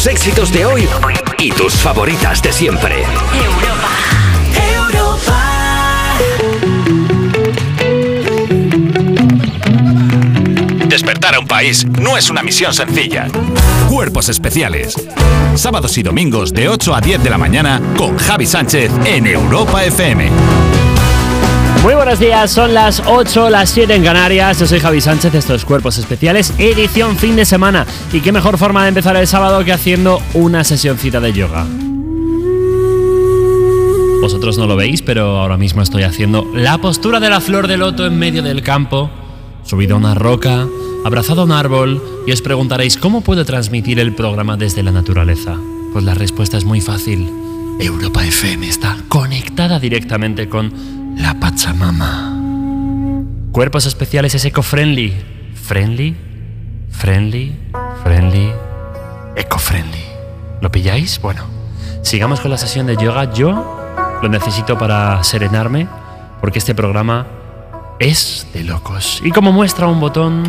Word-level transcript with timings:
tus 0.00 0.06
éxitos 0.06 0.50
de 0.50 0.64
hoy 0.64 0.88
y 1.38 1.50
tus 1.50 1.74
favoritas 1.74 2.40
de 2.40 2.52
siempre. 2.52 3.04
Europa. 4.74 5.50
Despertar 10.86 11.34
a 11.34 11.40
un 11.40 11.46
país 11.46 11.86
no 11.86 12.16
es 12.16 12.30
una 12.30 12.42
misión 12.42 12.72
sencilla. 12.72 13.28
Cuerpos 13.90 14.30
especiales. 14.30 14.94
Sábados 15.54 15.98
y 15.98 16.02
domingos 16.02 16.54
de 16.54 16.70
8 16.70 16.94
a 16.94 17.00
10 17.02 17.22
de 17.22 17.28
la 17.28 17.36
mañana 17.36 17.82
con 17.98 18.16
Javi 18.16 18.46
Sánchez 18.46 18.90
en 19.04 19.26
Europa 19.26 19.84
FM. 19.84 20.30
Muy 21.82 21.94
buenos 21.94 22.18
días, 22.18 22.50
son 22.50 22.74
las 22.74 23.02
8, 23.06 23.48
las 23.48 23.70
7 23.70 23.94
en 23.94 24.04
Canarias. 24.04 24.60
Yo 24.60 24.66
soy 24.66 24.80
Javi 24.80 25.00
Sánchez, 25.00 25.34
estos 25.34 25.64
Cuerpos 25.64 25.96
Especiales, 25.96 26.52
edición 26.58 27.16
fin 27.16 27.36
de 27.36 27.46
semana. 27.46 27.86
Y 28.12 28.20
qué 28.20 28.32
mejor 28.32 28.58
forma 28.58 28.82
de 28.82 28.90
empezar 28.90 29.16
el 29.16 29.26
sábado 29.26 29.64
que 29.64 29.72
haciendo 29.72 30.20
una 30.34 30.62
sesioncita 30.62 31.20
de 31.20 31.32
yoga. 31.32 31.66
Vosotros 34.20 34.58
no 34.58 34.66
lo 34.66 34.76
veis, 34.76 35.00
pero 35.00 35.38
ahora 35.38 35.56
mismo 35.56 35.80
estoy 35.80 36.02
haciendo 36.02 36.46
la 36.54 36.76
postura 36.76 37.18
de 37.18 37.30
la 37.30 37.40
flor 37.40 37.66
de 37.66 37.78
loto 37.78 38.06
en 38.06 38.18
medio 38.18 38.42
del 38.42 38.62
campo, 38.62 39.10
subido 39.64 39.94
a 39.94 39.98
una 39.98 40.14
roca, 40.14 40.66
abrazado 41.06 41.40
a 41.40 41.44
un 41.44 41.52
árbol, 41.52 42.02
y 42.26 42.32
os 42.32 42.42
preguntaréis 42.42 42.98
cómo 42.98 43.22
puedo 43.22 43.46
transmitir 43.46 43.98
el 44.00 44.14
programa 44.14 44.58
desde 44.58 44.82
la 44.82 44.92
naturaleza. 44.92 45.56
Pues 45.94 46.04
la 46.04 46.12
respuesta 46.12 46.58
es 46.58 46.66
muy 46.66 46.82
fácil. 46.82 47.32
Europa 47.80 48.22
FM 48.22 48.68
está 48.68 48.98
conectada 49.08 49.80
directamente 49.80 50.50
con 50.50 50.99
la 51.20 51.34
Pachamama. 51.34 52.36
Cuerpos 53.52 53.86
especiales 53.86 54.34
es 54.34 54.44
eco-friendly. 54.44 55.14
Friendly, 55.54 56.16
friendly, 56.90 57.56
friendly, 58.02 58.52
eco-friendly. 59.36 60.04
¿Lo 60.60 60.70
pilláis? 60.70 61.20
Bueno, 61.20 61.44
sigamos 62.02 62.40
con 62.40 62.50
la 62.50 62.58
sesión 62.58 62.86
de 62.86 62.96
yoga. 62.96 63.32
Yo 63.32 64.18
lo 64.22 64.28
necesito 64.28 64.78
para 64.78 65.22
serenarme 65.22 65.86
porque 66.40 66.58
este 66.58 66.74
programa 66.74 67.26
es 67.98 68.46
de 68.52 68.64
locos. 68.64 69.20
Y 69.24 69.30
como 69.30 69.52
muestra 69.52 69.86
un 69.86 70.00
botón... 70.00 70.44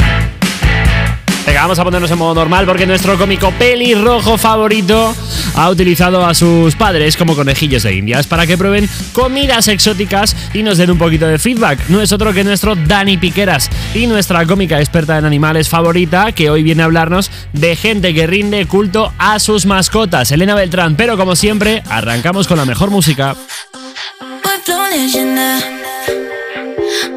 Venga, 1.46 1.62
vamos 1.64 1.80
a 1.80 1.84
ponernos 1.84 2.12
en 2.12 2.18
modo 2.20 2.36
normal 2.36 2.66
porque 2.66 2.86
nuestro 2.86 3.18
cómico 3.18 3.52
pelirrojo 3.52 4.38
favorito 4.38 5.16
ha 5.56 5.70
utilizado 5.70 6.26
a 6.26 6.34
sus 6.34 6.76
padres 6.76 7.18
como 7.18 7.36
conejillos 7.36 7.84
de 7.84 7.96
indias 7.96 8.28
para 8.28 8.46
que 8.46 8.58
prueben 8.58 8.88
comidas 9.12 9.68
exóticas 9.68 10.36
y 10.54 10.62
nos 10.62 10.78
den 10.78 10.92
un 10.92 11.00
poquito 11.00 11.26
de 11.28 11.40
feedback. 11.40 11.80
No 11.90 12.00
es 12.02 12.12
otro 12.12 12.32
que 12.34 12.44
nuestro 12.44 12.76
Dani 12.76 13.18
Piqueras 13.18 13.70
y 13.96 14.06
nuestra 14.06 14.46
cómica 14.46 14.80
experta 14.80 15.18
en 15.18 15.26
animales 15.26 15.68
favorita 15.68 16.32
que 16.32 16.50
hoy 16.50 16.62
viene 16.62 16.84
a 16.84 16.86
hablarnos 16.86 17.32
de 17.54 17.76
gente 17.76 18.14
que 18.14 18.28
rinde 18.28 18.68
culto 18.68 19.12
a 19.18 19.40
sus 19.40 19.66
mascotas, 19.66 20.32
Elena 20.32 20.54
Beltrán. 20.54 20.96
Pero 20.96 21.18
como 21.18 21.36
siempre, 21.36 21.82
arrancamos 21.90 22.48
con 22.48 22.58
la 22.58 22.66
mejor 22.66 22.92
música. 22.92 23.36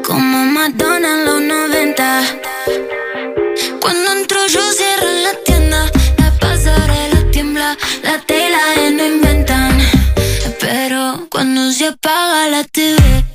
Como 0.03 0.45
Madonna 0.45 1.23
los 1.25 1.41
90 1.41 2.54
Paga 12.05 12.47
la 12.49 12.63
TV. 12.63 13.34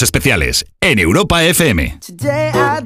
especiales 0.00 0.64
en 0.80 0.98
Europa 0.98 1.44
FM. 1.44 1.98
Today. 2.00 2.50
I 2.54 2.80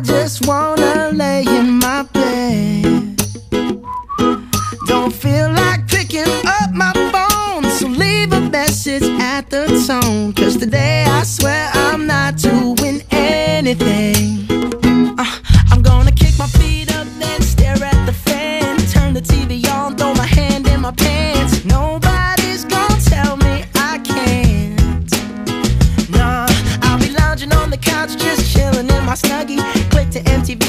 just 0.00 0.46
wanna 0.46 1.10
lay 1.12 1.42
in 1.42 1.80
my 1.80 2.04
bed. 2.12 3.16
Don't 4.86 5.12
feel 5.12 5.50
like 5.50 5.88
picking 5.88 6.28
up 6.46 6.70
my 6.72 6.92
phone, 7.10 7.68
so 7.70 7.88
leave 7.88 8.32
a 8.32 8.40
message 8.40 9.02
at 9.20 9.50
the 9.50 9.66
tone. 9.86 10.32
Cause 10.34 10.56
today 10.56 11.04
I 11.08 11.24
swear 11.24 11.68
I'm 11.74 12.06
not 12.06 12.36
doing 12.36 13.02
anything. 13.10 14.57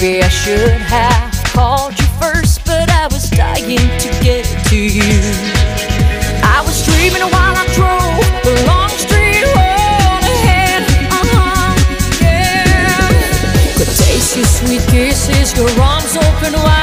Maybe 0.00 0.22
I 0.22 0.28
should 0.28 0.80
have 0.80 1.44
called 1.52 1.92
you 1.92 2.06
first, 2.18 2.64
but 2.64 2.88
I 2.88 3.06
was 3.08 3.28
dying 3.28 3.76
to 3.76 4.08
get 4.24 4.46
to 4.70 4.76
you. 4.76 5.20
I 6.42 6.62
was 6.64 6.86
dreaming 6.86 7.20
while 7.20 7.54
I 7.54 7.66
drove 7.76 8.24
the 8.42 8.64
long 8.66 8.88
street 8.88 9.44
road 9.52 10.24
ahead. 10.24 10.84
Uh-huh, 11.12 11.76
yeah. 12.22 13.10
Could 13.76 13.88
taste 13.88 14.38
your 14.38 14.46
sweet 14.46 14.80
kisses, 14.88 15.54
your 15.54 15.68
arms 15.78 16.16
open 16.16 16.54
wide. 16.54 16.79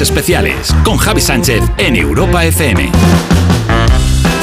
Especiales 0.00 0.74
con 0.84 0.96
Javi 0.96 1.20
Sánchez 1.20 1.62
en 1.78 1.96
Europa 1.96 2.44
FM. 2.44 2.90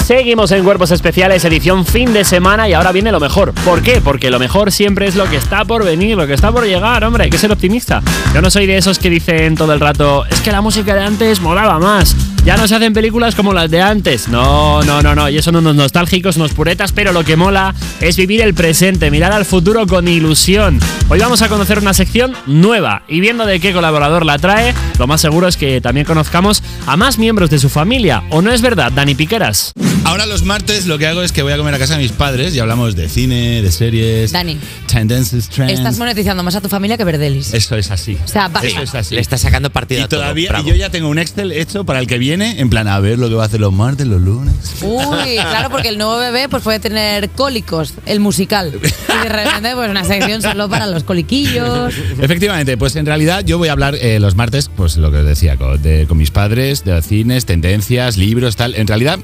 Seguimos 0.04 0.52
en 0.52 0.64
Cuerpos 0.64 0.92
Especiales, 0.92 1.46
edición 1.46 1.86
fin 1.86 2.12
de 2.12 2.24
semana 2.24 2.68
y 2.68 2.74
ahora 2.74 2.92
viene 2.92 3.12
lo 3.12 3.20
mejor. 3.20 3.54
¿Por 3.54 3.82
qué? 3.82 4.02
Porque 4.02 4.30
lo 4.30 4.40
mejor 4.40 4.72
siempre 4.72 5.08
es 5.08 5.16
lo 5.16 5.30
que 5.30 5.38
está 5.38 5.64
por 5.64 5.86
venir, 5.86 6.18
lo 6.18 6.28
que 6.28 6.34
está 6.34 6.52
por 6.52 6.66
llegar, 6.66 7.04
hombre, 7.04 7.26
hay 7.26 7.30
que 7.30 7.38
ser 7.38 7.52
optimista. 7.52 8.02
Yo 8.34 8.42
no 8.42 8.50
soy 8.50 8.66
de 8.66 8.78
esos 8.78 9.00
que 9.00 9.10
dicen 9.10 9.56
todo 9.56 9.74
el 9.74 9.80
rato, 9.80 10.26
es 10.26 10.42
que 10.42 10.52
la 10.52 10.62
música 10.62 10.96
de 10.96 11.02
antes 11.02 11.40
molaba 11.40 11.80
más. 11.80 12.16
Ya 12.44 12.58
no 12.58 12.68
se 12.68 12.74
hacen 12.74 12.94
películas 12.94 13.36
como 13.36 13.54
las 13.54 13.70
de 13.70 13.82
antes. 13.82 14.28
No, 14.28 14.82
no, 14.82 15.04
no, 15.04 15.14
no. 15.14 15.30
Y 15.30 15.38
eso 15.38 15.52
no 15.52 15.60
unos 15.60 15.76
nostálgicos, 15.76 16.38
unos 16.38 16.54
puretas, 16.54 16.92
pero 16.92 17.14
lo 17.14 17.24
que 17.24 17.36
mola 17.36 17.76
es 18.00 18.18
vivir 18.18 18.42
el 18.42 18.56
presente, 18.56 19.12
mirar 19.12 19.32
al 19.32 19.46
futuro 19.46 19.86
con 19.86 20.08
ilusión. 20.08 20.80
Hoy 21.10 21.20
vamos 21.20 21.44
a 21.44 21.50
conocer 21.50 21.78
una 21.78 21.94
sección 21.94 22.34
nueva 22.48 23.04
y 23.08 23.20
viendo 23.20 23.46
de 23.46 23.60
qué 23.60 23.74
colaborador 23.74 24.26
la 24.26 24.40
trae, 24.40 24.74
lo 24.98 25.06
más 25.06 25.22
seguro 25.22 25.48
es 25.48 25.56
que 25.56 25.82
también 25.82 26.08
conozcamos 26.08 26.64
a 26.88 26.98
más 26.98 27.20
miembros 27.20 27.52
de 27.52 27.60
su 27.60 27.70
familia. 27.70 28.24
¿O 28.32 28.42
no 28.42 28.52
es 28.52 28.64
verdad, 28.64 28.92
Dani 28.92 29.14
Piqueras? 29.14 29.72
Ahora 30.12 30.26
los 30.26 30.44
martes 30.44 30.88
lo 30.88 30.98
que 30.98 31.08
hago 31.08 31.22
es 31.24 31.32
que 31.32 31.42
voy 31.42 31.54
a 31.54 31.58
comer 31.58 31.74
a 31.74 31.80
casa 31.80 31.94
de 31.96 32.02
mis 32.04 32.12
padres 32.12 32.54
y 32.54 32.60
hablamos 32.60 32.98
de 32.98 33.08
cine, 33.08 33.62
de 33.62 33.72
series. 33.72 34.34
Dani. 34.34 34.58
Tendencies, 34.86 35.48
trends. 35.48 35.72
Estás 35.72 35.98
monetizando 36.00 36.44
más 36.44 36.54
a 36.54 36.60
tu 36.60 36.68
familia 36.68 36.98
que 36.98 37.06
Verdelis. 37.06 37.54
Eso 37.54 37.78
es 37.78 37.92
así. 37.92 38.18
O 38.22 38.28
sea, 38.28 38.50
va- 38.50 38.60
Eso 38.60 38.82
es 38.82 38.94
así. 38.94 39.16
Le 39.16 39.22
está 39.22 39.38
sacando 39.38 39.70
partido 39.70 40.02
y 40.02 40.04
a 40.04 40.10
todo, 40.10 40.20
todavía 40.20 40.50
bravo. 40.50 40.68
yo 40.68 40.76
ya 40.76 40.90
tengo 40.90 41.08
un 41.08 41.18
Excel 41.18 41.54
hecho 41.54 41.86
para 41.86 42.00
el 42.00 42.08
que 42.08 42.18
viene, 42.18 42.60
en 42.60 42.70
plan, 42.70 42.90
a 42.90 43.00
ver 43.00 43.20
lo 43.20 43.30
que 43.30 43.36
va 43.36 43.44
a 43.44 43.46
hacer 43.46 43.62
los 43.62 43.72
martes, 43.72 44.06
los 44.06 44.20
lunes. 44.22 44.54
Uy, 44.82 45.36
claro, 45.36 45.70
porque 45.70 45.88
el 45.88 45.98
nuevo 45.98 46.18
bebé 46.20 46.50
pues 46.50 46.62
puede 46.62 46.80
tener 46.82 47.30
cólicos, 47.30 47.94
el 48.06 48.20
musical. 48.20 48.74
Y 48.84 49.24
de 49.24 49.30
repente, 49.30 49.72
pues 49.76 49.90
una 49.90 50.04
sección 50.04 50.42
solo 50.42 50.68
para 50.68 50.88
los 50.88 51.06
coliquillos. 51.06 51.94
Efectivamente, 52.20 52.76
pues 52.76 52.98
en 52.98 53.06
realidad 53.06 53.46
yo 53.46 53.58
voy 53.58 53.70
a 53.70 53.72
hablar 53.72 53.96
eh, 53.96 54.20
los 54.20 54.36
martes, 54.36 54.70
pues 54.76 54.98
lo 54.98 55.10
que 55.10 55.20
os 55.20 55.26
decía, 55.26 55.56
con, 55.56 55.82
de- 55.82 56.06
con 56.06 56.18
mis 56.18 56.32
padres, 56.32 56.84
de 56.84 57.02
cines, 57.02 57.46
tendencias, 57.46 58.18
libros, 58.18 58.58
tal. 58.58 58.76
En 58.76 58.88
realidad 58.88 59.18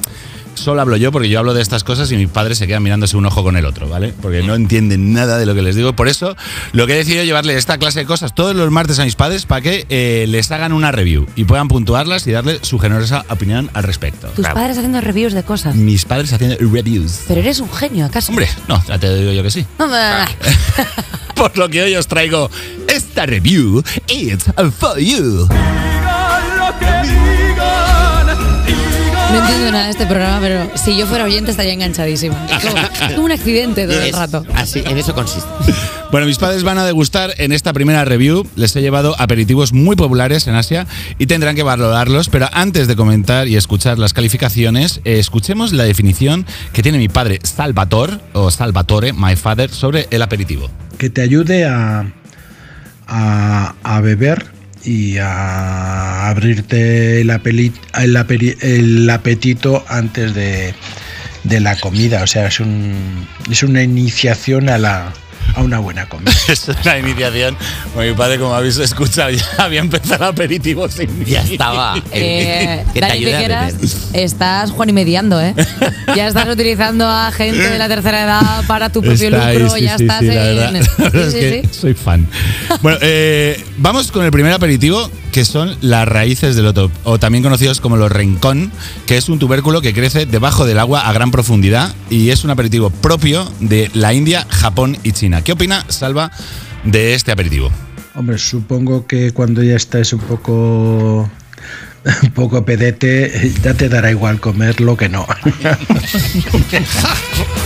solo 0.57 0.81
hablo 0.81 0.97
yo 0.97 1.11
porque 1.11 1.29
yo 1.29 1.39
hablo 1.39 1.53
de 1.53 1.61
estas 1.61 1.83
cosas 1.83 2.11
y 2.11 2.17
mis 2.17 2.29
padres 2.29 2.57
se 2.57 2.67
quedan 2.67 2.83
mirándose 2.83 3.17
un 3.17 3.25
ojo 3.25 3.43
con 3.43 3.57
el 3.57 3.65
otro, 3.65 3.87
¿vale? 3.87 4.13
Porque 4.21 4.43
no 4.43 4.55
entienden 4.55 5.13
nada 5.13 5.37
de 5.37 5.45
lo 5.45 5.55
que 5.55 5.61
les 5.61 5.75
digo. 5.75 5.93
Por 5.93 6.07
eso 6.07 6.35
lo 6.73 6.87
que 6.87 6.93
he 6.93 6.97
decidido 6.97 7.21
es 7.21 7.27
llevarle 7.27 7.55
esta 7.55 7.77
clase 7.77 7.99
de 7.99 8.05
cosas 8.05 8.33
todos 8.35 8.55
los 8.55 8.69
martes 8.71 8.99
a 8.99 9.05
mis 9.05 9.15
padres 9.15 9.45
para 9.45 9.61
que 9.61 9.85
eh, 9.89 10.25
les 10.27 10.51
hagan 10.51 10.73
una 10.73 10.91
review 10.91 11.27
y 11.35 11.45
puedan 11.45 11.67
puntuarlas 11.67 12.27
y 12.27 12.31
darle 12.31 12.59
su 12.63 12.79
generosa 12.79 13.25
opinión 13.29 13.69
al 13.73 13.83
respecto. 13.83 14.27
Tus 14.29 14.47
padres 14.47 14.77
haciendo 14.77 15.01
reviews 15.01 15.33
de 15.33 15.43
cosas. 15.43 15.75
Mis 15.75 16.05
padres 16.05 16.33
haciendo 16.33 16.57
reviews. 16.59 17.21
Pero 17.27 17.41
eres 17.41 17.59
un 17.59 17.71
genio, 17.71 18.05
¿acaso? 18.05 18.31
Hombre, 18.31 18.49
no, 18.67 18.83
ya 18.87 18.97
te 18.97 19.13
digo 19.15 19.31
yo 19.31 19.43
que 19.43 19.51
sí. 19.51 19.65
Por 21.35 21.57
lo 21.57 21.69
que 21.69 21.83
hoy 21.83 21.95
os 21.95 22.07
traigo 22.07 22.49
esta 22.87 23.25
review, 23.25 23.83
it's 24.07 24.45
for 24.79 24.97
you. 24.97 25.47
No 29.31 29.39
entiendo 29.41 29.71
nada 29.71 29.85
de 29.85 29.91
este 29.91 30.05
programa, 30.05 30.39
pero 30.39 30.71
si 30.75 30.97
yo 30.97 31.05
fuera 31.05 31.25
oyente 31.25 31.51
estaría 31.51 31.73
enganchadísima. 31.73 32.35
Es 32.49 32.63
como, 32.65 32.77
es 32.77 33.13
como 33.13 33.25
un 33.25 33.31
accidente 33.31 33.85
todo 33.85 34.01
el 34.01 34.13
rato. 34.13 34.45
Así, 34.55 34.81
en 34.85 34.97
eso 34.97 35.13
consiste. 35.13 35.47
Bueno, 36.09 36.25
mis 36.25 36.37
padres 36.37 36.63
van 36.63 36.77
a 36.77 36.85
degustar 36.85 37.33
en 37.37 37.51
esta 37.51 37.73
primera 37.73 38.05
review. 38.05 38.47
Les 38.55 38.73
he 38.77 38.81
llevado 38.81 39.13
aperitivos 39.19 39.73
muy 39.73 39.97
populares 39.97 40.47
en 40.47 40.55
Asia 40.55 40.87
y 41.19 41.25
tendrán 41.25 41.53
que 41.57 41.63
valorarlos. 41.63 42.29
Pero 42.29 42.47
antes 42.53 42.87
de 42.87 42.95
comentar 42.95 43.49
y 43.49 43.57
escuchar 43.57 43.99
las 43.99 44.13
calificaciones, 44.13 45.01
eh, 45.03 45.19
escuchemos 45.19 45.73
la 45.73 45.83
definición 45.83 46.45
que 46.71 46.81
tiene 46.81 46.97
mi 46.97 47.09
padre 47.09 47.39
Salvatore, 47.43 48.19
o 48.31 48.49
Salvatore, 48.51 49.11
my 49.11 49.35
father, 49.35 49.69
sobre 49.69 50.07
el 50.09 50.21
aperitivo. 50.21 50.69
que 50.97 51.09
te 51.09 51.19
ayude 51.21 51.65
a, 51.65 52.05
a, 53.05 53.75
a 53.83 53.99
beber 53.99 54.45
y 54.87 55.17
a 55.17 56.29
abrirte 56.29 57.19
el, 57.19 57.29
el 58.61 59.09
apetito 59.09 59.85
antes 59.89 60.33
de, 60.33 60.73
de 61.43 61.59
la 61.59 61.75
comida. 61.75 62.23
O 62.23 62.27
sea, 62.27 62.47
es, 62.47 62.61
un, 62.61 63.27
es 63.51 63.63
una 63.63 63.83
iniciación 63.83 64.69
a, 64.69 64.77
la, 64.77 65.13
a 65.55 65.61
una 65.61 65.79
buena 65.79 66.07
comida. 66.07 66.31
Es 66.47 66.67
una 66.67 66.97
iniciación. 66.99 67.57
Bueno, 67.93 68.11
mi 68.11 68.17
padre, 68.17 68.37
como 68.39 68.53
habéis 68.53 68.77
escuchado, 68.77 69.29
ya 69.31 69.43
había 69.57 69.79
empezado 69.81 70.15
el 70.25 70.29
aperitivo 70.31 70.87
sin 70.89 71.17
mí. 71.19 71.25
Ya 71.25 71.41
estaba. 71.41 71.95
Eh, 72.11 72.83
que 72.93 72.93
te 72.93 72.99
Dani 73.01 73.13
ayude 73.13 73.35
a 73.35 73.37
Piqueras, 73.39 73.73
beber. 73.75 74.23
estás 74.25 74.71
Juan 74.71 74.89
y 74.89 74.93
mediando, 74.93 75.41
¿eh? 75.41 75.53
Ya 76.15 76.27
estás 76.27 76.47
utilizando 76.47 77.07
a 77.07 77.31
gente 77.31 77.69
de 77.69 77.77
la 77.77 77.87
tercera 77.87 78.23
edad 78.23 78.63
para 78.67 78.89
tu 78.89 79.01
propio 79.01 79.27
Está 79.29 79.47
ahí, 79.47 79.57
lucro, 79.59 79.75
sí, 79.75 79.83
ya 79.83 79.97
sí, 79.97 80.03
estás 80.03 80.19
sí, 80.19 80.25
la 80.27 80.33
verdad. 80.35 80.75
en. 80.75 80.81
La 80.83 80.89
verdad 81.09 81.11
Sí, 81.11 81.19
es 81.27 81.33
sí, 81.33 81.39
que 81.39 81.61
sí. 81.73 81.79
soy 81.79 81.93
fan. 81.93 82.27
Bueno, 82.81 82.97
eh, 83.01 83.63
vamos 83.77 84.11
con 84.11 84.23
el 84.25 84.31
primer 84.31 84.53
aperitivo, 84.53 85.09
que 85.31 85.45
son 85.45 85.75
las 85.81 86.07
raíces 86.07 86.55
del 86.55 86.65
loto, 86.65 86.91
o 87.03 87.19
también 87.19 87.43
conocidos 87.43 87.81
como 87.81 87.97
los 87.97 88.11
rencón, 88.11 88.71
que 89.05 89.17
es 89.17 89.29
un 89.29 89.39
tubérculo 89.39 89.81
que 89.81 89.93
crece 89.93 90.25
debajo 90.25 90.65
del 90.65 90.79
agua 90.79 91.07
a 91.07 91.13
gran 91.13 91.31
profundidad 91.31 91.93
y 92.09 92.29
es 92.29 92.43
un 92.43 92.49
aperitivo 92.49 92.89
propio 92.89 93.51
de 93.59 93.89
la 93.93 94.13
India, 94.13 94.45
Japón 94.49 94.97
y 95.03 95.11
China. 95.11 95.43
¿Qué 95.43 95.51
opina 95.51 95.85
Salva 95.89 96.31
de 96.83 97.13
este 97.13 97.31
aperitivo? 97.31 97.71
Hombre, 98.15 98.37
supongo 98.37 99.05
que 99.05 99.31
cuando 99.31 99.61
ya 99.61 99.75
estés 99.75 100.13
un 100.13 100.21
poco 100.21 101.29
un 102.23 102.31
poco 102.31 102.65
pedete, 102.65 103.53
ya 103.63 103.73
te 103.73 103.89
dará 103.89 104.11
igual 104.11 104.39
comerlo 104.39 104.95
que 104.97 105.09
no. 105.09 105.27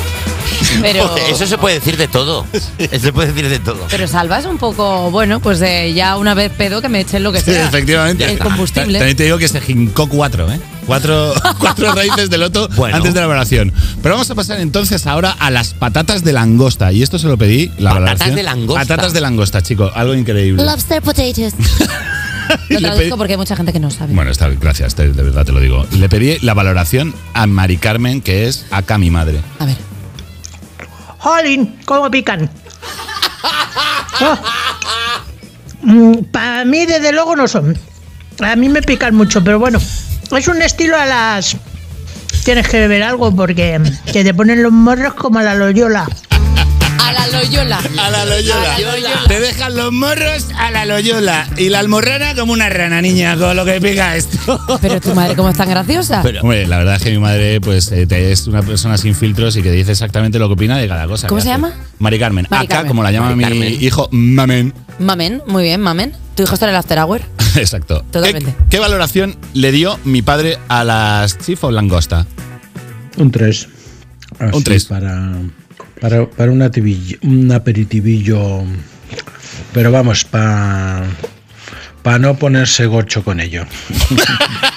Pero, 0.81 1.15
Eso 1.29 1.46
se 1.48 1.58
puede 1.58 1.75
decir 1.75 1.98
de 1.98 2.08
todo. 2.08 2.46
Eso 2.77 3.00
se 3.00 3.13
puede 3.13 3.31
decir 3.34 3.50
de 3.50 3.60
todo. 3.60 3.86
pero 3.89 4.08
Salva 4.08 4.39
es 4.39 4.46
un 4.46 4.58
poco, 4.58 5.12
bueno, 5.12 5.39
pues 5.39 5.60
ya 5.93 6.17
una 6.17 6.34
vez 6.34 6.51
pedo 6.51 6.81
que 6.81 6.89
me 6.89 7.00
echen 7.01 7.24
lo 7.24 7.31
que 7.31 7.41
sea. 7.41 7.67
efectivamente. 7.67 8.25
El 8.25 8.39
combustible. 8.39 8.98
También 9.00 9.17
te 9.17 9.24
digo 9.24 9.38
que 9.38 9.48
se 9.48 9.62
jincó 9.62 10.08
cuatro, 10.08 10.51
¿eh? 10.51 10.60
Cuatro, 10.86 11.34
cuatro 11.60 11.93
raíces 11.93 12.29
de 12.29 12.38
loto 12.38 12.67
Bueno. 12.75 12.98
antes 12.98 13.13
de 13.13 13.20
la 13.22 13.27
valoración. 13.27 13.72
Pero 14.01 14.15
vamos 14.15 14.29
a 14.31 14.36
pasar 14.36 14.60
entonces 14.60 15.05
ahora 15.08 15.31
a 15.39 15.50
las 15.51 15.74
patatas 15.74 16.24
de 16.24 16.34
langosta. 16.34 16.91
Y 16.91 17.03
esto 17.03 17.20
se 17.20 17.27
lo 17.27 17.38
pedí, 17.38 17.67
la 17.77 17.91
Patatas 17.91 17.93
valoración. 17.93 18.36
de 18.36 18.43
langosta. 18.43 18.81
Patatas 18.81 19.13
de 19.13 19.22
langosta, 19.22 19.62
chico. 19.62 19.91
Algo 19.93 20.13
increíble. 20.15 20.63
Lobster 20.63 21.01
potatoes. 21.01 21.53
Lo 22.70 22.79
traduzco 22.79 23.17
porque 23.17 23.34
hay 23.34 23.38
mucha 23.38 23.55
gente 23.55 23.72
que 23.72 23.79
no 23.79 23.89
sabe. 23.91 24.13
Bueno, 24.13 24.31
está, 24.31 24.50
gracias, 24.50 24.96
de 24.96 25.08
verdad 25.10 25.46
te 25.46 25.51
lo 25.53 25.60
digo. 25.60 25.86
Le 25.91 26.10
pedí 26.10 26.38
la 26.41 26.53
valoración 26.53 27.13
a 27.34 27.48
Mari 27.48 27.77
Carmen, 27.77 28.22
que 28.22 28.48
es 28.48 28.65
acá 28.72 28.98
mi 28.98 29.10
madre. 29.10 29.39
A 29.60 29.65
ver. 29.65 29.77
Jolín, 31.22 31.80
¿cómo 31.86 32.10
pican? 32.10 32.50
Para 36.32 36.66
mí, 36.66 36.88
desde 36.88 37.12
luego, 37.12 37.36
no 37.36 37.48
son. 37.48 37.78
A 38.40 38.56
mí 38.56 38.70
me 38.70 38.82
pican 38.82 39.13
mucho, 39.13 39.44
pero 39.44 39.60
bueno, 39.60 39.78
es 39.78 40.48
un 40.48 40.63
estilo 40.63 40.98
a 40.98 41.06
las. 41.06 41.56
Tienes 42.44 42.68
que 42.68 42.80
beber 42.80 43.04
algo 43.04 43.36
porque 43.36 43.80
que 44.12 44.24
te 44.24 44.34
ponen 44.34 44.63
los 44.63 44.72
morros 44.72 45.13
como 45.13 45.38
a 45.38 45.44
la 45.44 45.54
Loyola. 45.54 46.08
A 47.03 47.13
la 47.13 47.27
Loyola. 47.27 47.79
A 48.00 48.10
la 48.10 48.25
Loyola. 48.25 48.75
A 48.75 48.79
la 48.79 48.91
Loyola. 48.91 49.24
Te 49.27 49.39
dejan 49.39 49.75
los 49.75 49.91
morros 49.91 50.48
a 50.58 50.72
la 50.72 50.86
Loyola. 50.86 51.48
Y 51.58 51.70
la 51.70 51.79
almorrana 51.79 52.36
como 52.36 52.53
una 52.53 52.70
rana, 52.70 53.01
niña, 53.01 53.36
con 53.38 53.55
lo 53.55 53.65
que 53.65 53.81
pica 53.81 54.15
esto. 54.15 54.60
Pero 54.81 55.01
tu 55.01 55.13
madre, 55.15 55.36
¿cómo 55.36 55.50
es 55.50 55.58
tan 55.58 55.70
graciosa? 55.70 56.24
Hombre, 56.41 56.67
la 56.67 56.77
verdad 56.77 56.96
es 56.96 57.03
que 57.03 57.12
mi 57.12 57.17
madre 57.20 57.60
pues 57.60 57.91
eh, 57.91 58.08
es 58.10 58.48
una 58.48 58.62
persona 58.62 58.98
sin 58.98 59.15
filtros 59.15 59.55
y 59.58 59.62
que 59.62 59.72
dice 59.72 59.91
exactamente 59.91 60.39
lo 60.39 60.48
que 60.48 60.53
opina 60.53 60.77
de 60.77 60.88
cada 60.88 61.08
cosa. 61.08 61.27
¿Cómo 61.27 61.41
se 61.41 61.50
hace. 61.50 61.53
llama? 61.62 61.74
Mari 62.00 62.20
Carmen. 62.20 62.48
Mari 62.50 62.65
Acá, 62.65 62.75
Carmen. 62.75 62.88
como 62.89 63.03
la 63.03 63.12
llama 63.12 63.36
Mari 63.36 63.38
mi 63.38 63.43
Carmen. 63.43 63.84
hijo, 63.84 64.08
Mamen. 64.12 64.74
Mamen, 65.00 65.41
muy 65.48 65.63
bien, 65.63 65.81
Mamen. 65.81 66.13
Tu 66.36 66.43
hijo 66.43 66.53
está 66.53 66.65
en 66.67 66.72
el 66.72 66.75
After 66.77 67.00
Hour. 67.00 67.22
Exacto. 67.55 68.03
Totalmente. 68.12 68.51
¿Qué, 68.58 68.65
qué 68.70 68.79
valoración 68.79 69.36
le 69.53 69.72
dio 69.72 70.00
mi 70.05 70.22
padre 70.22 70.58
a 70.70 70.84
las 70.84 71.38
chifo 71.39 71.72
langosta? 71.72 72.25
Un 73.17 73.31
3. 73.31 73.67
Un 74.53 74.63
tres. 74.63 74.86
Para, 74.86 75.34
para, 76.01 76.29
para 76.29 76.51
un, 76.51 76.62
aperitivillo. 77.51 78.63
Pero 79.72 79.91
vamos, 79.91 80.25
para 80.25 81.05
para 82.01 82.17
no 82.17 82.36
ponerse 82.36 82.88
gocho 82.88 83.24
con 83.24 83.39
ello. 83.39 83.65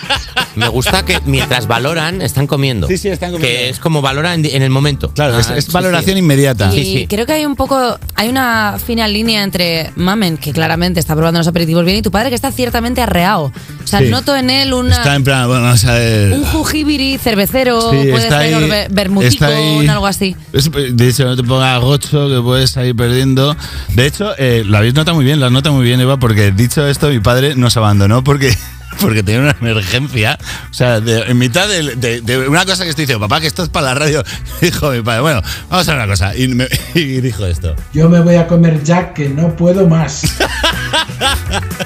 Me 0.56 0.68
gusta 0.68 1.04
que 1.04 1.20
mientras 1.24 1.66
valoran, 1.66 2.22
están 2.22 2.46
comiendo. 2.46 2.86
Sí, 2.88 2.98
sí, 2.98 3.08
están 3.08 3.32
comiendo. 3.32 3.48
Que 3.58 3.68
es 3.70 3.78
como 3.78 4.00
valoran 4.02 4.44
en 4.44 4.62
el 4.62 4.70
momento. 4.70 5.10
Claro, 5.12 5.38
es, 5.38 5.50
Ah, 5.50 5.56
es 5.56 5.64
sí, 5.66 5.72
valoración 5.72 6.14
sí. 6.14 6.18
inmediata. 6.20 6.70
Y 6.74 6.76
Sí, 6.76 6.84
sí. 6.98 7.06
creo 7.08 7.26
que 7.26 7.32
hay 7.32 7.44
un 7.46 7.56
poco, 7.56 7.98
hay 8.14 8.28
una 8.28 8.76
fina 8.84 9.08
línea 9.08 9.42
entre 9.42 9.90
Mamen, 9.96 10.36
que 10.36 10.52
claramente 10.52 11.00
está 11.00 11.14
probando 11.14 11.38
los 11.40 11.48
aperitivos 11.48 11.84
bien, 11.84 11.96
y 11.98 12.02
tu 12.02 12.10
padre 12.10 12.28
que 12.30 12.34
está 12.36 12.52
ciertamente 12.52 13.00
arreado. 13.02 13.52
O 13.82 13.86
sea, 13.86 13.98
Sí. 14.00 14.06
noto 14.08 14.34
en 14.36 14.50
él 14.50 14.72
una, 14.72 14.96
Está 14.96 15.14
en 15.14 15.24
plan, 15.24 15.46
bueno, 15.46 15.62
vamos 15.64 15.84
a 15.84 15.94
ver. 15.94 16.32
un 16.32 16.44
jujibiri 16.44 17.18
cervecero, 17.18 17.80
Sí, 17.90 18.08
puede 18.10 18.22
ser 18.22 18.34
ahí. 18.34 19.86
algo 19.88 20.06
así. 20.06 20.36
Es- 20.52 20.70
de 20.72 21.08
hecho, 21.08 21.24
no 21.24 21.36
te 21.36 21.42
pongas 21.42 21.80
gocho, 21.80 22.28
que 22.28 22.40
puedes 22.40 22.70
salir 22.70 22.94
perdiendo. 22.96 23.56
De 23.94 24.06
hecho, 24.06 24.32
eh, 24.38 24.62
lo 24.64 24.78
habéis 24.78 24.94
notado 24.94 25.14
muy 25.16 25.24
bien, 25.24 25.40
lo 25.40 25.46
has 25.46 25.52
notado 25.52 25.74
muy 25.74 25.84
bien, 25.84 26.00
Eva, 26.00 26.18
porque 26.18 26.52
dicho 26.52 26.86
esto, 26.86 27.08
mi 27.08 27.20
padre 27.20 27.54
nos 27.56 27.76
abandonó 27.76 28.24
porque 28.24 28.56
porque 29.00 29.22
tenía 29.22 29.40
una 29.40 29.56
emergencia. 29.60 30.38
O 30.70 30.74
sea, 30.74 31.00
de- 31.00 31.22
en 31.22 31.38
mitad 31.38 31.68
de, 31.68 31.96
de- 31.96 32.20
de 32.20 32.48
una 32.48 32.64
cosa 32.64 32.84
que 32.84 32.90
estoy 32.90 33.04
diciendo, 33.04 33.26
papá, 33.28 33.40
que 33.40 33.46
esto 33.46 33.62
es 33.62 33.68
para 33.68 33.86
la 33.88 33.94
radio, 33.94 34.24
dijo 34.60 34.90
mi 34.90 35.02
padre, 35.02 35.20
bueno, 35.20 35.42
vamos 35.68 35.70
a 35.70 35.80
hacer 35.80 35.94
una 35.94 36.06
cosa. 36.06 36.36
Y, 36.36 36.48
me- 36.48 36.68
y 36.94 37.20
dijo 37.20 37.46
esto. 37.46 37.74
Yo 37.92 38.08
me 38.08 38.20
voy 38.20 38.36
a 38.36 38.46
comer 38.46 38.82
ya 38.82 39.12
que 39.12 39.28
no 39.28 39.54
puedo 39.56 39.86
más. 39.88 40.22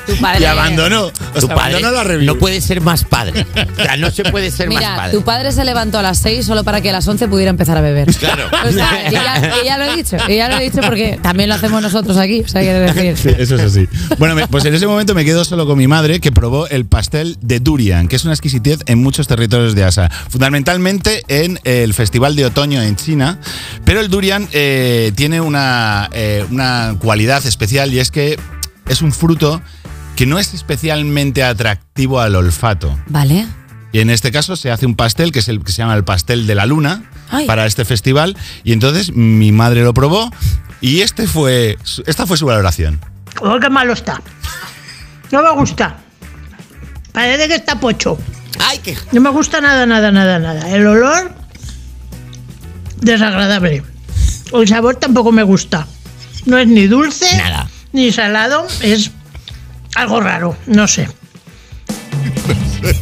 Tu 0.07 0.17
padre. 0.17 0.41
Y 0.41 0.45
abandonó. 0.45 1.07
O 1.07 1.13
Tu 1.41 1.47
sea, 1.47 1.55
padre 1.55 1.75
abandonó 1.77 1.91
la 1.97 2.05
review. 2.05 2.27
no 2.27 2.39
puede 2.39 2.61
ser 2.61 2.81
más 2.81 3.05
padre. 3.05 3.47
O 3.79 3.83
sea, 3.83 3.97
no 3.97 4.11
se 4.11 4.25
puede 4.25 4.51
ser 4.51 4.69
más 4.69 4.79
Mira, 4.79 4.97
padre. 4.97 5.13
tu 5.13 5.23
padre 5.23 5.53
se 5.53 5.65
levantó 5.65 5.99
a 5.99 6.03
las 6.03 6.19
6 6.19 6.47
solo 6.47 6.65
para 6.65 6.81
que 6.81 6.91
a 6.91 6.93
las 6.93 7.07
11 7.07 7.29
pudiera 7.29 7.51
empezar 7.51 7.77
a 7.77 7.81
beber. 7.81 8.09
Claro. 8.17 8.45
O 8.67 8.73
sea, 8.73 9.09
y 9.09 9.13
ya, 9.13 9.53
y 9.63 9.67
ya 9.67 9.79
lo 9.79 9.85
he 9.85 9.97
dicho, 9.97 10.17
y 10.29 10.37
ya 10.37 10.49
lo 10.49 10.57
he 10.57 10.63
dicho 10.63 10.81
porque 10.81 11.19
también 11.23 11.49
lo 11.49 11.55
hacemos 11.57 11.83
nosotros 11.83 12.17
aquí. 12.17 12.41
O 12.41 12.49
sea, 12.49 12.63
quiero 12.63 12.81
decir. 12.81 13.17
Sí, 13.17 13.31
eso 13.39 13.57
es 13.57 13.63
así. 13.63 13.89
Bueno, 14.19 14.35
me- 14.35 14.47
pues 14.49 14.65
en 14.65 14.75
ese 14.75 14.87
momento 14.87 15.15
me 15.15 15.25
quedo 15.25 15.45
solo 15.45 15.67
con 15.67 15.77
mi 15.79 15.87
madre 15.87 16.21
que 16.21 16.33
probó 16.33 16.67
el 16.69 16.87
pastel 16.99 17.37
de 17.41 17.61
durian, 17.61 18.09
que 18.09 18.17
es 18.17 18.25
una 18.25 18.33
exquisitez 18.35 18.81
en 18.87 19.01
muchos 19.01 19.29
territorios 19.29 19.77
de 19.77 19.85
Asia, 19.85 20.11
fundamentalmente 20.31 21.23
en 21.29 21.61
el 21.63 21.95
Festival 21.95 22.35
de 22.35 22.47
Otoño 22.47 22.83
en 22.83 22.97
China. 22.97 23.39
Pero 23.85 24.01
el 24.01 24.09
durian 24.11 24.49
eh, 24.51 25.13
tiene 25.15 25.41
una, 25.41 26.09
eh, 26.13 26.45
una 26.51 26.97
cualidad 26.99 27.47
especial 27.47 27.95
y 27.95 28.01
es 28.01 28.11
que 28.11 28.37
es 28.89 29.01
un 29.01 29.13
fruto 29.13 29.63
que 30.17 30.27
no 30.27 30.41
es 30.41 30.55
especialmente 30.55 31.45
atractivo 31.45 32.19
al 32.19 32.35
olfato. 32.35 32.99
Vale. 33.07 33.47
Y 33.93 34.01
en 34.01 34.11
este 34.11 34.33
caso 34.33 34.57
se 34.57 34.73
hace 34.73 34.85
un 34.85 34.97
pastel 34.97 35.31
que 35.31 35.39
es 35.39 35.49
el 35.49 35.63
que 35.63 35.71
se 35.71 35.79
llama 35.79 35.95
el 35.95 36.03
pastel 36.03 36.49
de 36.49 36.57
la 36.57 36.67
luna 36.67 37.05
Ay. 37.31 37.47
para 37.47 37.65
este 37.67 37.85
festival. 37.85 38.37
Y 38.65 38.73
entonces 38.73 39.13
mi 39.15 39.53
madre 39.53 39.85
lo 39.85 39.95
probó 39.95 40.33
y 40.81 41.03
este 41.03 41.29
fue, 41.29 41.79
su- 41.85 42.03
esta 42.09 42.27
fue 42.27 42.37
su 42.37 42.45
valoración. 42.47 42.99
Oh, 43.41 43.57
qué 43.61 43.71
malo 43.71 43.93
está. 43.93 44.21
No 45.31 45.45
me 45.45 45.53
gusta. 45.53 45.97
Parece 47.13 47.49
que 47.49 47.55
está 47.57 47.79
pocho. 47.81 48.19
Ay, 48.61 48.79
qué. 48.79 48.97
No 49.13 49.21
me 49.21 49.31
gusta 49.31 49.61
nada, 49.61 49.87
nada, 49.87 50.11
nada, 50.11 50.39
nada. 50.39 50.69
El 50.75 50.87
olor, 50.87 51.33
desagradable. 53.01 53.83
El 54.53 54.69
sabor 54.69 54.97
tampoco 54.97 55.33
me 55.33 55.43
gusta. 55.43 55.87
No 56.47 56.57
es 56.59 56.67
ni 56.67 56.87
dulce, 56.87 57.27
Nada. 57.37 57.69
ni 57.93 58.11
salado, 58.13 58.67
es 58.81 59.11
algo 59.95 60.21
raro, 60.21 60.57
no 60.67 60.89
sé. 60.89 61.09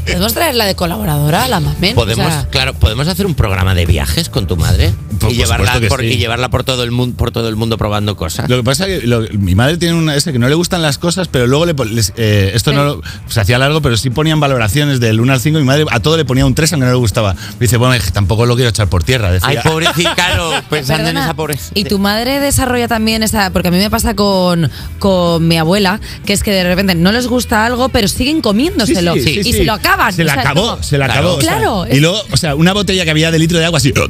¿Podemos 0.07 0.35
traerla 0.35 0.65
de 0.65 0.75
colaboradora, 0.75 1.47
la 1.49 1.61
mamen? 1.61 1.95
Podemos, 1.95 2.27
O 2.27 2.31
sea, 2.31 2.49
claro, 2.49 2.75
podemos 2.75 3.07
hacer 3.09 3.27
un 3.27 3.35
programa 3.35 3.75
de 3.75 3.85
viajes 3.87 4.29
con 4.31 4.47
tu 4.47 4.57
madre 4.57 4.93
Por- 5.21 5.31
y 5.31 5.35
llevarla 5.37 5.79
por, 5.89 6.01
sí. 6.01 6.07
y 6.07 6.17
llevarla 6.17 6.49
por 6.49 6.65
todo 6.65 6.83
el 6.83 6.91
mundo, 6.91 7.17
por 7.17 7.31
todo 7.31 7.49
el 7.49 7.57
mundo 7.57 7.77
probando 7.77 8.17
cosas. 8.17 8.49
Lo 8.49 8.57
que 8.57 8.65
pasa 8.65 8.87
es 8.89 9.01
que 9.03 9.07
lo- 9.07 9.23
mi 9.39 9.55
madre 9.55 9.77
tiene 9.77 9.95
una 9.95 10.17
ese 10.17 10.33
que 10.33 10.39
no 10.39 10.49
le 10.49 10.55
gustan 10.55 10.81
las 10.81 10.97
cosas, 10.99 11.29
pero 11.29 11.47
luego 11.47 11.67
le 11.67 11.75
pon- 11.75 11.95
les- 11.95 12.13
eh, 12.17 12.53
esto 12.55 12.73
no 12.73 12.85
lo- 12.85 13.03
se 13.29 13.41
hacía 13.41 13.59
largo, 13.59 13.83
pero 13.83 13.97
sí 13.97 14.09
ponían 14.11 14.41
valoraciones 14.41 14.99
del 14.99 15.21
1 15.21 15.33
al 15.33 15.41
5. 15.41 15.59
Mi 15.59 15.65
madre 15.65 15.85
a 15.91 16.01
todo 16.01 16.17
le 16.17 16.25
ponía 16.25 16.47
un 16.47 16.55
3 16.55 16.73
aunque 16.73 16.87
no 16.87 16.93
le 16.93 16.99
gustaba. 16.99 17.35
Me 17.35 17.41
dice, 17.61 17.77
bueno, 17.77 18.03
tampoco 18.13 18.47
lo 18.47 18.55
quiero 18.57 18.71
echar 18.71 18.89
por 18.89 19.05
tierra. 19.05 19.31
Decía. 19.31 19.49
Ay, 19.49 19.59
pobrecita, 19.63 20.15
claro, 20.15 20.51
pensando 20.71 21.03
en 21.03 21.07
Perdona, 21.15 21.25
esa 21.27 21.35
pobreza. 21.35 21.71
Y 21.75 21.85
tu 21.85 21.99
madre 21.99 22.41
desarrolla 22.41 22.89
también 22.89 23.23
esa. 23.23 23.51
Porque 23.51 23.69
a 23.69 23.71
mí 23.71 23.79
me 23.79 23.91
pasa 23.91 24.17
con, 24.17 24.71
con 24.99 25.47
mi 25.47 25.59
abuela, 25.59 26.01
que 26.25 26.33
es 26.33 26.43
que 26.43 26.51
de 26.53 26.65
repente 26.65 26.95
no 26.95 27.13
les 27.13 27.27
gusta 27.27 27.67
algo, 27.67 27.91
pero 27.91 28.09
siguen 28.09 28.41
comiéndoselo. 28.41 29.01
Sí, 29.06 29.06
sí, 29.15 29.43
sí, 29.43 29.51
y 29.51 29.53
se 29.53 29.65
lo 29.65 29.73
acaban. 29.75 30.13
Se 30.13 30.25
la 30.25 30.33
O 30.33 30.35
sea, 30.35 30.43
acabó, 30.43 30.71
como- 30.71 30.83
se 30.83 30.99
la 30.99 31.07
Claro. 31.07 31.21
acabó. 31.21 31.37
o 31.37 31.41
sea, 31.41 31.57
Claro, 31.57 31.87
y 31.91 32.01
luego, 32.01 32.19
o 32.31 32.37
sea, 32.37 32.55
una 32.55 32.73
botella 32.73 33.05
que 33.05 33.11
había 33.11 33.31
de 33.31 33.39
litro 33.39 33.59
de 33.59 33.65
agua 33.65 33.79
así. 33.79 33.93
¿Cómo 33.93 34.09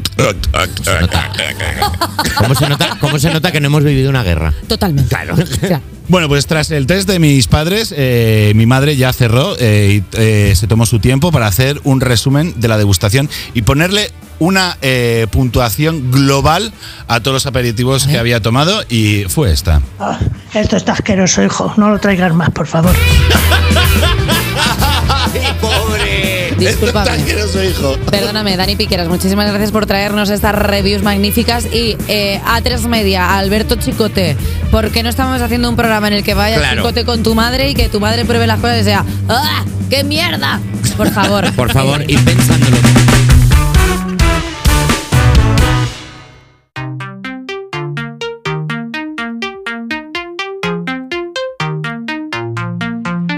se, 2.55 2.69
nota, 2.69 2.97
¿Cómo 3.01 3.19
se 3.19 3.31
nota 3.33 3.53
que 3.53 3.61
no 3.61 3.67
hemos 3.69 3.85
vivido 3.85 4.11
una 4.11 4.23
guerra? 4.23 4.53
Totalmente. 4.69 5.09
Claro. 5.09 5.35
O 5.35 5.47
sea, 5.67 5.81
Bueno, 6.09 6.29
pues 6.29 6.47
tras 6.47 6.71
el 6.71 6.87
test 6.87 7.09
de 7.09 7.19
mis 7.19 7.49
padres, 7.49 7.93
eh, 7.97 8.53
mi 8.55 8.65
madre 8.67 8.97
ya 8.97 9.13
cerró 9.13 9.57
eh, 9.59 10.03
y 10.03 10.05
eh, 10.17 10.53
se 10.55 10.67
tomó 10.69 10.87
su 10.87 10.99
tiempo 11.01 11.33
para 11.33 11.47
hacer 11.49 11.81
un 11.85 12.01
resumen 12.01 12.55
de 12.57 12.69
la 12.69 12.79
degustación 12.79 13.29
y 13.55 13.63
ponerle 13.63 14.11
una 14.39 14.77
eh, 14.83 15.27
puntuación 15.31 16.11
global 16.13 16.73
a 17.09 17.21
todos 17.21 17.35
los 17.35 17.47
aperitivos 17.47 18.07
que 18.07 18.19
había 18.19 18.41
tomado 18.41 18.83
y 18.89 19.25
fue 19.29 19.51
esta. 19.51 19.81
Ah, 19.99 20.19
esto 20.55 20.77
está 20.77 20.93
asqueroso, 20.93 21.43
hijo. 21.43 21.73
No 21.77 21.91
lo 21.91 21.99
traigas 21.99 22.35
más, 22.35 22.51
por 22.51 22.67
favor. 22.67 22.95
¡Ay, 25.09 25.41
pobre! 25.61 26.55
discúlpame. 26.59 27.11
asqueroso, 27.11 27.63
hijo. 27.63 27.97
Perdóname, 28.11 28.57
Dani 28.57 28.77
Piqueras, 28.77 29.09
muchísimas 29.09 29.49
gracias 29.49 29.71
por 29.73 29.87
traernos 29.87 30.31
estas 30.31 30.55
reviews 30.55 31.03
magníficas. 31.03 31.67
Y 31.67 31.97
eh, 32.09 32.41
A3 32.47 32.87
Media, 32.89 33.37
Alberto 33.39 33.77
Chicote, 33.77 34.37
¿por 34.71 34.91
qué 34.91 35.03
no 35.03 35.09
estamos 35.09 35.41
haciendo 35.43 35.69
un 35.69 35.77
programa 35.77 36.09
en 36.09 36.15
el 36.15 36.25
que 36.25 36.35
vaya 36.35 36.57
Claro. 36.59 36.77
Chicote 36.83 37.05
con 37.05 37.23
tu 37.23 37.35
madre 37.35 37.71
y 37.71 37.75
que 37.75 37.89
tu 37.89 38.01
madre 38.01 38.25
pruebe 38.25 38.47
las 38.47 38.61
cosas 38.61 38.81
y 38.81 38.85
sea 38.85 39.05
¡Ah! 39.29 39.65
¡Qué 39.91 40.03
mierda! 40.05 40.61
Por 40.97 41.11
favor. 41.11 41.53
Por 41.57 41.73
favor, 41.73 42.03
id 42.09 42.19
pensándolo. 42.25 42.77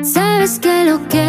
Sabes 0.02 0.59
que 0.59 0.85
lo 0.85 1.07
que 1.09 1.28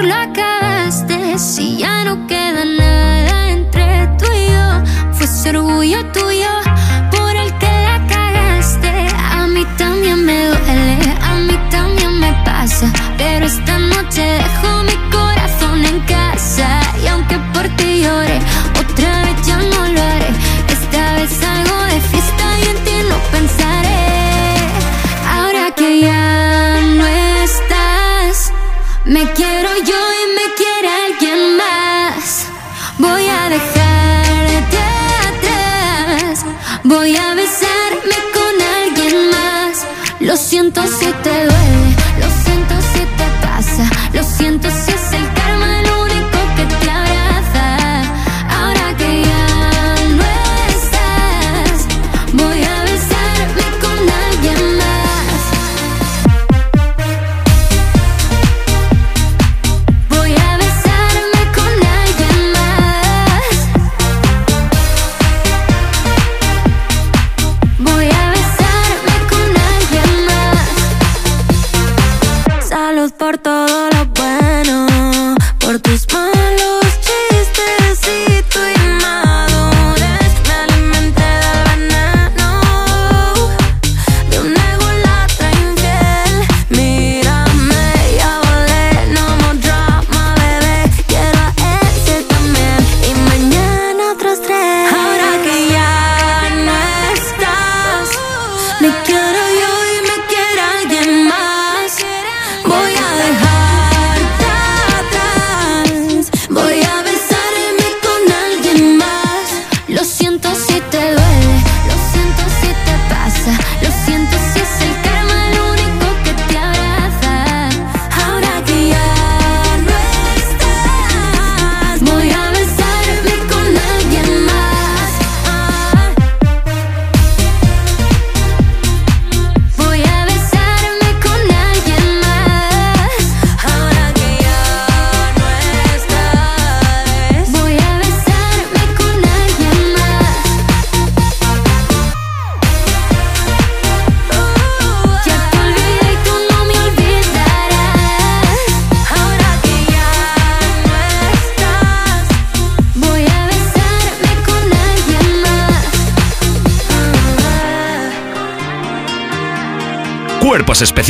amor 0.00 0.04
lo 0.04 0.14
acabaste. 0.14 1.38
Si 1.38 1.78
ya 1.78 2.04
no 2.04 2.26
queda 2.26 2.64
nada 2.64 3.50
entre 3.50 4.08
tú 4.18 4.26
y 4.32 4.46
yo, 4.46 5.12
fue 5.12 5.26
ese 5.26 5.50
orgullo 5.50 6.04
tuyo 6.12 6.48
por 7.10 7.36
el 7.36 7.52
que 7.58 7.66
la 7.66 8.06
cagaste. 8.06 8.92
A 9.32 9.46
mí 9.46 9.64
también 9.76 10.24
me 10.24 10.46
duele, 10.46 10.98
a 11.22 11.34
mí 11.34 11.58
también 11.70 12.18
me 12.18 12.32
pasa. 12.44 12.90
Pero 13.18 13.46
esta 13.46 13.78
noche 13.78 14.22
dejo 14.22 14.82
mi 14.82 14.96
corazón 15.10 15.84
en 15.84 16.00
casa. 16.00 16.80
Y 17.02 17.06
aunque 17.06 17.38
por 17.54 17.68
ti 17.76 18.02
llore, 18.02 18.38
otra 18.80 19.22
vez 19.24 19.46
ya 19.46 19.56
no 19.56 19.86
lo 19.94 20.02
haré. 20.02 20.30
Esta 20.68 21.14
vez 21.14 21.30
salgo 21.30 21.76
de 21.92 22.00
fiesta 22.00 22.44
y 22.60 22.64
en 22.72 22.84
ti 22.84 22.96
no 23.08 23.16
pensaré. 23.32 24.04
Ahora 25.36 25.74
que 25.74 26.00
ya 26.00 26.80
no 26.96 27.06
estás, 27.06 28.52
me 29.04 29.24
quiero 29.32 29.69
voy 36.90 37.16
a 37.16 37.34
besarme 37.34 38.16
con 38.34 38.54
alguien 38.82 39.30
más. 39.30 39.86
Lo 40.18 40.36
siento 40.36 40.82
si 40.82 41.06
te 41.22 41.44
duele, 41.46 41.69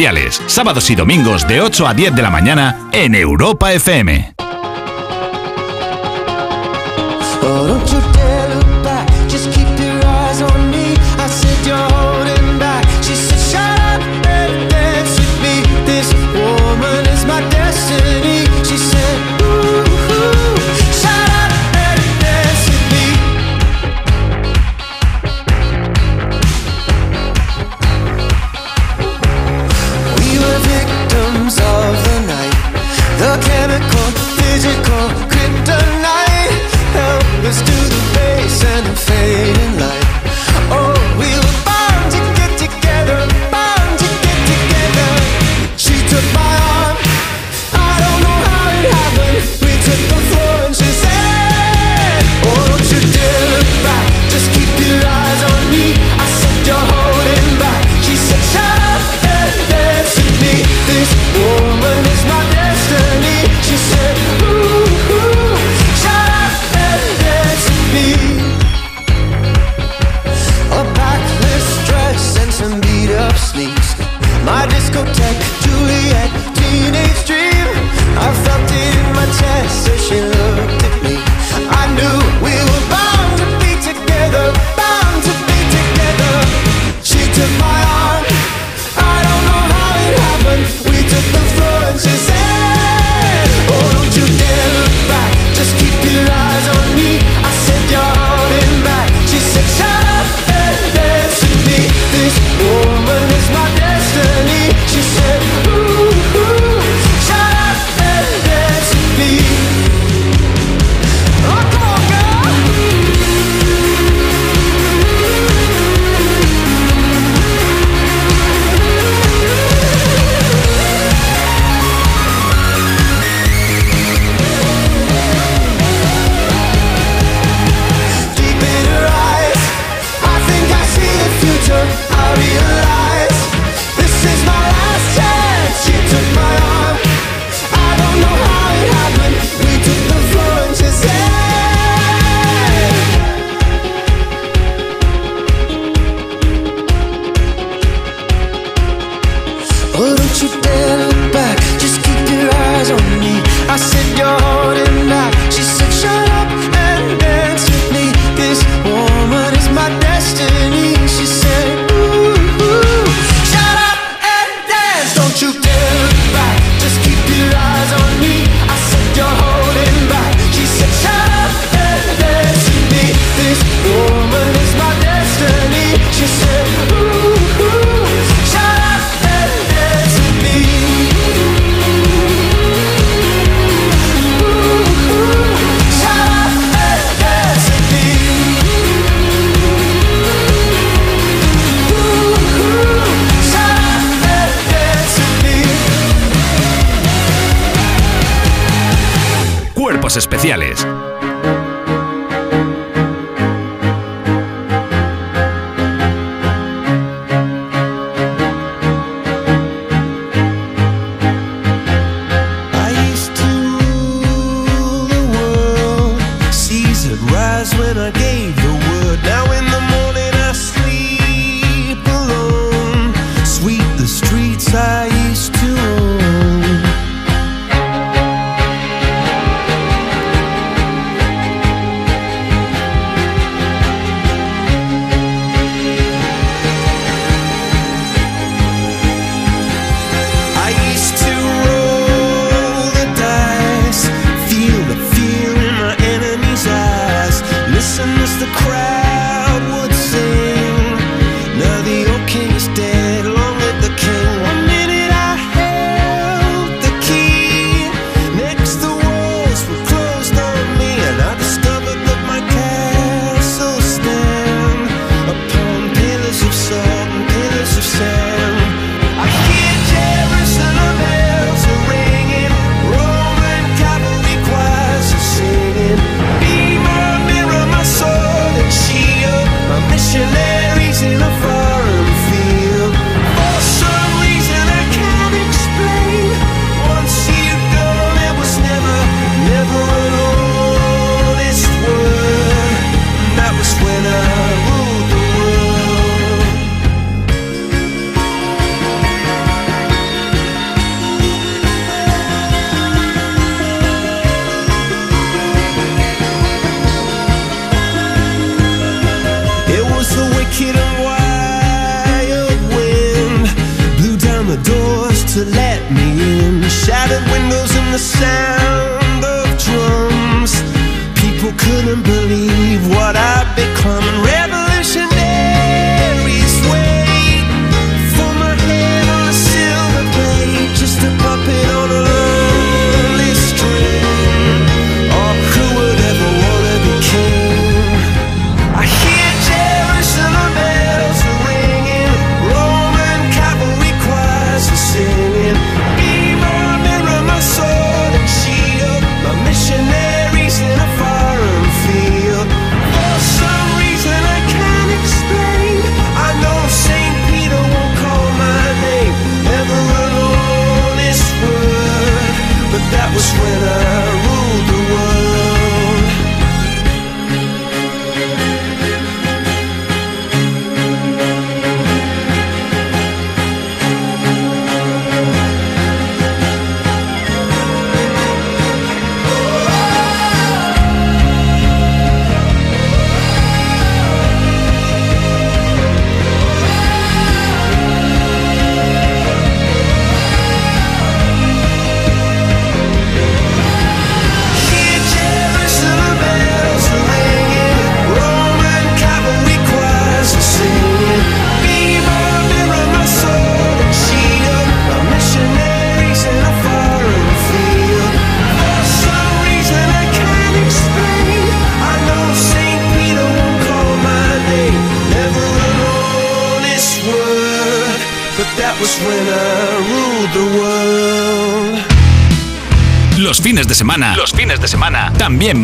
especiales, 0.00 0.40
sábados 0.46 0.88
y 0.88 0.94
domingos 0.94 1.46
de 1.46 1.60
8 1.60 1.86
a 1.86 1.92
10 1.92 2.14
de 2.14 2.22
la 2.22 2.30
mañana 2.30 2.88
en 2.90 3.14
Europa 3.14 3.70
FM. 3.74 4.32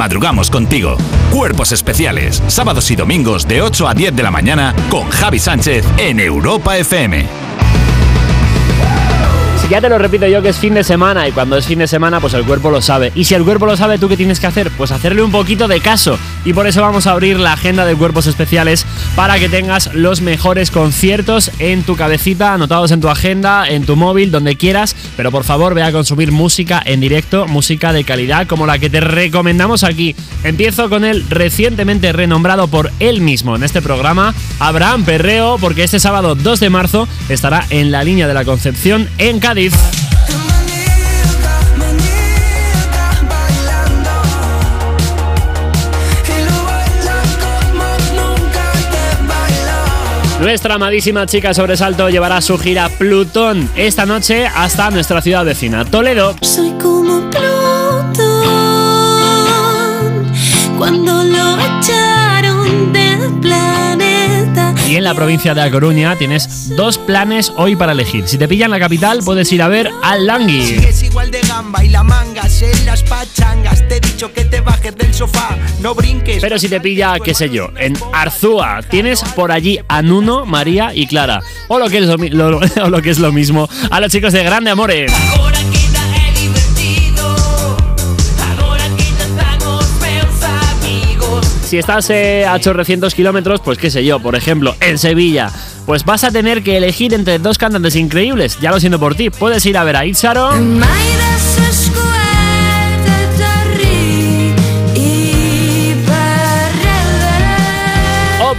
Madrugamos 0.06 0.50
contigo. 0.50 0.96
Cuerpos 1.32 1.72
especiales. 1.72 2.40
Sábados 2.46 2.92
y 2.92 2.94
domingos 2.94 3.48
de 3.48 3.60
8 3.60 3.88
a 3.88 3.92
10 3.92 4.14
de 4.14 4.22
la 4.22 4.30
mañana 4.30 4.72
con 4.88 5.10
Javi 5.10 5.40
Sánchez 5.40 5.84
en 5.98 6.20
Europa 6.20 6.78
FM. 6.78 7.26
Si 9.60 9.68
ya 9.68 9.80
te 9.80 9.88
lo 9.88 9.98
repito 9.98 10.28
yo 10.28 10.42
que 10.42 10.50
es 10.50 10.58
fin 10.58 10.74
de 10.74 10.84
semana 10.84 11.26
y 11.26 11.32
cuando 11.32 11.56
es 11.56 11.66
fin 11.66 11.80
de 11.80 11.88
semana 11.88 12.20
pues 12.20 12.34
el 12.34 12.44
cuerpo 12.44 12.70
lo 12.70 12.80
sabe. 12.80 13.10
Y 13.16 13.24
si 13.24 13.34
el 13.34 13.42
cuerpo 13.42 13.66
lo 13.66 13.76
sabe, 13.76 13.98
¿tú 13.98 14.08
qué 14.08 14.16
tienes 14.16 14.38
que 14.38 14.46
hacer? 14.46 14.70
Pues 14.76 14.92
hacerle 14.92 15.22
un 15.22 15.32
poquito 15.32 15.66
de 15.66 15.80
caso. 15.80 16.20
Y 16.44 16.52
por 16.52 16.68
eso 16.68 16.82
vamos 16.82 17.08
a 17.08 17.10
abrir 17.10 17.40
la 17.40 17.54
agenda 17.54 17.84
de 17.84 17.96
cuerpos 17.96 18.28
especiales 18.28 18.86
para 19.16 19.38
que 19.38 19.48
tengas 19.48 19.94
los 19.94 20.20
mejores 20.20 20.70
conciertos 20.70 21.50
en 21.58 21.82
tu 21.84 21.96
cabecita, 21.96 22.52
anotados 22.52 22.90
en 22.90 23.00
tu 23.00 23.08
agenda, 23.08 23.66
en 23.66 23.86
tu 23.86 23.96
móvil, 23.96 24.30
donde 24.30 24.56
quieras. 24.56 24.94
Pero 25.16 25.32
por 25.32 25.42
favor 25.42 25.72
ve 25.72 25.82
a 25.82 25.90
consumir 25.90 26.32
música 26.32 26.82
en 26.84 27.00
directo, 27.00 27.46
música 27.48 27.94
de 27.94 28.04
calidad 28.04 28.46
como 28.46 28.66
la 28.66 28.78
que 28.78 28.90
te 28.90 29.00
recomendamos 29.00 29.84
aquí. 29.84 30.14
Empiezo 30.44 30.90
con 30.90 31.04
el 31.04 31.28
recientemente 31.30 32.12
renombrado 32.12 32.68
por 32.68 32.92
él 33.00 33.22
mismo 33.22 33.56
en 33.56 33.64
este 33.64 33.80
programa, 33.80 34.34
Abraham 34.60 35.04
Perreo, 35.04 35.56
porque 35.58 35.84
este 35.84 35.98
sábado 35.98 36.34
2 36.34 36.60
de 36.60 36.70
marzo 36.70 37.08
estará 37.30 37.66
en 37.70 37.90
la 37.90 38.04
línea 38.04 38.28
de 38.28 38.34
la 38.34 38.44
Concepción 38.44 39.08
en 39.16 39.40
Cádiz. 39.40 39.72
Nuestra 50.40 50.74
amadísima 50.74 51.26
chica 51.26 51.54
sobresalto 51.54 52.10
llevará 52.10 52.40
su 52.40 52.58
gira 52.58 52.88
Plutón 52.90 53.70
esta 53.74 54.04
noche 54.04 54.46
hasta 54.46 54.90
nuestra 54.90 55.22
ciudad 55.22 55.44
vecina, 55.44 55.84
Toledo. 55.84 56.36
Soy 56.42 56.72
como 56.80 57.30
Plutón 57.30 58.46
cuando 60.76 61.24
lo 61.24 61.56
echaron 61.58 62.92
del 62.92 63.40
planeta. 63.40 64.74
Y 64.86 64.96
en 64.96 65.04
la 65.04 65.14
provincia 65.14 65.54
de 65.54 65.62
A 65.62 65.70
Coruña 65.70 66.14
tienes 66.16 66.76
dos 66.76 66.98
planes 66.98 67.52
hoy 67.56 67.74
para 67.74 67.92
elegir. 67.92 68.28
Si 68.28 68.36
te 68.36 68.46
pillan 68.46 68.70
la 68.70 68.78
capital, 68.78 69.20
puedes 69.24 69.50
ir 69.52 69.62
a 69.62 69.68
ver 69.68 69.90
al 70.02 70.26
Langui. 70.26 70.62
Sigues 70.62 71.02
igual 71.02 71.30
de 71.30 71.40
gamba 71.40 71.82
y 71.82 71.88
la 71.88 72.02
en 72.46 72.86
las 72.86 73.02
pachangas. 73.02 73.86
Te 73.88 73.96
he 73.96 74.00
dicho 74.00 74.32
que 74.32 74.44
te 74.44 74.60
bajes 74.60 74.96
del 74.96 75.12
sofá, 75.12 75.56
no 75.80 75.94
brinques. 75.94 76.38
Pero 76.40 76.58
si 76.58 76.68
te 76.68 76.80
pilla, 76.80 77.16
qué 77.22 77.34
sé 77.34 77.50
yo, 77.50 77.70
en 77.76 77.96
Arzúa, 78.12 78.80
tienes 78.88 79.20
por 79.34 79.50
allí 79.50 79.80
a 79.88 80.00
Nuno, 80.02 80.46
María 80.46 80.94
y 80.94 81.06
Clara. 81.08 81.40
O 81.68 81.78
lo 81.78 81.88
que 81.88 81.98
es 81.98 82.06
lo, 82.06 82.16
lo- 82.50 82.60
o 82.84 82.88
lo 82.90 83.02
que 83.02 83.10
es 83.10 83.18
lo 83.18 83.32
mismo, 83.32 83.68
a 83.90 84.00
los 84.00 84.12
chicos 84.12 84.32
de 84.32 84.44
Grande 84.44 84.70
Amores. 84.70 85.12
Si 91.64 91.78
estás 91.78 92.08
eh, 92.10 92.46
a 92.46 92.54
800 92.54 93.12
kilómetros, 93.14 93.60
pues 93.60 93.76
qué 93.76 93.90
sé 93.90 94.04
yo, 94.04 94.20
por 94.20 94.36
ejemplo, 94.36 94.76
en 94.80 94.98
Sevilla, 94.98 95.50
pues 95.84 96.04
vas 96.04 96.22
a 96.22 96.30
tener 96.30 96.62
que 96.62 96.76
elegir 96.76 97.12
entre 97.12 97.40
dos 97.40 97.58
cantantes 97.58 97.96
increíbles. 97.96 98.58
Ya 98.60 98.70
lo 98.70 98.78
siento 98.78 99.00
por 99.00 99.16
ti. 99.16 99.30
Puedes 99.30 99.66
ir 99.66 99.76
a 99.76 99.82
ver 99.82 99.96
a 99.96 100.06
Itzaro 100.06 100.52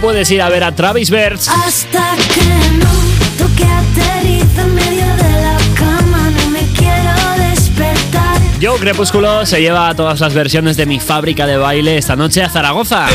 puedes 0.00 0.30
ir 0.30 0.42
a 0.42 0.48
ver 0.48 0.64
a 0.64 0.74
Travis 0.74 1.10
Bertz. 1.10 1.48
Hasta 1.48 2.16
que 2.34 2.76
no 2.78 2.90
toque 3.38 3.64
aterriza 3.64 4.62
en 4.62 4.74
medio 4.74 5.06
de 5.16 5.42
la 5.42 5.58
cama, 5.74 6.30
no 6.30 6.50
me 6.50 6.62
quiero 6.76 7.50
despertar. 7.50 8.40
Joe 8.62 8.78
Crepúsculo 8.78 9.44
se 9.46 9.60
lleva 9.60 9.94
todas 9.94 10.20
las 10.20 10.34
versiones 10.34 10.76
de 10.76 10.86
mi 10.86 11.00
fábrica 11.00 11.46
de 11.46 11.56
baile 11.56 11.98
esta 11.98 12.16
noche 12.16 12.42
a 12.42 12.48
Zaragoza. 12.48 13.06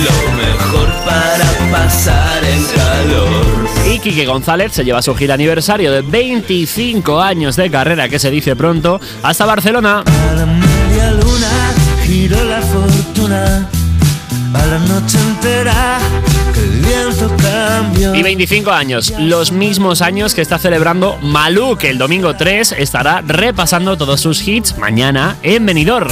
Lo 0.00 0.32
mejor 0.32 0.88
para 1.04 1.70
pasar 1.70 2.42
el 2.44 2.66
calor. 2.74 3.68
Y 3.92 3.98
Quique 3.98 4.24
González 4.24 4.72
se 4.72 4.84
lleva 4.84 5.02
su 5.02 5.14
gira 5.14 5.34
aniversario 5.34 5.92
de 5.92 6.02
25 6.02 7.20
años 7.20 7.56
de 7.56 7.70
carrera, 7.70 8.08
que 8.08 8.18
se 8.18 8.30
dice 8.30 8.56
pronto, 8.56 9.00
hasta 9.22 9.44
Barcelona. 9.44 10.02
Y 18.14 18.22
25 18.22 18.70
años, 18.70 19.12
los 19.18 19.52
mismos 19.52 20.02
años 20.02 20.34
que 20.34 20.42
está 20.42 20.58
celebrando 20.58 21.18
Malú, 21.22 21.76
que 21.76 21.90
el 21.90 21.98
domingo 21.98 22.34
3 22.36 22.72
estará 22.72 23.22
repasando 23.26 23.96
todos 23.96 24.20
sus 24.20 24.46
hits 24.46 24.76
mañana 24.78 25.36
en 25.42 25.66
Benidorm. 25.66 26.10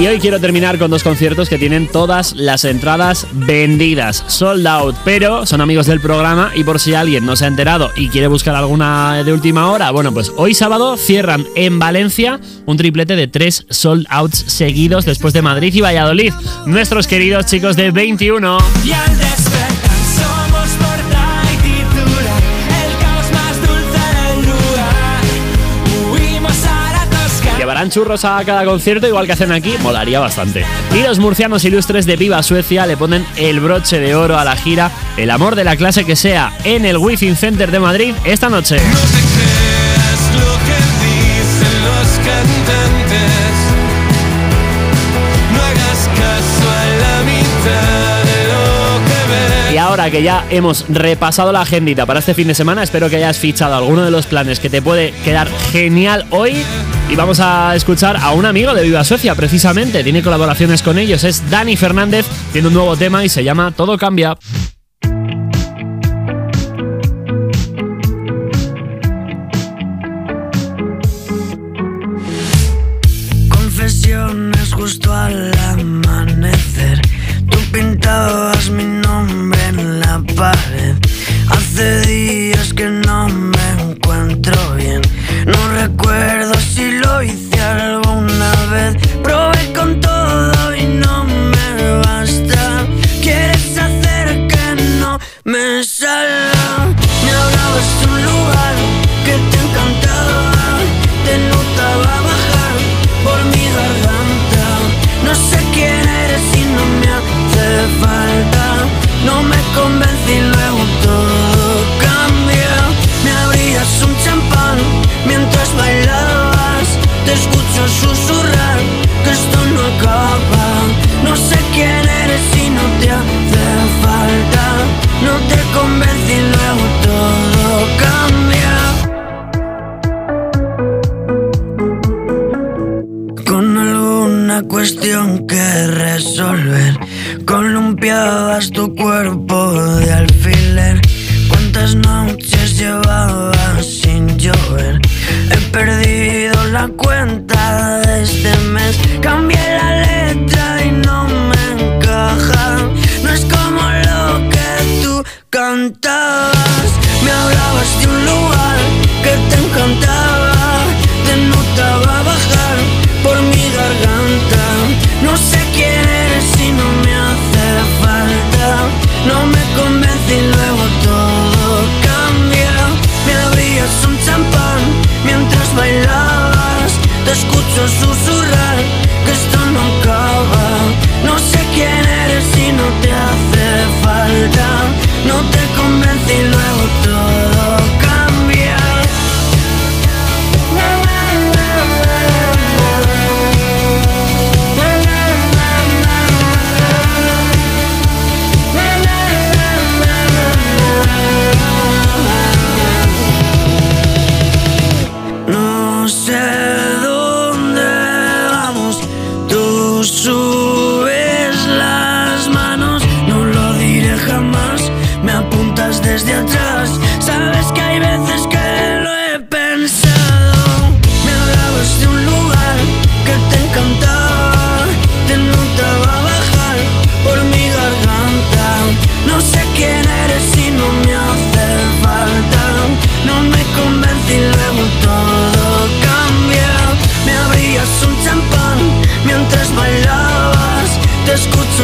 Y 0.00 0.08
hoy 0.08 0.18
quiero 0.18 0.40
terminar 0.40 0.76
con 0.78 0.90
dos 0.90 1.04
conciertos 1.04 1.48
que 1.48 1.56
tienen 1.56 1.86
todas 1.86 2.34
las 2.34 2.64
entradas 2.64 3.28
vendidas, 3.32 4.24
sold 4.26 4.66
out, 4.66 4.96
pero 5.04 5.46
son 5.46 5.60
amigos 5.60 5.86
del 5.86 6.00
programa 6.00 6.50
y 6.54 6.64
por 6.64 6.80
si 6.80 6.94
alguien 6.94 7.24
no 7.24 7.36
se 7.36 7.44
ha 7.44 7.48
enterado 7.48 7.92
y 7.94 8.08
quiere 8.08 8.26
buscar 8.26 8.56
alguna 8.56 9.22
de 9.22 9.32
última 9.32 9.70
hora, 9.70 9.92
bueno, 9.92 10.12
pues 10.12 10.32
hoy 10.36 10.52
sábado 10.52 10.96
cierran 10.96 11.46
en 11.54 11.78
Valencia 11.78 12.40
un 12.66 12.76
triplete 12.76 13.14
de 13.14 13.28
tres 13.28 13.66
sold 13.70 14.06
outs 14.10 14.44
seguidos 14.48 15.04
después 15.04 15.32
de 15.32 15.42
Madrid 15.42 15.72
y 15.72 15.80
Valladolid. 15.80 16.32
Nuestros 16.66 17.06
queridos 17.06 17.46
chicos 17.46 17.76
de 17.76 17.92
21. 17.92 18.58
Y 18.84 18.92
al 18.92 19.16
llevarán 27.74 27.90
churros 27.90 28.24
a 28.24 28.44
cada 28.44 28.64
concierto, 28.64 29.08
igual 29.08 29.26
que 29.26 29.32
hacen 29.32 29.50
aquí, 29.50 29.74
molaría 29.82 30.20
bastante. 30.20 30.64
Y 30.94 31.02
los 31.02 31.18
murcianos 31.18 31.64
ilustres 31.64 32.06
de 32.06 32.14
Viva 32.14 32.40
Suecia 32.44 32.86
le 32.86 32.96
ponen 32.96 33.26
el 33.36 33.58
broche 33.58 33.98
de 33.98 34.14
oro 34.14 34.38
a 34.38 34.44
la 34.44 34.54
gira 34.54 34.92
El 35.16 35.28
amor 35.28 35.56
de 35.56 35.64
la 35.64 35.74
clase 35.74 36.04
que 36.04 36.14
sea 36.14 36.52
en 36.62 36.84
el 36.84 36.98
Wifi 36.98 37.34
Center 37.34 37.72
de 37.72 37.80
Madrid 37.80 38.14
esta 38.24 38.48
noche. 38.48 38.76
No 38.76 39.00
te 39.00 39.22
creas 39.34 40.20
lo 40.34 40.52
que 40.66 40.78
dicen 41.02 41.84
los 41.84 42.08
cantantes. 42.18 43.63
que 50.10 50.22
ya 50.22 50.44
hemos 50.50 50.84
repasado 50.88 51.52
la 51.52 51.62
agendita 51.62 52.06
para 52.06 52.20
este 52.20 52.34
fin 52.34 52.48
de 52.48 52.54
semana. 52.54 52.82
Espero 52.82 53.08
que 53.08 53.16
hayas 53.16 53.38
fichado 53.38 53.74
alguno 53.74 54.04
de 54.04 54.10
los 54.10 54.26
planes 54.26 54.60
que 54.60 54.70
te 54.70 54.82
puede 54.82 55.12
quedar 55.24 55.48
genial 55.72 56.26
hoy. 56.30 56.62
Y 57.10 57.16
vamos 57.16 57.40
a 57.40 57.74
escuchar 57.76 58.16
a 58.16 58.32
un 58.32 58.46
amigo 58.46 58.74
de 58.74 58.82
Viva 58.82 59.04
Suecia, 59.04 59.34
precisamente. 59.34 60.02
Tiene 60.02 60.22
colaboraciones 60.22 60.82
con 60.82 60.98
ellos. 60.98 61.24
Es 61.24 61.48
Dani 61.50 61.76
Fernández. 61.76 62.26
Tiene 62.52 62.68
un 62.68 62.74
nuevo 62.74 62.96
tema 62.96 63.24
y 63.24 63.28
se 63.28 63.44
llama 63.44 63.72
Todo 63.72 63.98
Cambia. 63.98 64.36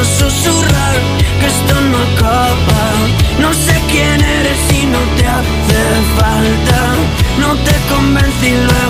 susurrar 0.05 0.97
que 1.41 1.47
esto 1.47 1.81
no 1.91 1.99
acaba. 1.99 2.85
No 3.39 3.53
sé 3.53 3.75
quién 3.91 4.21
eres 4.21 4.61
y 4.73 4.87
no 4.87 4.99
te 5.17 5.27
hace 5.27 5.83
falta. 6.19 6.81
No 7.39 7.55
te 7.65 7.75
convencí 7.93 8.51
luego. 8.51 8.90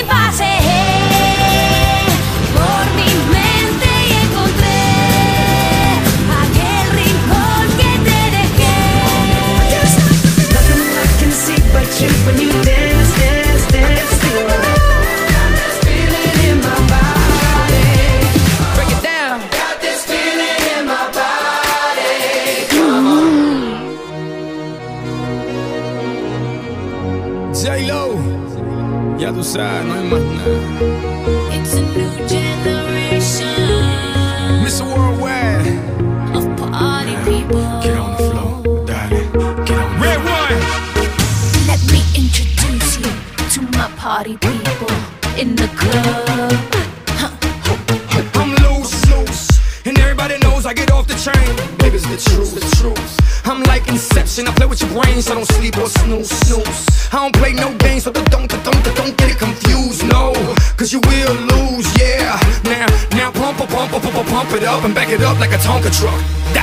like 65.41 65.53
a 65.53 65.57
Tonka 65.57 65.89
truck. 65.89 66.60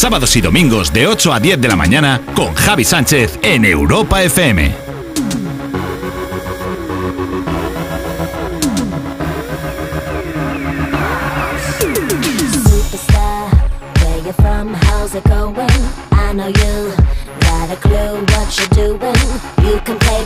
Sábados 0.00 0.34
y 0.34 0.40
domingos 0.40 0.94
de 0.94 1.06
8 1.06 1.30
a 1.30 1.40
10 1.40 1.60
de 1.60 1.68
la 1.68 1.76
mañana 1.76 2.22
con 2.34 2.54
Javi 2.54 2.84
Sánchez 2.84 3.38
en 3.42 3.66
Europa 3.66 4.22
FM. 4.22 4.74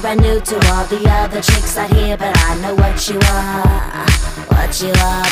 Brand 0.03 0.21
new 0.21 0.39
to 0.39 0.55
all 0.69 0.85
the 0.85 1.09
other 1.09 1.41
chicks 1.41 1.79
out 1.79 1.91
here, 1.91 2.17
but 2.19 2.37
I 2.37 2.61
know 2.61 2.75
what 2.75 3.09
you 3.09 3.19
are, 3.19 4.07
what 4.51 4.83
you 4.83 4.93
are. 5.03 5.24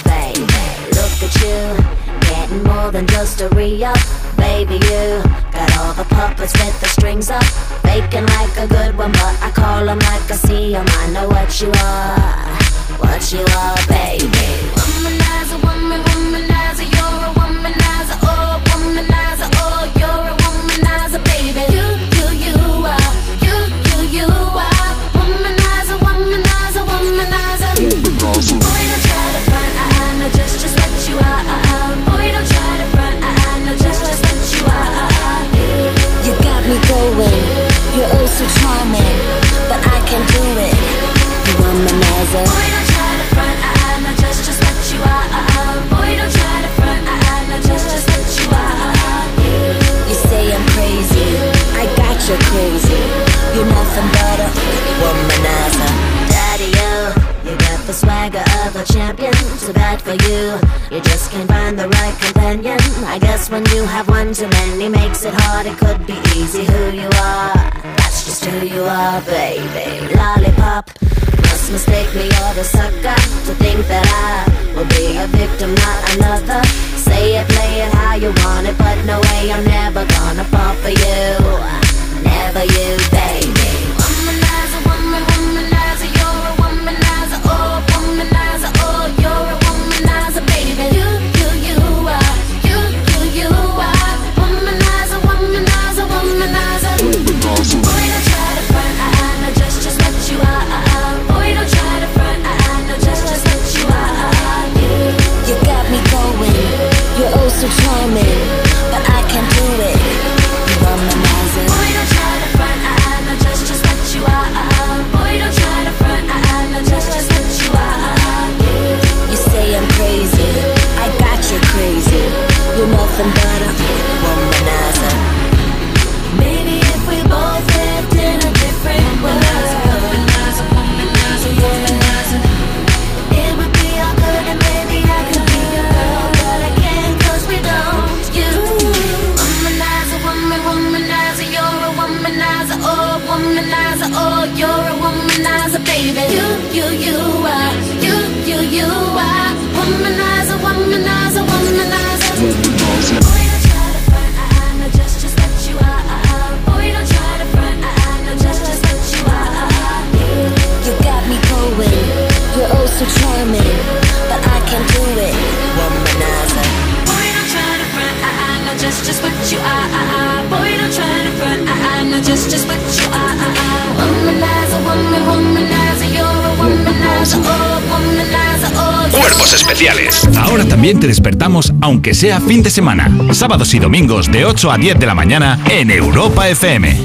Aunque 182.02 182.14
sea 182.14 182.40
fin 182.40 182.64
de 182.64 182.70
semana. 182.70 183.08
Sábados 183.30 183.72
y 183.74 183.78
domingos 183.78 184.28
de 184.28 184.44
8 184.44 184.72
a 184.72 184.76
10 184.76 184.98
de 184.98 185.06
la 185.06 185.14
mañana 185.14 185.60
en 185.70 185.88
Europa 185.88 186.48
FM. 186.48 186.98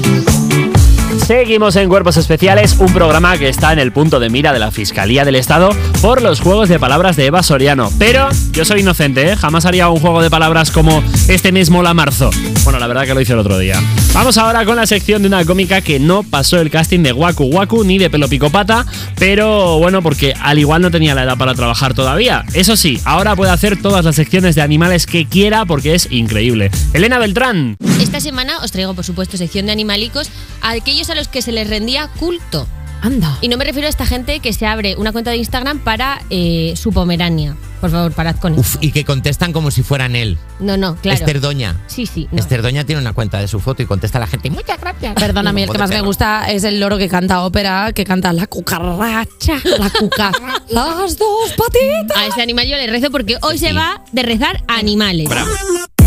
Seguimos 1.24 1.76
en 1.76 1.88
Cuerpos 1.88 2.16
Especiales, 2.16 2.74
un 2.80 2.92
programa 2.92 3.38
que 3.38 3.48
está 3.48 3.72
en 3.72 3.78
el 3.78 3.92
punto 3.92 4.18
de 4.18 4.28
mira 4.28 4.52
de 4.52 4.58
la 4.58 4.72
Fiscalía 4.72 5.24
del 5.24 5.36
Estado 5.36 5.70
por 6.02 6.20
los 6.20 6.40
juegos 6.40 6.68
de 6.68 6.80
palabras 6.80 7.14
de 7.14 7.26
Eva 7.26 7.44
Soriano. 7.44 7.92
Pero 7.96 8.28
yo 8.50 8.64
soy 8.64 8.80
inocente, 8.80 9.30
¿eh? 9.30 9.36
jamás 9.36 9.66
haría 9.66 9.88
un 9.88 10.00
juego 10.00 10.20
de 10.20 10.30
palabras 10.30 10.72
como 10.72 11.00
este 11.28 11.52
mismo 11.52 11.84
la 11.84 11.94
marzo. 11.94 12.30
Bueno, 12.64 12.80
la 12.80 12.88
verdad 12.88 13.04
que 13.06 13.14
lo 13.14 13.20
hice 13.20 13.34
el 13.34 13.38
otro 13.38 13.56
día. 13.56 13.80
Vamos 14.18 14.36
ahora 14.36 14.64
con 14.64 14.74
la 14.74 14.84
sección 14.84 15.22
de 15.22 15.28
una 15.28 15.44
cómica 15.44 15.80
que 15.80 16.00
no 16.00 16.24
pasó 16.24 16.60
el 16.60 16.70
casting 16.70 17.04
de 17.04 17.12
Waku 17.12 17.44
Waku 17.44 17.84
ni 17.84 17.98
de 17.98 18.10
Pelo 18.10 18.28
Picopata, 18.28 18.84
pero 19.16 19.78
bueno, 19.78 20.02
porque 20.02 20.34
al 20.40 20.58
igual 20.58 20.82
no 20.82 20.90
tenía 20.90 21.14
la 21.14 21.22
edad 21.22 21.38
para 21.38 21.54
trabajar 21.54 21.94
todavía. 21.94 22.44
Eso 22.52 22.76
sí, 22.76 23.00
ahora 23.04 23.36
puede 23.36 23.52
hacer 23.52 23.80
todas 23.80 24.04
las 24.04 24.16
secciones 24.16 24.56
de 24.56 24.62
animales 24.62 25.06
que 25.06 25.26
quiera 25.26 25.64
porque 25.66 25.94
es 25.94 26.08
increíble. 26.10 26.72
Elena 26.94 27.20
Beltrán. 27.20 27.76
Esta 28.00 28.18
semana 28.18 28.58
os 28.58 28.72
traigo, 28.72 28.92
por 28.92 29.04
supuesto, 29.04 29.36
sección 29.36 29.66
de 29.66 29.72
animalicos 29.72 30.30
a 30.62 30.72
aquellos 30.72 31.08
a 31.10 31.14
los 31.14 31.28
que 31.28 31.40
se 31.40 31.52
les 31.52 31.70
rendía 31.70 32.08
culto. 32.18 32.66
Anda. 33.00 33.38
Y 33.40 33.46
no 33.46 33.56
me 33.56 33.64
refiero 33.64 33.86
a 33.86 33.90
esta 33.90 34.04
gente 34.04 34.40
que 34.40 34.52
se 34.52 34.66
abre 34.66 34.96
una 34.96 35.12
cuenta 35.12 35.30
de 35.30 35.36
Instagram 35.36 35.78
para 35.78 36.22
eh, 36.28 36.74
su 36.74 36.90
Pomerania. 36.90 37.54
Por 37.80 37.90
favor, 37.90 38.12
parad 38.12 38.36
con 38.36 38.54
eso. 38.54 38.60
Uf, 38.60 38.76
y 38.80 38.92
que 38.92 39.04
contestan 39.04 39.52
como 39.52 39.70
si 39.70 39.82
fueran 39.82 40.16
él. 40.16 40.38
No, 40.60 40.76
no, 40.76 40.96
claro. 40.96 41.18
Esther 41.18 41.40
Doña. 41.40 41.76
Sí, 41.86 42.06
sí. 42.06 42.28
no. 42.32 42.38
Esther 42.38 42.62
Doña 42.62 42.84
tiene 42.84 43.00
una 43.00 43.12
cuenta 43.12 43.38
de 43.38 43.48
su 43.48 43.60
foto 43.60 43.82
y 43.82 43.86
contesta 43.86 44.18
a 44.18 44.20
la 44.20 44.26
gente. 44.26 44.50
Muchas 44.50 44.80
gracias. 44.80 45.14
Mí 45.52 45.62
el 45.62 45.70
que 45.70 45.78
más 45.78 45.90
me 45.90 46.00
gusta 46.02 46.50
es 46.50 46.64
el 46.64 46.80
loro 46.80 46.98
que 46.98 47.08
canta 47.08 47.42
ópera, 47.42 47.92
que 47.92 48.04
canta 48.04 48.32
la 48.32 48.46
cucaracha, 48.46 49.54
la 49.64 49.90
cuca, 49.90 50.32
las 50.68 51.18
dos 51.18 51.52
patitas. 51.56 52.16
A 52.16 52.26
ese 52.26 52.42
animal 52.42 52.66
yo 52.66 52.76
le 52.76 52.86
rezo 52.86 53.10
porque 53.10 53.36
hoy 53.42 53.58
se 53.58 53.72
va 53.72 54.02
de 54.12 54.22
rezar 54.22 54.62
a 54.68 54.76
animales. 54.76 55.28
Arriba 55.30 55.97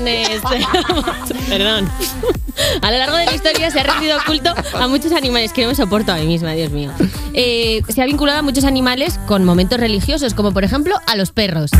lunes. 0.00 0.40
Perdón. 1.48 1.88
A 2.82 2.90
lo 2.90 2.98
largo 2.98 3.16
de 3.16 3.26
la 3.26 3.34
historia 3.34 3.70
se 3.70 3.80
ha 3.80 3.82
rendido 3.84 4.18
culto 4.26 4.54
a 4.78 4.88
muchos 4.88 5.12
animales 5.12 5.52
que 5.52 5.62
no 5.62 5.68
me 5.68 5.74
soporto 5.74 6.12
a 6.12 6.16
mí 6.16 6.26
misma, 6.26 6.52
Dios 6.52 6.70
mío. 6.70 6.90
Eh, 7.32 7.82
se 7.88 8.02
ha 8.02 8.06
vinculado 8.06 8.40
a 8.40 8.42
muchos 8.42 8.64
animales 8.64 9.18
con 9.26 9.44
momentos 9.44 9.78
religiosos, 9.78 10.34
como 10.34 10.52
por 10.52 10.64
ejemplo 10.64 10.96
a 11.06 11.16
los 11.16 11.30
perros. 11.30 11.70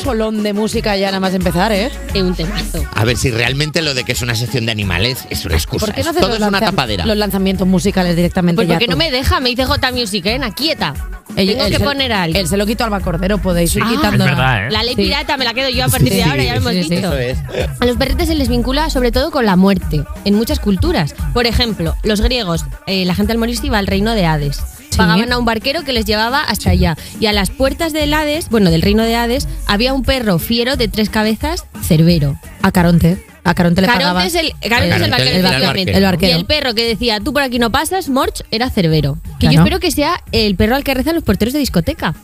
Solón 0.00 0.42
de 0.42 0.52
música 0.52 0.96
ya 0.96 1.06
nada 1.06 1.20
más 1.20 1.34
empezar, 1.34 1.72
¿eh? 1.72 1.90
un 2.14 2.34
temazo. 2.34 2.84
A 2.94 3.04
ver 3.04 3.16
si 3.16 3.30
realmente 3.30 3.82
lo 3.82 3.94
de 3.94 4.04
que 4.04 4.12
es 4.12 4.22
una 4.22 4.34
sección 4.34 4.66
de 4.66 4.72
animales 4.72 5.26
es 5.30 5.44
una 5.44 5.54
excusa. 5.54 5.86
¿Por 5.86 5.94
qué 5.94 6.02
no 6.02 6.10
Es- 6.10 6.16
haces 6.16 6.20
Todo 6.22 6.30
los, 6.38 6.40
es 6.42 6.48
una 6.48 6.60
tapadera. 6.60 7.06
los 7.06 7.16
lanzamientos 7.16 7.66
musicales 7.66 8.16
directamente 8.16 8.56
Pues 8.56 8.68
ya 8.68 8.74
porque 8.74 8.86
tú? 8.86 8.90
no 8.92 8.96
me 8.96 9.10
deja, 9.10 9.40
me 9.40 9.50
dice 9.50 9.64
J 9.64 9.92
Music, 9.92 10.26
¿eh? 10.26 10.40
quieta. 10.56 10.94
Tengo 11.36 11.64
él 11.64 11.70
que 11.70 11.78
se- 11.78 11.84
poner 11.84 12.12
a 12.12 12.22
alguien. 12.24 12.42
Él 12.42 12.48
se 12.48 12.56
lo 12.56 12.66
quitó 12.66 12.84
Alba 12.84 13.00
Cordero, 13.00 13.38
podéis 13.38 13.74
ir 13.76 13.82
Ah, 13.84 13.88
quitando. 13.90 14.24
Es 14.24 14.30
verdad, 14.30 14.66
¿eh? 14.66 14.70
La 14.70 14.82
ley 14.82 14.94
Sí. 14.96 15.02
pirata 15.02 15.36
me 15.36 15.44
la 15.44 15.54
quedo 15.54 15.68
yo 15.70 15.84
a 15.84 15.88
partir 15.88 16.10
de 16.10 16.22
Sí, 16.24 16.28
ahora, 16.28 16.42
ya 16.42 16.52
lo 16.54 16.58
hemos 16.60 16.72
sí, 16.72 16.82
sí. 16.82 16.96
dicho. 16.96 17.16
Eso 17.16 17.38
es. 17.54 17.68
A 17.80 17.86
los 17.86 17.96
perretes 17.96 18.26
se 18.28 18.34
les 18.34 18.48
vincula 18.48 18.90
sobre 18.90 19.12
todo 19.12 19.30
con 19.30 19.46
la 19.46 19.54
muerte, 19.56 20.02
en 20.24 20.34
muchas 20.34 20.58
culturas. 20.58 21.14
Por 21.32 21.46
ejemplo, 21.46 21.94
los 22.02 22.20
griegos, 22.20 22.64
eh, 22.86 23.04
la 23.04 23.14
gente 23.14 23.32
al 23.32 23.38
morirse 23.38 23.66
iba 23.66 23.78
al 23.78 23.86
reino 23.86 24.12
de 24.14 24.26
Hades. 24.26 24.60
Pagaban 25.06 25.32
a 25.32 25.38
un 25.38 25.44
barquero 25.44 25.82
que 25.84 25.92
les 25.92 26.04
llevaba 26.04 26.42
hasta 26.42 26.70
allá. 26.70 26.96
Y 27.20 27.26
a 27.26 27.32
las 27.32 27.50
puertas 27.50 27.92
del 27.92 28.12
Hades, 28.14 28.48
bueno, 28.50 28.70
del 28.70 28.82
reino 28.82 29.02
de 29.02 29.16
Hades, 29.16 29.48
había 29.66 29.92
un 29.92 30.02
perro 30.02 30.38
fiero 30.38 30.76
de 30.76 30.88
tres 30.88 31.10
cabezas, 31.10 31.64
Cerbero. 31.82 32.38
A 32.62 32.72
Caronte. 32.72 33.24
A 33.42 33.54
Caronte 33.54 33.80
le 33.80 33.86
Caronte 33.86 34.04
pagaba. 34.04 34.26
es 34.26 34.34
el, 34.34 34.52
Caronte 34.68 34.96
es 34.96 35.02
el 35.02 35.10
barquero, 35.10 35.30
era 35.30 35.38
el 35.38 35.44
efectivamente. 35.44 35.66
barquero. 35.92 35.96
El 35.98 36.04
barquero. 36.04 36.32
Y 36.32 36.40
el 36.40 36.44
perro 36.46 36.74
que 36.74 36.86
decía, 36.86 37.20
tú 37.20 37.32
por 37.32 37.42
aquí 37.42 37.58
no 37.58 37.70
pasas, 37.72 38.08
Morch, 38.10 38.42
era 38.50 38.68
Cerbero. 38.70 39.18
Que 39.38 39.46
yo 39.46 39.60
espero 39.60 39.80
que 39.80 39.90
sea 39.90 40.22
el 40.32 40.56
perro 40.56 40.76
al 40.76 40.84
que 40.84 40.92
rezan 40.94 41.14
los 41.14 41.24
porteros 41.24 41.54
de 41.54 41.60
discoteca. 41.60 42.14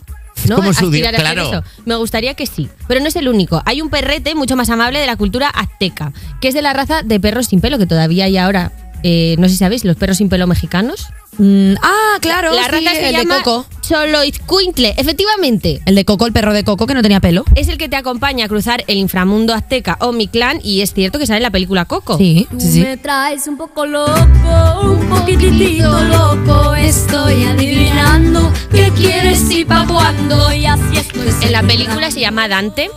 ¿no? 0.46 0.56
Como 0.56 0.72
su 0.74 0.86
a 0.88 1.12
claro. 1.12 1.48
eso. 1.48 1.64
Me 1.86 1.96
gustaría 1.96 2.34
que 2.34 2.46
sí. 2.46 2.68
Pero 2.86 3.00
no 3.00 3.08
es 3.08 3.16
el 3.16 3.28
único. 3.28 3.62
Hay 3.64 3.80
un 3.80 3.88
perrete 3.88 4.34
mucho 4.34 4.56
más 4.56 4.68
amable 4.70 4.98
de 5.00 5.06
la 5.06 5.16
cultura 5.16 5.48
azteca, 5.48 6.12
que 6.40 6.48
es 6.48 6.54
de 6.54 6.62
la 6.62 6.72
raza 6.72 7.02
de 7.02 7.18
perros 7.18 7.46
sin 7.46 7.60
pelo, 7.60 7.78
que 7.78 7.86
todavía 7.86 8.26
hay 8.26 8.36
ahora. 8.36 8.72
eh, 9.02 9.36
no 9.38 9.46
sé 9.46 9.52
si 9.54 9.58
sabéis, 9.58 9.84
los 9.84 9.96
perros 9.96 10.18
sin 10.18 10.28
pelo 10.28 10.46
mexicanos. 10.46 11.06
Mm, 11.38 11.74
ah, 11.82 12.18
claro, 12.20 12.52
La 12.52 12.64
sí, 12.64 12.70
se 12.84 13.08
el 13.08 13.16
llama 13.16 13.36
de 13.36 13.42
Coco. 13.42 13.66
Choloizcuintle, 13.88 14.94
efectivamente. 14.96 15.80
El 15.86 15.94
de 15.94 16.04
Coco, 16.04 16.26
el 16.26 16.32
perro 16.32 16.52
de 16.52 16.64
Coco 16.64 16.88
que 16.88 16.94
no 16.94 17.02
tenía 17.02 17.20
pelo. 17.20 17.44
Es 17.54 17.68
el 17.68 17.78
que 17.78 17.88
te 17.88 17.94
acompaña 17.94 18.46
a 18.46 18.48
cruzar 18.48 18.82
el 18.88 18.96
inframundo 18.96 19.54
azteca 19.54 19.96
o 20.00 20.10
Mictlán 20.10 20.58
y 20.64 20.80
es 20.80 20.92
cierto 20.92 21.20
que 21.20 21.26
sale 21.26 21.36
en 21.36 21.44
la 21.44 21.50
película 21.50 21.84
Coco. 21.84 22.18
Sí, 22.18 22.48
sí, 22.58 22.72
sí. 22.72 22.80
Me 22.80 22.96
traes 22.96 23.46
un 23.46 23.56
poco 23.56 23.86
loco, 23.86 24.80
un 24.82 25.08
poquitito 25.08 26.00
loco. 26.02 26.74
Estoy 26.74 27.44
adivinando 27.44 28.52
qué 28.72 28.90
quieres 28.96 29.48
y 29.52 29.64
pa' 29.64 29.86
cuándo. 29.86 30.52
Y 30.52 30.66
así 30.66 30.96
estoy. 30.96 31.26
En 31.42 31.52
la 31.52 31.62
película 31.62 32.10
se 32.10 32.20
llama 32.20 32.48
Dante 32.48 32.90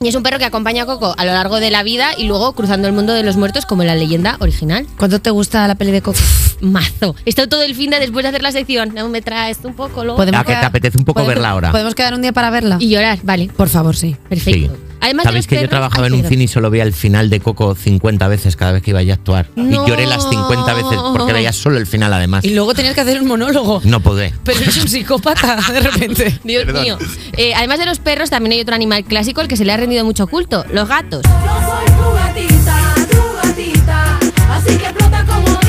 y 0.00 0.08
es 0.08 0.14
un 0.14 0.22
perro 0.22 0.38
que 0.38 0.44
acompaña 0.44 0.82
a 0.82 0.86
Coco 0.86 1.14
a 1.16 1.24
lo 1.24 1.32
largo 1.32 1.58
de 1.58 1.70
la 1.70 1.82
vida 1.82 2.10
y 2.18 2.24
luego 2.24 2.52
cruzando 2.52 2.86
el 2.86 2.92
mundo 2.92 3.14
de 3.14 3.22
los 3.22 3.36
muertos 3.36 3.64
como 3.64 3.82
en 3.82 3.88
la 3.88 3.94
leyenda 3.94 4.36
original. 4.40 4.86
¿Cuánto 4.98 5.20
te 5.20 5.30
gusta 5.30 5.66
la 5.66 5.74
peli 5.74 5.90
de 5.90 6.02
Coco? 6.02 6.18
Mazo. 6.60 7.14
He 7.24 7.30
estado 7.30 7.48
todo 7.48 7.62
el 7.62 7.74
fin 7.74 7.90
de 7.90 7.98
después 7.98 8.24
de 8.24 8.28
hacer 8.28 8.42
la 8.42 8.52
sección. 8.52 8.94
No 8.94 9.08
me 9.08 9.22
traes 9.22 9.58
un 9.62 9.74
poco 9.74 10.04
loco. 10.04 10.16
Podemos 10.26 10.46
Ya 10.46 10.54
que 10.54 10.60
te 10.60 10.66
apetece 10.66 10.98
un 10.98 11.04
poco 11.04 11.24
verla 11.24 11.50
ahora. 11.50 11.70
Podemos 11.70 11.94
quedar 11.94 12.14
un 12.14 12.22
día 12.22 12.32
para 12.32 12.50
verla. 12.50 12.76
Y 12.80 12.88
llorar, 12.90 13.18
vale. 13.22 13.50
Por 13.56 13.68
favor, 13.68 13.96
sí. 13.96 14.16
Perfecto. 14.28 14.74
Sí. 14.74 14.80
Además 15.00 15.24
de 15.24 15.28
Sabéis 15.28 15.46
que 15.46 15.60
yo 15.60 15.68
trabajaba 15.68 16.06
en 16.06 16.14
un 16.14 16.24
cine 16.24 16.44
y 16.44 16.48
solo 16.48 16.70
veía 16.70 16.82
el 16.82 16.94
final 16.94 17.28
de 17.28 17.38
Coco 17.40 17.74
50 17.74 18.26
veces 18.26 18.56
cada 18.56 18.72
vez 18.72 18.82
que 18.82 18.90
iba 18.92 19.00
a 19.00 19.02
actuar. 19.14 19.48
No. 19.54 19.84
Y 19.84 19.88
lloré 19.88 20.06
las 20.06 20.26
50 20.30 20.72
veces 20.72 20.98
porque 21.14 21.34
veía 21.34 21.52
solo 21.52 21.76
el 21.76 21.86
final 21.86 22.10
además. 22.14 22.42
Y 22.42 22.54
luego 22.54 22.72
tenías 22.72 22.94
que 22.94 23.02
hacer 23.02 23.20
un 23.20 23.28
monólogo. 23.28 23.82
No 23.84 24.00
podé. 24.00 24.32
Pero 24.44 24.60
eres 24.60 24.76
un 24.78 24.88
psicópata 24.88 25.56
de 25.72 25.80
repente. 25.80 26.38
Dios 26.42 26.64
Perdón. 26.64 26.82
mío. 26.84 26.98
Eh, 27.36 27.52
además 27.54 27.78
de 27.80 27.86
los 27.86 27.98
perros, 27.98 28.30
también 28.30 28.52
hay 28.52 28.60
otro 28.62 28.74
animal 28.74 29.04
clásico 29.04 29.42
al 29.42 29.48
que 29.48 29.56
se 29.58 29.66
le 29.66 29.72
ha 29.72 29.76
rendido 29.76 30.06
mucho 30.06 30.26
culto, 30.26 30.64
los 30.72 30.88
gatos. 30.88 31.22
Yo 31.22 31.30
soy 31.70 31.86
tu 31.86 32.14
gatita, 32.14 32.94
tu 33.10 33.46
gatita. 33.48 34.18
Así 34.50 34.76
que 34.78 34.84
explota 34.86 35.24
como 35.26 35.60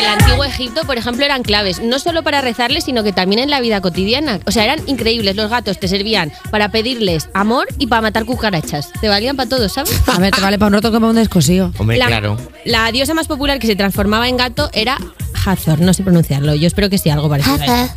dinamita. 0.00 0.24
Soy 0.28 0.30
gato 0.30 0.44
Egipto, 0.44 0.84
por 0.84 0.98
ejemplo, 0.98 1.24
eran 1.24 1.42
claves, 1.42 1.80
no 1.80 1.98
solo 1.98 2.22
para 2.22 2.40
rezarles, 2.40 2.84
sino 2.84 3.02
que 3.02 3.12
también 3.12 3.40
en 3.40 3.50
la 3.50 3.60
vida 3.60 3.80
cotidiana. 3.80 4.40
O 4.46 4.50
sea, 4.50 4.64
eran 4.64 4.80
increíbles. 4.86 5.36
Los 5.36 5.50
gatos 5.50 5.78
te 5.78 5.88
servían 5.88 6.32
para 6.50 6.70
pedirles 6.70 7.28
amor 7.34 7.66
y 7.78 7.86
para 7.86 8.02
matar 8.02 8.24
cucarachas. 8.24 8.90
Te 9.00 9.08
valían 9.08 9.36
para 9.36 9.48
todo, 9.48 9.68
¿sabes? 9.68 9.92
A 10.06 10.18
ver, 10.18 10.32
te 10.32 10.40
vale 10.40 10.58
para 10.58 10.68
un 10.68 10.72
roto 10.74 10.92
como 10.92 11.08
un 11.08 11.16
descosío. 11.16 11.72
Hombre, 11.78 11.96
La- 11.98 12.06
claro. 12.06 12.36
La 12.64 12.90
diosa 12.92 13.14
más 13.14 13.26
popular 13.26 13.58
que 13.58 13.66
se 13.66 13.76
transformaba 13.76 14.28
en 14.28 14.36
gato 14.36 14.70
era 14.72 14.98
Hathor, 15.46 15.80
no 15.80 15.92
sé 15.92 16.02
pronunciarlo, 16.02 16.54
yo 16.54 16.66
espero 16.66 16.88
que 16.88 16.96
sí, 16.96 17.10
algo 17.10 17.28
parecido. 17.28 17.56
eso. 17.56 17.88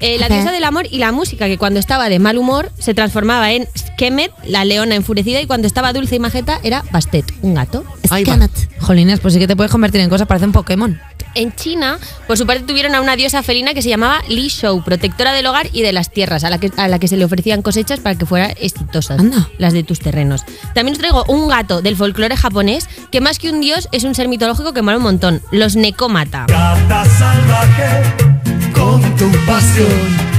Eh, 0.00 0.18
la 0.18 0.28
diosa 0.28 0.50
del 0.50 0.64
amor 0.64 0.86
y 0.90 0.98
la 0.98 1.12
música, 1.12 1.46
que 1.46 1.58
cuando 1.58 1.78
estaba 1.78 2.08
de 2.08 2.18
mal 2.18 2.38
humor 2.38 2.72
se 2.78 2.94
transformaba 2.94 3.52
en 3.52 3.68
Skemet, 3.76 4.32
la 4.44 4.64
leona 4.64 4.94
enfurecida, 4.94 5.40
y 5.42 5.46
cuando 5.46 5.66
estaba 5.66 5.92
dulce 5.92 6.16
y 6.16 6.18
majeta 6.18 6.58
era 6.62 6.82
Bastet, 6.90 7.30
un 7.42 7.54
gato. 7.54 7.84
Jolines, 8.80 9.20
pues 9.20 9.34
sí 9.34 9.40
que 9.40 9.46
te 9.46 9.56
puedes 9.56 9.70
convertir 9.70 10.00
en 10.00 10.08
cosas, 10.08 10.26
parece 10.26 10.46
un 10.46 10.52
Pokémon. 10.52 10.98
En 11.34 11.54
China, 11.54 11.98
por 12.26 12.38
su 12.38 12.46
parte, 12.46 12.64
tuvieron 12.64 12.94
a 12.94 13.00
una 13.00 13.14
diosa 13.14 13.42
felina 13.42 13.74
que 13.74 13.82
se 13.82 13.88
llamaba 13.90 14.22
Li 14.28 14.48
Shou, 14.48 14.82
protectora 14.82 15.32
del 15.32 15.46
hogar 15.46 15.68
y 15.72 15.82
de 15.82 15.92
las 15.92 16.10
tierras, 16.10 16.44
a 16.44 16.50
la 16.50 16.58
que, 16.58 16.72
a 16.76 16.88
la 16.88 16.98
que 16.98 17.06
se 17.06 17.16
le 17.16 17.24
ofrecían 17.24 17.62
cosechas 17.62 18.00
para 18.00 18.16
que 18.16 18.26
fueran 18.26 18.52
exitosas, 18.58 19.20
las 19.58 19.74
de 19.74 19.82
tus 19.82 20.00
terrenos. 20.00 20.44
También 20.74 20.94
os 20.94 20.98
traigo 20.98 21.24
un 21.28 21.46
gato 21.46 21.82
del 21.82 21.96
folclore 21.96 22.36
japonés 22.36 22.88
que 23.12 23.20
más 23.20 23.38
que 23.38 23.50
un 23.50 23.60
dios 23.60 23.88
es 23.92 24.04
un 24.04 24.14
ser 24.14 24.28
mitológico 24.28 24.72
que 24.72 24.82
mola 24.82 24.96
un 24.96 25.04
montón, 25.04 25.42
los 25.52 25.76
Nekomata. 25.76 26.46
Gata 26.48 27.04
salvaje 27.04 28.49
con 28.80 29.00
tu 29.16 29.30
pasión. 29.46 30.30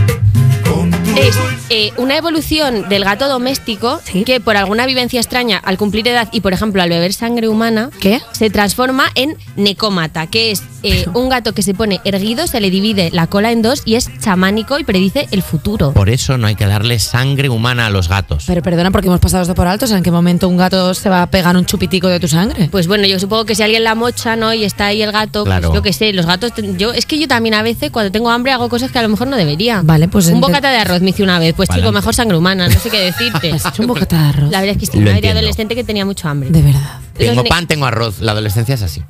Es 1.15 1.60
eh, 1.73 1.91
una 1.97 2.17
evolución 2.17 2.89
del 2.89 3.05
gato 3.05 3.29
doméstico 3.29 4.01
que 4.25 4.39
por 4.41 4.57
alguna 4.57 4.85
vivencia 4.85 5.19
extraña 5.21 5.57
al 5.57 5.77
cumplir 5.77 6.05
edad 6.07 6.27
y 6.33 6.41
por 6.41 6.51
ejemplo 6.51 6.81
al 6.81 6.89
beber 6.89 7.13
sangre 7.13 7.47
humana 7.47 7.89
se 8.33 8.49
transforma 8.49 9.05
en 9.15 9.37
necómata, 9.55 10.27
que 10.27 10.51
es 10.51 10.63
eh, 10.83 11.05
un 11.13 11.29
gato 11.29 11.53
que 11.53 11.61
se 11.61 11.73
pone 11.73 12.01
erguido, 12.03 12.47
se 12.47 12.59
le 12.59 12.69
divide 12.69 13.09
la 13.13 13.27
cola 13.27 13.51
en 13.51 13.61
dos 13.61 13.83
y 13.85 13.95
es 13.95 14.09
chamánico 14.19 14.79
y 14.79 14.83
predice 14.83 15.27
el 15.31 15.43
futuro. 15.43 15.93
Por 15.93 16.09
eso 16.09 16.37
no 16.37 16.47
hay 16.47 16.55
que 16.55 16.65
darle 16.65 16.99
sangre 16.99 17.49
humana 17.49 17.85
a 17.85 17.89
los 17.89 18.09
gatos. 18.09 18.43
Pero 18.47 18.61
perdona, 18.61 18.91
porque 18.91 19.07
hemos 19.07 19.19
pasado 19.19 19.43
esto 19.43 19.55
por 19.55 19.67
alto. 19.67 19.85
O 19.85 19.87
sea, 19.87 19.97
¿en 19.97 20.03
qué 20.03 20.11
momento 20.11 20.47
un 20.49 20.57
gato 20.57 20.93
se 20.93 21.07
va 21.09 21.21
a 21.21 21.27
pegar 21.29 21.55
un 21.55 21.65
chupitico 21.65 22.07
de 22.07 22.19
tu 22.19 22.27
sangre? 22.27 22.67
Pues 22.71 22.87
bueno, 22.87 23.05
yo 23.05 23.19
supongo 23.19 23.45
que 23.45 23.55
si 23.55 23.63
alguien 23.63 23.83
la 23.83 23.95
mocha, 23.95 24.35
¿no? 24.35 24.53
Y 24.53 24.63
está 24.63 24.87
ahí 24.87 25.01
el 25.01 25.11
gato, 25.11 25.43
Claro. 25.45 25.69
pues 25.69 25.75
yo 25.77 25.81
qué 25.83 25.93
sé, 25.93 26.11
los 26.13 26.25
gatos, 26.25 26.51
yo 26.77 26.91
es 26.93 27.05
que 27.05 27.19
yo 27.19 27.27
también 27.27 27.53
a 27.53 27.61
veces 27.61 27.91
cuando 27.91 28.11
tengo 28.11 28.29
hambre 28.29 28.51
hago 28.51 28.67
cosas 28.67 28.91
que 28.91 28.97
a 28.99 29.03
lo 29.03 29.09
mejor 29.09 29.27
no 29.27 29.37
debería. 29.37 29.81
Vale, 29.83 30.07
pues 30.07 30.27
un 30.27 30.41
bocata 30.41 30.71
de 30.71 30.77
arroz 30.77 31.01
me 31.01 31.11
hice 31.11 31.21
una 31.23 31.37
vez, 31.39 31.53
pues 31.67 31.77
chico, 31.77 31.91
mejor 31.91 32.15
sangre 32.15 32.37
humana, 32.37 32.67
no 32.67 32.79
sé 32.79 32.89
qué 32.89 32.99
decirte. 33.01 33.49
Es 33.49 33.79
un 33.79 33.87
bocata 33.87 34.17
de 34.17 34.29
arroz. 34.29 34.51
La 34.51 34.61
verdad 34.61 34.75
es 34.75 34.79
que 34.79 34.85
sí, 34.85 34.99
de 34.99 35.11
entiendo. 35.11 35.39
adolescente 35.39 35.75
que 35.75 35.83
tenía 35.83 36.05
mucho 36.05 36.27
hambre. 36.27 36.49
De 36.49 36.61
verdad. 36.61 36.99
Tengo 37.17 37.43
pan, 37.43 37.67
tengo 37.67 37.85
arroz. 37.85 38.19
La 38.19 38.31
adolescencia 38.31 38.75
es 38.75 38.81
así. 38.81 39.03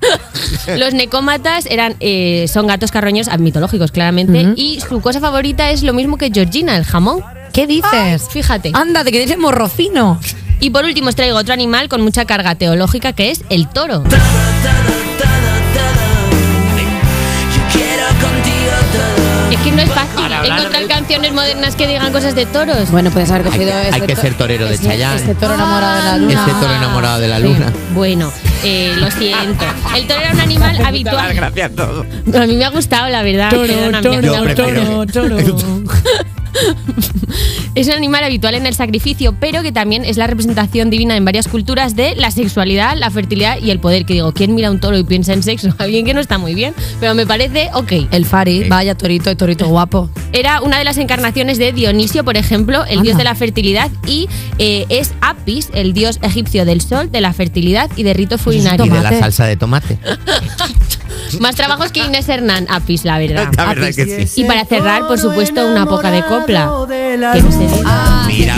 Los 0.78 0.94
necómatas 0.94 1.66
eran, 1.66 1.96
eh, 2.02 2.46
son 2.52 2.68
gatos 2.68 2.92
carroños 2.92 3.30
ah, 3.30 3.38
mitológicos, 3.38 3.92
claramente. 3.92 4.54
Y 4.56 4.82
su 4.82 5.00
cosa 5.00 5.20
favorita 5.20 5.72
es 5.72 5.84
lo 5.84 5.94
mismo 5.94 6.18
que 6.18 6.30
Georgina, 6.30 6.76
el 6.78 6.84
jamón. 6.84 7.24
¿Qué 7.54 7.68
dices? 7.68 8.28
fíjate. 8.30 8.72
Anda, 8.74 9.04
de 9.04 9.12
que 9.12 9.20
dices 9.20 9.38
morrocino. 9.38 10.20
Y 10.60 10.70
por 10.70 10.86
último 10.86 11.10
os 11.10 11.16
traigo 11.16 11.38
otro 11.38 11.54
animal 11.54 11.90
con 11.90 12.02
mucha 12.02 12.26
carga 12.26 12.56
teológica 12.56 13.14
que 13.14 13.32
es 13.32 13.44
el 13.50 13.68
toro. 13.68 14.04
Es 19.52 19.60
que 19.60 19.72
no 19.72 19.82
es 19.82 19.90
fácil 19.90 20.32
encontrar 20.46 20.88
canciones 20.88 21.34
modernas 21.34 21.76
que 21.76 21.86
digan 21.86 22.14
cosas 22.14 22.36
de 22.36 22.46
toros. 22.46 22.90
Bueno, 22.90 23.12
puedes 23.12 23.30
haber 23.32 23.46
Hay 23.46 23.52
cogido 23.52 23.72
que, 23.74 23.90
ese 23.90 23.96
hay 23.96 24.02
que 24.02 24.16
ser 24.16 24.34
torero 24.36 24.66
de 24.66 24.80
Chayanne. 24.80 25.22
Ese 25.22 25.36
toro 25.36 25.56
enamorado 25.56 25.98
de 25.98 26.04
la 26.04 26.18
luna. 26.18 26.46
Ese 26.46 26.54
toro 26.54 26.74
enamorado 26.74 27.20
de 27.20 27.28
la 27.28 27.40
luna. 27.40 27.74
Bueno, 27.94 28.32
eh, 28.64 28.94
lo 28.98 29.10
siento. 29.12 29.66
El 29.96 30.08
toro 30.08 30.22
era 30.22 30.34
un 30.34 30.40
animal 30.40 30.86
habitual. 30.86 31.34
Gracias 31.34 31.72
a 31.72 31.76
todos. 31.76 32.06
A 32.34 32.48
mí 32.48 32.56
me 32.56 32.66
ha 32.66 32.70
gustado, 32.70 33.10
la 33.10 33.24
verdad. 33.24 33.50
Toro, 33.50 34.02
toro, 34.02 34.56
toro, 34.56 35.06
toro. 35.08 35.84
Es 37.74 37.88
un 37.88 37.94
animal 37.94 38.24
habitual 38.26 38.56
en 38.56 38.66
el 38.66 38.76
sacrificio, 38.76 39.34
pero 39.40 39.64
que 39.64 39.72
también 39.72 40.04
es 40.04 40.18
la 40.18 40.28
representación 40.28 40.90
divina 40.90 41.16
en 41.16 41.24
varias 41.24 41.48
culturas 41.48 41.96
de 41.96 42.16
la 42.16 42.30
sexualidad, 42.30 42.98
la 42.98 43.10
fertilidad 43.10 43.60
y 43.62 43.72
el 43.72 43.80
poder. 43.80 44.06
Que 44.06 44.16
digo, 44.16 44.34
¿quién 44.34 44.56
mira 44.56 44.70
un 44.70 44.82
toro 44.82 44.98
y 44.98 45.06
piensa 45.06 45.32
en 45.32 45.42
sexo? 45.42 45.74
Alguien 45.78 46.06
que 46.06 46.14
no 46.14 46.20
está 46.20 46.38
muy 46.38 46.54
bien, 46.54 46.74
pero 47.00 47.16
me 47.16 47.26
parece 47.26 47.70
ok. 47.74 47.94
El 48.12 48.26
Fari, 48.26 48.66
vaya 48.68 48.96
torito, 48.96 49.30
el 49.30 49.38
torito 49.38 49.68
guapo. 49.70 50.10
Era 50.34 50.62
una 50.62 50.78
de 50.78 50.84
las 50.84 50.98
encarnaciones 50.98 51.58
de 51.58 51.72
Dionisio, 51.72 52.26
por 52.26 52.36
ejemplo, 52.36 52.84
el 52.86 53.02
dios 53.02 53.18
de 53.18 53.24
la 53.24 53.36
fertilidad, 53.36 53.90
y 54.06 54.28
eh, 54.60 54.86
es 54.90 55.14
Apis, 55.22 55.70
el 55.74 55.94
dios 55.94 56.20
egipcio 56.22 56.66
del 56.66 56.82
sol, 56.82 57.10
de 57.12 57.22
la 57.22 57.32
fertilidad 57.34 57.90
y 57.96 58.04
de 58.04 58.14
ritos 58.14 58.42
Y 58.52 58.90
de 58.90 59.02
la 59.02 59.10
salsa 59.20 59.46
de 59.46 59.58
tomate. 59.58 59.98
Más 61.40 61.56
trabajos 61.56 61.92
que 61.92 62.02
Inés 62.02 62.28
Hernán, 62.28 62.68
Apis, 62.70 63.06
la 63.06 63.18
verdad. 63.18 63.48
La 63.58 63.66
verdad 63.66 63.86
Apis. 63.86 63.96
que 63.96 64.28
sí. 64.28 64.42
Y 64.42 64.44
para 64.46 64.66
cerrar, 64.66 65.08
por 65.08 65.18
supuesto, 65.18 65.66
una 65.66 65.86
poca 65.86 66.12
de 66.12 66.24
copla. 66.24 66.70
Que 66.90 67.18
no 67.42 67.52
se. 67.52 67.68
Mira, 68.28 68.56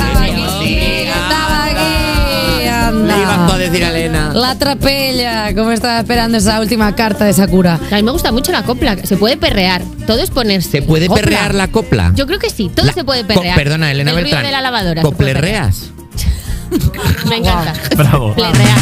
Estaba 1.03 1.65
aquí, 1.65 2.67
anda. 2.67 3.15
Le 3.15 3.21
ibas 3.21 3.47
tú 3.47 3.53
a 3.53 3.57
decir 3.59 3.83
a 3.83 3.89
Elena. 3.89 4.31
La 4.33 4.57
trapella, 4.57 5.53
como 5.53 5.71
estaba 5.71 5.99
esperando 5.99 6.37
esa 6.39 6.59
última 6.59 6.95
carta 6.95 7.25
de 7.25 7.33
Sakura. 7.33 7.79
A 7.91 7.95
mí 7.95 8.01
me 8.03 8.11
gusta 8.11 8.31
mucho 8.31 8.51
la 8.51 8.63
copla, 8.63 8.97
se 9.03 9.17
puede 9.17 9.37
perrear, 9.37 9.83
todo 10.07 10.17
es 10.19 10.31
ponerse. 10.31 10.71
¿Se 10.71 10.81
puede 10.81 11.05
Copla. 11.07 11.21
perrear 11.23 11.53
la 11.53 11.67
copla? 11.67 12.11
Yo 12.15 12.25
creo 12.25 12.39
que 12.39 12.49
sí, 12.49 12.71
todo 12.73 12.87
La- 12.87 12.93
se 12.93 13.03
puede 13.03 13.21
co- 13.21 13.27
perrear. 13.27 13.55
perdona, 13.55 13.91
Elena 13.91 14.11
El 14.11 14.15
ruido 14.17 14.35
Beltrán. 14.37 14.45
de 14.45 14.51
la 14.51 14.61
lavadora. 14.61 15.03
Me 17.29 17.35
encanta. 17.37 17.73
Bravo. 17.95 18.33
Perrear. 18.33 18.79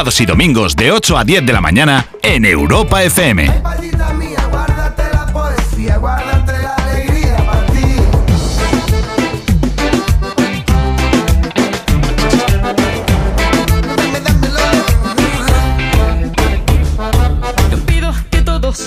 sábados 0.00 0.20
y 0.22 0.24
domingos 0.24 0.76
de 0.76 0.92
8 0.92 1.18
a 1.18 1.24
10 1.24 1.44
de 1.44 1.52
la 1.52 1.60
mañana 1.60 2.06
en 2.22 2.46
Europa 2.46 3.02
FM. 3.02 3.52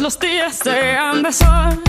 los 0.02 0.20
días 0.20 0.60
sean 0.64 1.22
de 1.22 1.32
sol. 1.32 1.80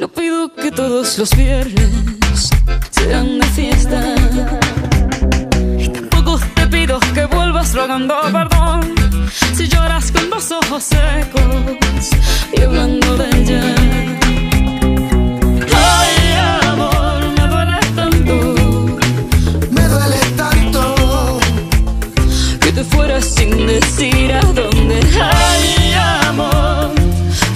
No 0.00 0.08
pido 0.08 0.54
que 0.54 0.70
todos 0.70 1.18
los 1.18 1.36
viernes 1.36 2.50
sean 2.90 3.38
de 3.40 3.46
fiesta. 3.48 4.23
rogando 7.74 8.14
perdón 8.30 8.94
si 9.52 9.66
lloras 9.66 10.12
con 10.12 10.30
los 10.30 10.50
ojos 10.52 10.84
secos 10.84 12.10
y 12.56 12.62
hablando 12.62 13.16
de 13.16 13.26
ella. 13.36 13.74
Ay, 15.74 16.68
amor, 16.68 17.20
me 17.36 17.46
duele 17.48 17.78
tanto, 17.96 18.34
me 19.70 19.82
duele 19.88 20.20
tanto 20.36 21.38
que 22.60 22.72
te 22.72 22.84
fueras 22.84 23.24
sin 23.24 23.66
decir 23.66 24.32
a 24.32 24.40
dónde. 24.40 25.00
Ay, 25.20 25.94
amor, 26.28 26.92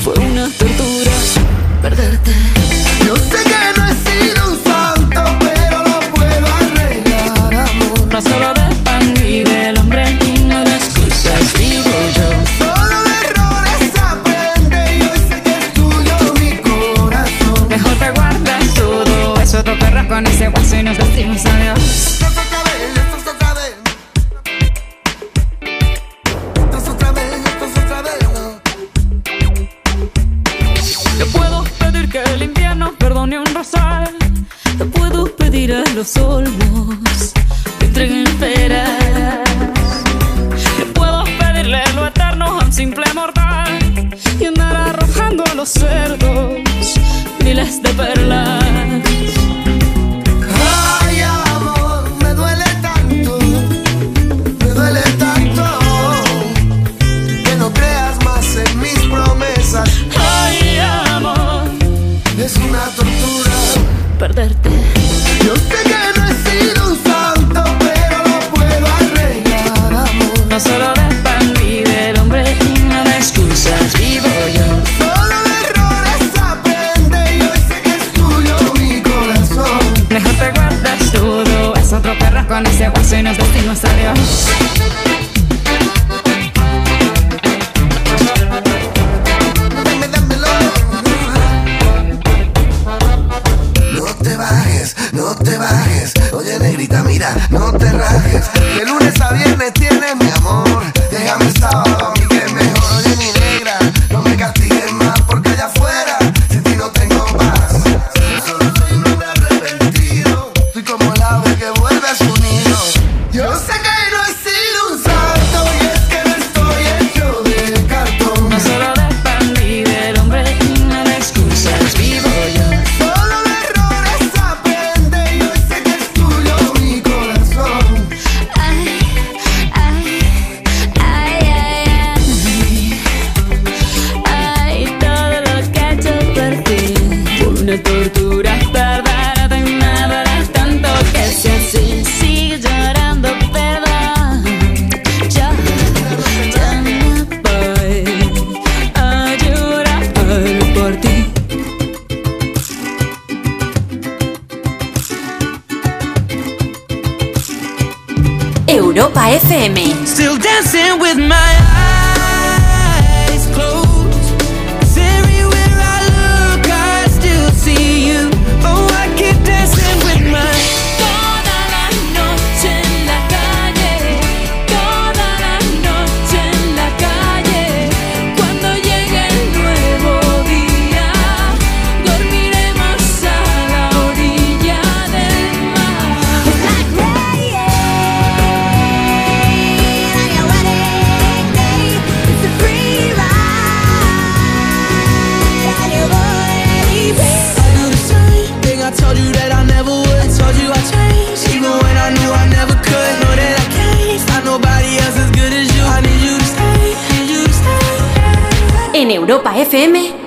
fue 0.03 0.15
una 0.15 0.49
tortura 0.59 1.13
perderte. 1.81 2.58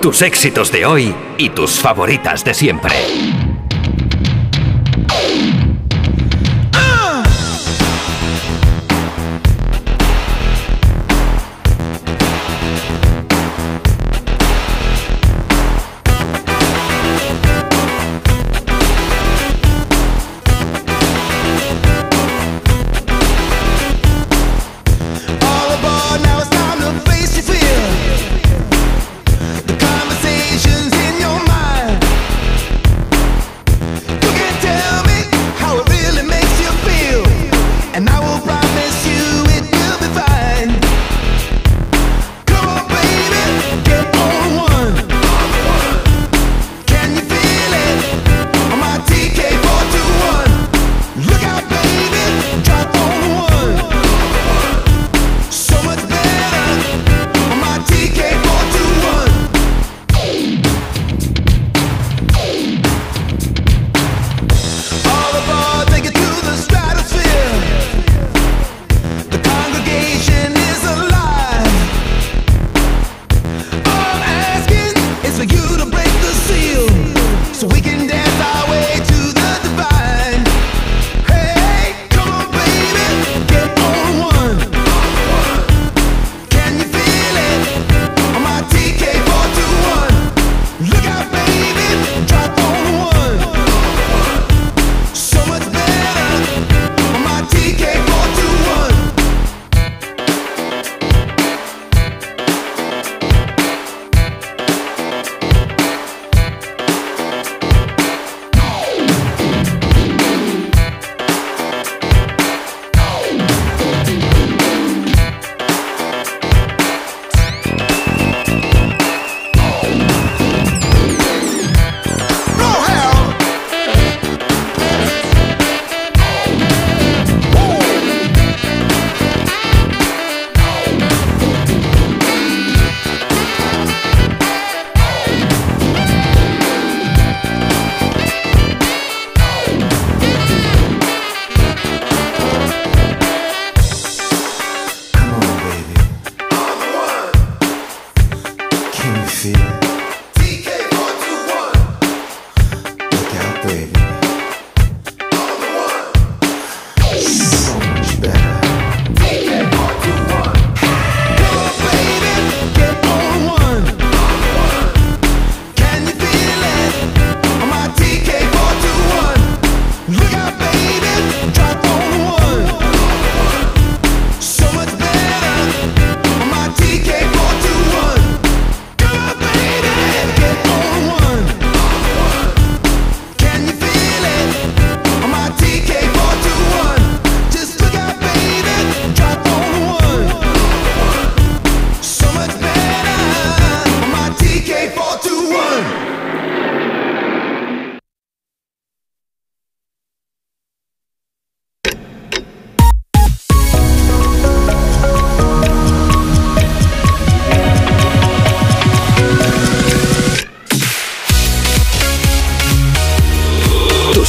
Tus 0.01 0.21
éxitos 0.21 0.71
de 0.71 0.85
hoy 0.85 1.15
y 1.39 1.49
tus 1.49 1.79
favoritas 1.79 2.45
de 2.45 2.53
siempre. 2.53 2.93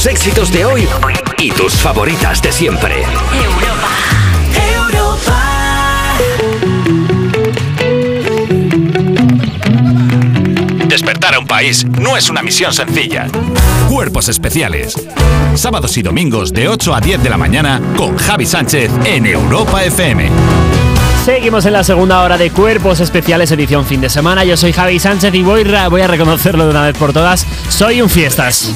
Tus 0.03 0.11
éxitos 0.11 0.51
de 0.51 0.65
hoy 0.65 0.85
y 1.39 1.49
tus 1.51 1.75
favoritas 1.75 2.41
de 2.41 2.51
siempre. 2.51 3.05
Despertar 10.89 11.35
a 11.35 11.39
un 11.39 11.47
país 11.47 11.85
no 11.85 12.17
es 12.17 12.29
una 12.29 12.43
misión 12.43 12.73
sencilla. 12.73 13.27
Cuerpos 13.89 14.27
especiales. 14.27 14.93
Sábados 15.55 15.95
y 15.95 16.01
domingos 16.01 16.51
de 16.51 16.67
8 16.67 16.95
a 16.95 16.99
10 16.99 17.23
de 17.23 17.29
la 17.29 17.37
mañana 17.37 17.81
con 17.95 18.17
Javi 18.17 18.45
Sánchez 18.45 18.91
en 19.05 19.25
Europa 19.25 19.85
FM. 19.85 20.92
Seguimos 21.23 21.65
en 21.65 21.71
la 21.71 21.85
segunda 21.85 22.21
hora 22.21 22.37
de 22.37 22.51
Cuerpos 22.51 22.99
Especiales 22.99 23.49
edición 23.49 23.85
fin 23.85 24.01
de 24.01 24.09
semana. 24.09 24.43
Yo 24.43 24.57
soy 24.57 24.73
Javi 24.73 24.99
Sánchez 24.99 25.33
y 25.33 25.41
voy, 25.41 25.63
voy 25.89 26.01
a 26.01 26.07
reconocerlo 26.07 26.65
de 26.65 26.71
una 26.71 26.81
vez 26.81 26.97
por 26.97 27.13
todas. 27.13 27.47
Soy 27.69 28.01
un 28.01 28.09
fiestas. 28.09 28.73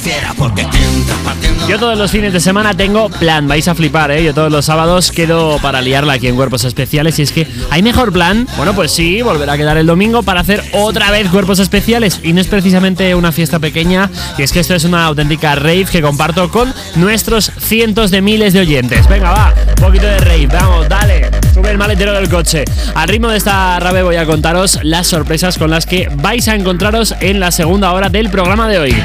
Yo 1.68 1.78
todos 1.78 1.98
los 1.98 2.10
fines 2.10 2.32
de 2.32 2.40
semana 2.40 2.74
tengo 2.74 3.10
plan, 3.10 3.50
vais 3.50 3.68
a 3.68 3.76
flipar, 3.76 4.12
¿eh? 4.12 4.24
Yo 4.24 4.34
todos 4.34 4.50
los 4.50 4.64
sábados 4.64 5.12
quedo 5.12 5.58
para 5.58 5.82
liarla 5.82 6.14
aquí 6.14 6.30
en 6.30 6.38
Cuerpos 6.38 6.64
Especiales 6.64 7.20
y 7.20 7.24
es 7.24 7.34
que 7.34 7.46
hay 7.70 7.84
mejor 7.84 8.14
plan. 8.14 8.48
Bueno, 8.56 8.74
pues 8.74 8.92
sí, 8.92 9.22
volverá 9.22 9.54
a 9.54 9.58
quedar 9.58 9.76
el 9.76 9.86
domingo 9.86 10.24
para 10.24 10.40
hacer 10.40 10.64
otra 10.72 11.12
vez 11.12 11.28
Cuerpos 11.28 11.60
Especiales 11.60 12.22
y 12.24 12.32
no 12.32 12.40
es 12.40 12.48
precisamente 12.48 13.14
una 13.14 13.34
fiesta 13.34 13.60
pequeña 13.60 14.10
y 14.38 14.44
es 14.44 14.54
que 14.54 14.62
esto 14.62 14.74
es 14.74 14.86
una 14.86 15.04
auténtica 15.04 15.56
rave 15.56 15.88
que 15.92 16.02
comparto 16.02 16.50
con 16.50 16.74
nuestros 16.96 17.52
cientos 17.60 18.10
de 18.10 18.22
miles 18.22 18.54
de 18.54 18.62
oyentes. 18.62 19.06
Venga, 19.10 19.32
va, 19.32 19.54
un 19.68 19.76
poquito 19.76 20.06
de 20.06 20.20
rave, 20.20 20.48
vamos, 20.48 20.88
dale, 20.88 21.30
sube 21.58 21.72
el 21.72 21.78
maletero 21.80 22.14
del 22.14 22.30
coche. 22.30 22.66
Al 22.94 23.10
ritmo 23.10 23.30
de 23.30 23.38
esta 23.38 23.80
rave 23.80 24.04
voy 24.04 24.16
a 24.16 24.28
contaros 24.28 24.80
las 24.84 25.08
sorpresas 25.08 25.58
con 25.58 25.72
las 25.72 25.88
que 25.88 26.08
vais 26.14 26.48
a 26.48 26.54
encontraros 26.54 27.16
en 27.20 27.40
la 27.40 27.50
segunda 27.50 27.94
hora 27.94 28.10
del 28.10 28.30
programa 28.30 28.68
de 28.68 28.78
hoy. 28.78 28.96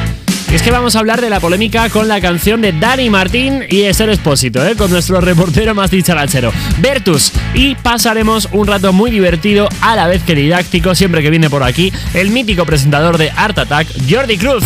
Es 0.53 0.61
que 0.61 0.71
vamos 0.71 0.95
a 0.95 0.99
hablar 0.99 1.23
de 1.23 1.31
la 1.31 1.41
polémica 1.41 1.89
con 1.89 2.09
la 2.09 2.21
canción 2.21 2.61
de 2.61 2.73
Dani 2.73 3.09
Martín 3.09 3.65
y 3.71 3.83
Esther 3.83 4.11
Espósito, 4.11 4.67
¿eh? 4.67 4.77
con 4.77 4.91
nuestro 4.91 5.19
reportero 5.23 5.75
más 5.75 5.91
dicharachero, 5.91 6.53
Bertus. 6.81 7.33
Y 7.55 7.75
pasaremos 7.77 8.47
un 8.53 8.67
rato 8.67 8.93
muy 8.93 9.11
divertido, 9.11 9.71
a 9.81 9.97
la 9.97 10.07
vez 10.07 10.23
que 10.23 10.35
didáctico, 10.35 10.95
siempre 10.95 11.23
que 11.23 11.31
viene 11.31 11.49
por 11.49 11.63
aquí, 11.63 11.91
el 12.13 12.31
mítico 12.31 12.67
presentador 12.67 13.17
de 13.17 13.31
Art 13.31 13.59
Attack, 13.59 13.89
Jordi 14.11 14.37
Cruz. 14.37 14.63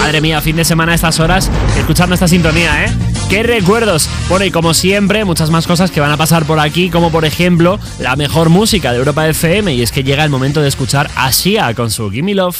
Madre 0.00 0.20
mía, 0.20 0.40
fin 0.40 0.56
de 0.56 0.64
semana 0.64 0.90
a 0.90 0.94
estas 0.96 1.20
horas, 1.20 1.48
escuchando 1.78 2.14
esta 2.14 2.26
sintonía, 2.26 2.84
¿eh? 2.84 3.11
qué 3.32 3.42
recuerdos. 3.42 4.10
Bueno, 4.28 4.44
y 4.44 4.50
como 4.50 4.74
siempre, 4.74 5.24
muchas 5.24 5.48
más 5.48 5.66
cosas 5.66 5.90
que 5.90 6.00
van 6.00 6.10
a 6.10 6.18
pasar 6.18 6.44
por 6.44 6.60
aquí, 6.60 6.90
como 6.90 7.10
por 7.10 7.24
ejemplo 7.24 7.80
la 7.98 8.14
mejor 8.14 8.50
música 8.50 8.92
de 8.92 8.98
Europa 8.98 9.26
FM, 9.26 9.72
y 9.72 9.80
es 9.80 9.90
que 9.90 10.04
llega 10.04 10.22
el 10.22 10.28
momento 10.28 10.60
de 10.60 10.68
escuchar 10.68 11.08
a 11.16 11.30
Shia 11.30 11.72
con 11.74 11.90
su 11.90 12.10
Gimme 12.10 12.34
Love. 12.34 12.58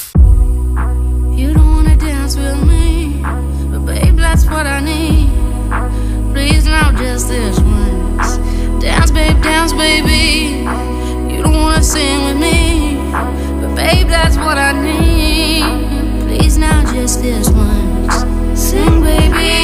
Please 16.25 16.57
now 16.57 16.81
just 16.93 17.21
this 17.21 17.47
once. 17.49 18.25
Sing, 18.55 19.03
baby. 19.03 19.62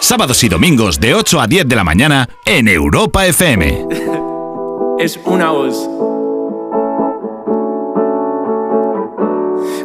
Sábados 0.00 0.44
y 0.44 0.48
domingos 0.48 1.00
de 1.00 1.12
8 1.12 1.40
a 1.40 1.48
10 1.48 1.66
de 1.66 1.74
la 1.74 1.82
mañana 1.82 2.28
en 2.44 2.68
Europa 2.68 3.26
FM. 3.26 3.84
es 5.00 5.18
una 5.24 5.50
voz. 5.50 5.74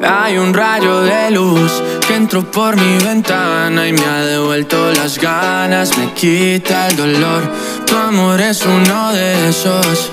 Hay 0.07 0.37
un 0.37 0.53
rayo 0.53 1.01
de 1.01 1.31
luz 1.31 1.81
que 2.07 2.13
entró 2.13 2.43
por 2.43 2.75
mi 2.75 3.03
ventana 3.03 3.87
y 3.87 3.93
me 3.93 4.05
ha 4.05 4.23
devuelto 4.25 4.91
las 4.91 5.17
ganas, 5.17 5.97
me 5.97 6.13
quita 6.13 6.89
el 6.89 6.95
dolor. 6.95 7.51
Tu 7.87 7.95
amor 7.95 8.39
es 8.41 8.63
uno 8.63 9.13
de 9.13 9.49
esos 9.49 10.11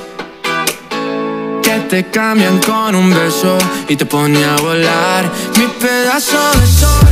que 1.62 1.78
te 1.90 2.10
cambian 2.10 2.58
con 2.60 2.94
un 2.94 3.10
beso 3.10 3.58
y 3.86 3.96
te 3.96 4.06
pone 4.06 4.42
a 4.42 4.56
volar 4.56 5.30
mi 5.58 5.66
pedazo 5.78 6.38
de 6.58 6.66
sol. 6.66 7.11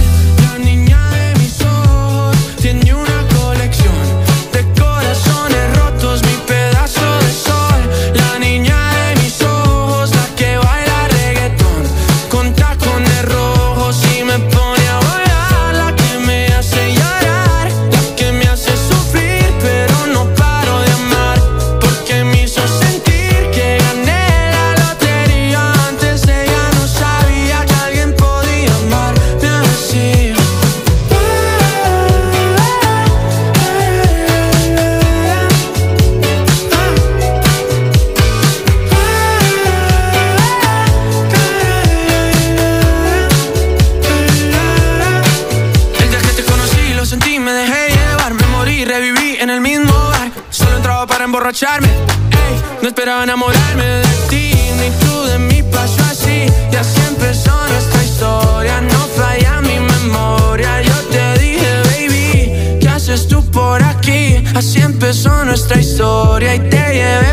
empezó 65.10 65.44
nuestra 65.44 65.80
historia 65.80 66.54
y 66.54 66.60
te 66.60 66.76
llevé 66.76 67.29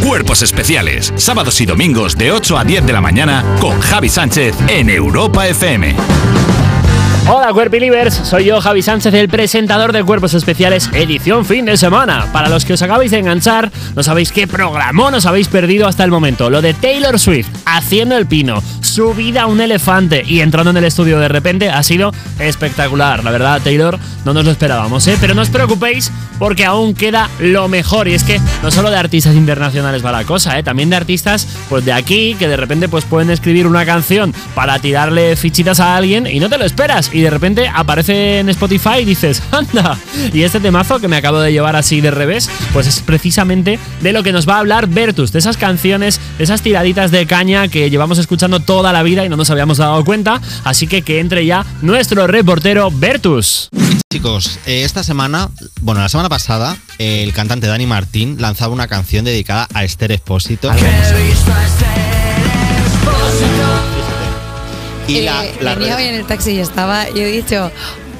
Cuerpos 0.00 0.42
especiales. 0.42 1.12
Sábados 1.16 1.60
y 1.60 1.66
domingos 1.66 2.16
de 2.16 2.30
8 2.30 2.58
a 2.58 2.64
10 2.64 2.86
de 2.86 2.92
la 2.92 3.00
mañana 3.00 3.44
con 3.60 3.80
Javi 3.80 4.08
Sánchez 4.08 4.54
en 4.68 4.88
Europa 4.88 5.48
FM. 5.48 6.65
Hola 7.28 7.52
Cuerpilivers, 7.52 8.14
soy 8.14 8.44
yo 8.44 8.60
Javi 8.60 8.82
Sánchez, 8.82 9.12
el 9.12 9.28
presentador 9.28 9.92
de 9.92 10.04
Cuerpos 10.04 10.32
Especiales 10.34 10.88
edición 10.92 11.44
fin 11.44 11.64
de 11.64 11.76
semana. 11.76 12.28
Para 12.32 12.48
los 12.48 12.64
que 12.64 12.74
os 12.74 12.82
acabáis 12.82 13.10
de 13.10 13.18
enganchar, 13.18 13.72
no 13.96 14.04
sabéis 14.04 14.30
qué 14.30 14.46
programón 14.46 15.12
os 15.12 15.26
habéis 15.26 15.48
perdido 15.48 15.88
hasta 15.88 16.04
el 16.04 16.12
momento. 16.12 16.50
Lo 16.50 16.62
de 16.62 16.72
Taylor 16.72 17.18
Swift, 17.18 17.48
haciendo 17.64 18.16
el 18.16 18.26
pino, 18.26 18.62
subida 18.80 19.42
a 19.42 19.46
un 19.46 19.60
elefante 19.60 20.22
y 20.24 20.38
entrando 20.38 20.70
en 20.70 20.76
el 20.76 20.84
estudio 20.84 21.18
de 21.18 21.26
repente 21.26 21.68
ha 21.68 21.82
sido 21.82 22.12
espectacular. 22.38 23.24
La 23.24 23.32
verdad, 23.32 23.60
Taylor, 23.60 23.98
no 24.24 24.32
nos 24.32 24.44
lo 24.44 24.52
esperábamos, 24.52 25.04
¿eh? 25.08 25.18
Pero 25.20 25.34
no 25.34 25.42
os 25.42 25.50
preocupéis 25.50 26.12
porque 26.38 26.64
aún 26.64 26.94
queda 26.94 27.28
lo 27.40 27.66
mejor. 27.66 28.06
Y 28.06 28.14
es 28.14 28.22
que 28.22 28.40
no 28.62 28.70
solo 28.70 28.88
de 28.88 28.98
artistas 28.98 29.34
internacionales 29.34 30.04
va 30.04 30.12
la 30.12 30.22
cosa, 30.22 30.56
¿eh? 30.60 30.62
También 30.62 30.90
de 30.90 30.96
artistas 30.96 31.48
pues 31.68 31.84
de 31.84 31.92
aquí 31.92 32.36
que 32.38 32.46
de 32.46 32.56
repente 32.56 32.88
pues 32.88 33.04
pueden 33.04 33.30
escribir 33.30 33.66
una 33.66 33.84
canción 33.84 34.32
para 34.54 34.78
tirarle 34.78 35.34
fichitas 35.34 35.80
a 35.80 35.96
alguien 35.96 36.28
y 36.28 36.38
no 36.38 36.48
te 36.48 36.56
lo 36.56 36.64
esperas. 36.64 37.10
Y 37.16 37.22
de 37.22 37.30
repente 37.30 37.66
aparece 37.66 38.40
en 38.40 38.50
Spotify 38.50 38.98
y 39.00 39.06
dices, 39.06 39.42
anda. 39.50 39.98
Y 40.34 40.42
este 40.42 40.60
temazo 40.60 41.00
que 41.00 41.08
me 41.08 41.16
acabo 41.16 41.40
de 41.40 41.50
llevar 41.50 41.74
así 41.74 42.02
de 42.02 42.10
revés, 42.10 42.50
pues 42.74 42.86
es 42.86 43.00
precisamente 43.00 43.78
de 44.02 44.12
lo 44.12 44.22
que 44.22 44.32
nos 44.32 44.46
va 44.46 44.56
a 44.56 44.58
hablar 44.58 44.86
Bertus, 44.86 45.32
de 45.32 45.38
esas 45.38 45.56
canciones, 45.56 46.20
de 46.36 46.44
esas 46.44 46.60
tiraditas 46.60 47.10
de 47.10 47.26
caña 47.26 47.68
que 47.68 47.88
llevamos 47.88 48.18
escuchando 48.18 48.60
toda 48.60 48.92
la 48.92 49.02
vida 49.02 49.24
y 49.24 49.30
no 49.30 49.36
nos 49.38 49.48
habíamos 49.48 49.78
dado 49.78 50.04
cuenta. 50.04 50.42
Así 50.62 50.86
que 50.86 51.00
que 51.00 51.18
entre 51.18 51.46
ya 51.46 51.64
nuestro 51.80 52.26
reportero 52.26 52.90
Bertus. 52.90 53.70
Chicos, 54.12 54.58
eh, 54.66 54.84
esta 54.84 55.02
semana, 55.02 55.48
bueno, 55.80 56.02
la 56.02 56.10
semana 56.10 56.28
pasada, 56.28 56.76
el 56.98 57.32
cantante 57.32 57.66
Dani 57.66 57.86
Martín 57.86 58.36
lanzaba 58.42 58.74
una 58.74 58.88
canción 58.88 59.24
dedicada 59.24 59.68
a 59.72 59.84
Esther 59.84 60.12
Expósito. 60.12 60.70
Y 65.08 65.18
Eh, 65.18 65.22
la 65.60 65.74
venía 65.74 65.96
red- 65.96 66.02
hoy 66.04 66.08
en 66.08 66.14
el 66.16 66.26
taxi 66.26 66.52
y 66.52 66.58
estaba, 66.58 67.08
yo 67.10 67.22
he 67.22 67.30
dicho, 67.30 67.70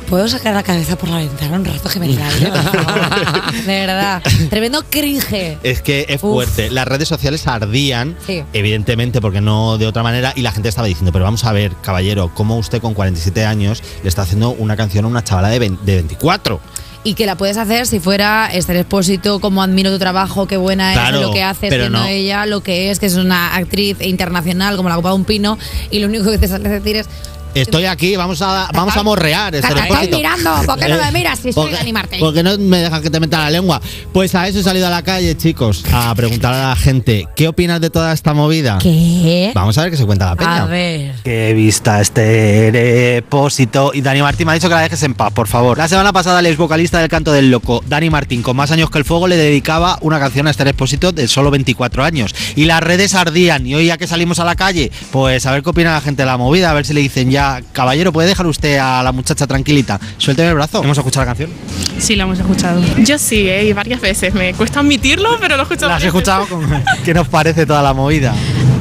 ¿puedo 0.09 0.29
sacar 0.29 0.55
la 0.55 0.63
cabeza 0.63 0.97
por 0.97 1.09
la 1.09 1.17
ventana 1.19 1.57
un 1.57 1.65
rato 1.65 1.89
que 1.89 1.99
me 1.99 2.07
favor?". 2.15 3.53
De 3.67 3.87
verdad, 3.87 4.23
tremendo 4.51 4.85
cringe. 4.89 5.59
Es 5.65 5.83
que 5.83 6.07
es 6.09 6.21
fuerte. 6.21 6.71
Las 6.71 6.87
redes 6.87 7.09
sociales 7.09 7.47
ardían, 7.47 8.17
Sí. 8.27 8.45
evidentemente, 8.53 9.21
porque 9.21 9.41
no 9.41 9.79
de 9.79 9.87
otra 9.87 10.03
manera, 10.03 10.33
y 10.37 10.43
la 10.43 10.53
gente 10.53 10.69
estaba 10.69 10.87
diciendo, 10.87 11.11
pero 11.13 11.25
vamos 11.25 11.45
a 11.45 11.53
ver, 11.53 11.73
caballero, 11.83 12.31
¿cómo 12.35 12.57
usted 12.57 12.81
con 12.81 12.95
47 12.95 13.45
años 13.45 13.83
le 14.03 14.09
está 14.09 14.23
haciendo 14.23 14.51
una 14.51 14.77
canción 14.77 15.05
a 15.07 15.09
una 15.09 15.25
chavala 15.25 15.49
de, 15.49 15.59
20 15.59 15.85
de 15.85 15.95
24? 15.97 16.61
Y 17.07 17.15
que 17.15 17.25
la 17.25 17.37
puedes 17.37 17.57
hacer 17.57 17.87
si 17.87 18.01
fuera 18.01 18.51
Esther 18.53 18.79
Expósito, 18.79 19.39
como 19.39 19.63
admiro 19.63 19.93
tu 19.93 19.99
trabajo, 20.01 20.49
qué 20.49 20.57
buena 20.57 20.93
Claro, 20.93 21.19
es 21.19 21.23
lo 21.23 21.33
que 21.33 21.45
haces, 21.45 21.71
pero 21.71 21.85
siendo 21.85 22.01
no. 22.01 22.07
ella 22.07 22.47
lo 22.47 22.65
que 22.65 22.91
es, 22.91 22.99
que 22.99 23.07
es 23.07 23.15
una 23.15 23.55
actriz 23.55 23.99
internacional 24.01 24.77
como 24.77 24.89
la 24.89 24.97
Copa 24.97 25.11
de 25.11 25.15
un 25.15 25.25
Pino, 25.25 25.57
y 25.93 26.01
lo 26.01 26.09
único 26.09 26.29
que 26.33 26.39
te 26.39 26.49
sale 26.49 26.69
decir 26.69 26.97
es, 26.97 27.09
Estoy 27.57 27.87
aquí, 27.87 28.17
vamos 28.17 28.43
a, 28.43 28.69
vamos 28.75 28.97
a 28.97 29.03
morrear. 29.03 29.51
te 29.53 29.59
estoy 29.59 30.09
mirando, 30.11 30.51
¿por 30.67 30.79
qué 30.79 30.89
no 30.89 30.97
me 30.99 31.13
miras 31.13 31.39
si 31.39 31.53
soy 31.53 31.65
Porque- 31.65 31.77
Dani 31.77 31.93
Martín? 31.93 32.21
¿Por 32.21 32.35
qué 32.35 32.43
no 32.43 32.59
me 32.59 32.79
dejan 32.79 33.03
que 33.03 33.09
te 33.11 33.19
meta 33.19 33.39
la 33.39 33.51
lengua? 33.51 33.81
Pues 34.13 34.35
a 34.35 34.47
eso 34.47 34.59
he 34.61 34.63
salido 34.63 34.87
a 34.87 34.91
la 34.91 35.03
calle, 35.03 35.37
chicos, 35.37 35.83
a 35.93 36.15
preguntar 36.15 36.53
a 36.53 36.69
la 36.69 36.77
gente, 36.77 37.27
¿qué 37.35 37.49
opinas 37.49 37.81
de 37.81 37.89
toda 37.91 38.13
esta 38.13 38.35
movida? 38.35 38.79
¿Qué? 38.83 39.53
Vamos 39.55 39.79
a 39.79 39.83
ver 39.83 39.91
qué 39.91 39.97
se 39.97 40.05
cuenta 40.05 40.27
la 40.27 40.37
peña. 40.37 40.63
A 40.63 40.67
ver. 40.67 41.15
Qué 41.25 41.55
vista 41.55 42.01
este 42.01 42.71
depósito. 42.73 43.93
Y 43.95 44.03
Dani 44.03 44.21
Martín 44.23 44.47
me 44.47 44.53
ha 44.53 44.55
dicho 44.55 44.69
que 44.69 44.75
la 44.75 44.83
dejes 44.83 45.03
en 45.03 45.15
paz, 45.15 45.33
por 45.33 45.49
favor. 45.49 45.79
La 45.79 45.89
semana 45.89 46.13
pasada, 46.13 46.41
el 46.41 46.47
ex 46.47 46.57
vocalista 46.59 46.99
del 47.01 47.09
Canto 47.09 47.33
del 47.33 47.51
Loco, 47.51 47.83
Dani 47.87 48.11
Martín, 48.11 48.43
con 48.43 48.57
más 48.57 48.71
años 48.71 48.91
que 48.91 48.99
el 48.99 49.05
fuego, 49.05 49.29
le 49.29 49.37
dedicaba 49.37 49.99
una 50.03 50.19
canción 50.19 50.47
a 50.47 50.51
este 50.51 50.63
expósito 50.65 51.13
de 51.13 51.27
solo 51.29 51.51
24 51.51 52.05
años. 52.05 52.35
Y 52.55 52.65
las 52.67 52.81
redes 52.83 53.15
ardían. 53.15 53.67
Y 53.67 53.75
hoy, 53.75 53.87
ya 53.87 53.97
que 53.97 54.07
salimos 54.07 54.41
a 54.41 54.45
la 54.45 54.57
calle, 54.57 54.91
pues 55.11 55.47
a 55.47 55.53
ver 55.53 55.63
qué 55.63 55.71
opina 55.71 55.93
la 55.93 56.01
gente 56.01 56.23
de 56.23 56.27
la 56.27 56.37
movida, 56.37 56.71
a 56.71 56.75
ver 56.75 56.85
si 56.85 56.93
le 56.93 57.01
dicen 57.01 57.31
ya, 57.31 57.46
caballero, 57.73 58.13
¿puede 58.13 58.29
dejar 58.29 58.47
usted 58.47 58.79
a 58.79 59.03
la 59.03 59.13
muchacha 59.13 59.47
tranquilita? 59.47 59.99
Suélteme 60.19 60.49
el 60.51 60.55
brazo. 60.55 60.83
Hemos 60.83 60.99
escuchado 60.99 61.25
la 61.25 61.31
canción. 61.31 61.51
Sí, 61.99 62.17
la 62.17 62.25
hemos 62.25 62.39
escuchado. 62.39 62.83
Yo 62.99 63.19
sí, 63.19 63.49
¿eh? 63.49 63.67
y 63.67 63.73
varias 63.73 64.01
veces. 64.01 64.35
Me 64.35 64.53
cuesta 64.55 64.81
admitirlo, 64.81 65.39
pero 65.41 65.57
lo 65.57 65.63
he 65.63 65.65
escuchado. 65.65 65.89
¿La 65.89 65.97
has 65.97 66.05
escuchado? 66.05 66.47
veces. 66.47 66.85
¿Qué 67.05 67.15
nos 67.15 67.29
parece 67.29 67.67
toda 67.67 67.83
la 67.83 67.95
movida? 67.95 68.35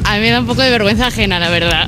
A 0.04 0.16
mí 0.16 0.22
me 0.22 0.30
da 0.30 0.40
un 0.40 0.46
poco 0.46 0.62
de 0.62 0.70
vergüenza 0.70 1.08
ajena, 1.08 1.40
la 1.40 1.50
verdad. 1.50 1.88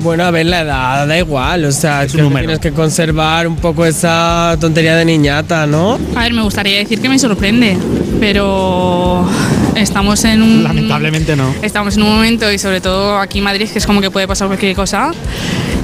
Bueno, 0.00 0.24
a 0.24 0.30
ver, 0.30 0.46
la 0.46 0.60
edad 0.60 1.06
da 1.06 1.18
igual, 1.18 1.64
o 1.64 1.72
sea, 1.72 2.04
es 2.04 2.12
que 2.12 2.22
tienes 2.22 2.60
que 2.60 2.70
conservar 2.72 3.48
un 3.48 3.56
poco 3.56 3.84
esa 3.84 4.56
tontería 4.60 4.94
de 4.94 5.04
niñata, 5.04 5.66
¿no? 5.66 5.98
A 6.14 6.20
ver, 6.20 6.32
me 6.32 6.42
gustaría 6.42 6.78
decir 6.78 7.00
que 7.00 7.08
me 7.08 7.18
sorprende, 7.18 7.76
pero 8.20 9.28
estamos 9.76 10.24
en 10.24 10.42
un... 10.42 10.62
Lamentablemente 10.64 11.36
no. 11.36 11.54
Estamos 11.62 11.96
en 11.96 12.02
un 12.02 12.10
momento, 12.10 12.50
y 12.50 12.58
sobre 12.58 12.80
todo 12.80 13.18
aquí 13.18 13.38
en 13.38 13.44
Madrid, 13.44 13.68
que 13.70 13.78
es 13.78 13.86
como 13.86 14.00
que 14.00 14.10
puede 14.10 14.26
pasar 14.26 14.48
cualquier 14.48 14.74
cosa. 14.74 15.10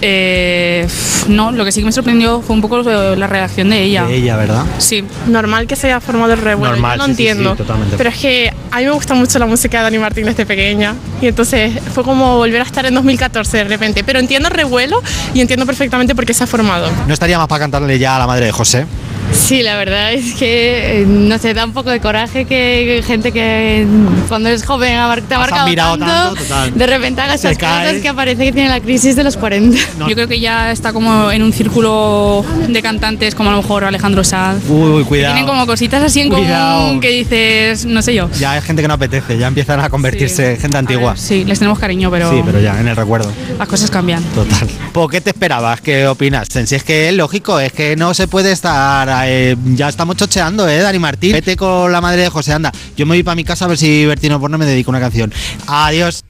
Eh, 0.01 0.87
no, 1.29 1.53
lo 1.53 1.65
que 1.65 1.71
sí 1.71 1.81
que 1.81 1.87
me 1.87 1.93
sorprendió 1.93 2.43
fue 2.43 2.57
un 2.57 2.63
poco 2.63 2.83
la 2.83 3.27
reacción 3.27 3.71
de 3.71 3.83
ella. 3.83 4.05
De 4.05 4.17
ella, 4.17 4.37
¿verdad? 4.37 4.65
Sí. 4.79 5.05
Normal 5.29 5.67
que 5.67 5.77
se 5.77 5.87
haya 5.89 6.01
formado 6.01 6.33
el 6.33 6.41
revuelo, 6.41 6.73
Normal, 6.73 6.99
yo 6.99 7.07
no 7.07 7.07
sí, 7.07 7.11
sí, 7.13 7.17
sí, 7.23 7.29
entiendo. 7.29 7.55
totalmente. 7.55 7.97
pero 7.97 8.11
es 8.11 8.17
que 8.17 8.53
a 8.71 8.79
mí 8.79 8.85
me 8.85 8.91
gusta 8.91 9.15
mucho 9.15 9.39
la 9.39 9.47
música 9.47 9.79
de 9.79 9.85
Dani 9.85 9.99
Martín 9.99 10.25
desde 10.25 10.45
pequeña. 10.47 10.95
Y 11.21 11.29
entonces 11.29 11.73
fue 11.95 12.03
como 12.03 12.37
volver 12.37 12.61
a 12.63 12.65
estar 12.65 12.85
en 12.87 12.95
2014 12.95 13.59
de 13.59 13.65
repente. 13.65 14.03
Pero 14.03 14.19
entiendo 14.19 14.49
el 14.49 14.55
revuelo 14.55 15.01
y 15.35 15.41
entiendo 15.41 15.67
perfectamente 15.67 16.15
por 16.15 16.27
qué 16.27 16.35
se 16.35 16.45
ha 16.45 16.47
formado. 16.47 16.91
¿No 17.07 17.15
estaría 17.15 17.39
más 17.39 17.47
para 17.47 17.61
cantarle 17.61 17.99
ya 17.99 18.17
a 18.17 18.19
la 18.19 18.27
madre 18.27 18.47
de 18.47 18.53
José? 18.53 18.87
Sí, 19.33 19.63
la 19.63 19.77
verdad 19.77 20.13
es 20.13 20.35
que, 20.35 21.03
eh, 21.03 21.07
no 21.07 21.37
sé, 21.39 21.55
da 21.55 21.65
un 21.65 21.73
poco 21.73 21.91
de 21.91 22.01
coraje 22.01 22.45
que 22.45 23.03
gente 23.07 23.33
que 23.33 23.87
cuando 24.29 24.49
es 24.49 24.65
joven 24.65 24.91
te 25.29 25.35
ha 25.35 25.43
Has 25.43 25.51
marcado 25.51 25.75
tanto, 25.75 26.07
tanto, 26.07 26.35
total. 26.43 26.75
de 26.79 26.87
repente 26.87 27.21
haga 27.21 27.35
esas 27.35 27.57
cosas 27.59 27.95
que 28.01 28.09
aparece 28.09 28.45
que 28.45 28.53
tiene 28.53 28.69
la 28.69 28.81
crisis 28.81 29.17
de 29.17 29.25
los 29.25 29.37
40. 29.37 29.77
Yo 30.09 30.15
creo 30.15 30.29
que 30.29 30.39
ya 30.41 30.71
está 30.71 30.93
como 30.93 31.31
en 31.31 31.43
un 31.43 31.53
círculo 31.53 32.45
de 32.69 32.83
cantantes 32.83 33.35
como 33.35 33.49
a 33.51 33.53
lo 33.53 33.63
mejor 33.63 33.85
Alejandro 33.85 34.23
Sanz. 34.25 34.65
Uy, 34.69 35.05
cuidado. 35.05 35.35
Tienen 35.35 35.47
como 35.51 35.67
cositas 35.67 36.03
así 36.03 36.21
en 36.21 36.29
Cuidado. 36.29 36.83
común 36.83 37.01
que 37.01 37.09
dices, 37.11 37.85
no 37.87 38.03
sé 38.03 38.15
yo. 38.15 38.29
Ya 38.39 38.57
es 38.59 38.65
gente 38.65 38.83
que 38.83 38.89
no 38.89 38.95
apetece, 38.95 39.39
ya 39.39 39.49
empiezan 39.49 39.81
a 39.81 39.89
convertirse 39.91 40.53
en 40.55 40.61
gente 40.61 40.77
antigua. 40.77 41.17
Sí, 41.17 41.45
les 41.45 41.59
tenemos 41.59 41.79
cariño, 41.79 42.11
pero, 42.11 42.31
Sí, 42.31 42.43
pero 42.45 42.61
ya 42.61 42.79
en 42.81 42.89
el 42.89 42.97
recuerdo. 42.97 43.33
las 43.59 43.69
cosas 43.69 43.91
cambian. 43.91 44.23
Total. 44.35 44.69
¿Por 44.93 45.11
qué 45.11 45.21
te 45.21 45.31
esperabas? 45.31 45.81
¿Qué 45.81 46.07
opinas? 46.07 46.49
Si 46.51 46.75
es 46.75 46.85
que 46.85 47.09
es 47.09 47.15
lógico, 47.15 47.59
es 47.61 47.73
que 47.73 47.97
no 47.97 48.15
se 48.15 48.29
puede 48.29 48.53
estar. 48.53 49.22
Eh, 49.29 49.57
ya 49.75 49.89
estamos 49.89 50.17
chocheando, 50.17 50.69
¿eh, 50.69 50.79
Dani 50.79 50.99
Martín? 50.99 51.33
Vete 51.33 51.57
con 51.57 51.91
la 51.93 52.01
madre 52.01 52.23
de 52.23 52.29
José, 52.29 52.53
anda. 52.53 52.73
Yo 52.97 53.07
me 53.07 53.15
voy 53.15 53.23
para 53.23 53.35
mi 53.35 53.45
casa 53.45 53.65
a 53.65 53.69
ver 53.69 53.79
si 53.79 54.05
Bertino 54.07 54.41
Porno 54.41 54.59
me 54.59 54.67
dedica 54.67 54.91
una 54.91 55.01
canción. 55.01 55.33
Adiós. 55.67 56.23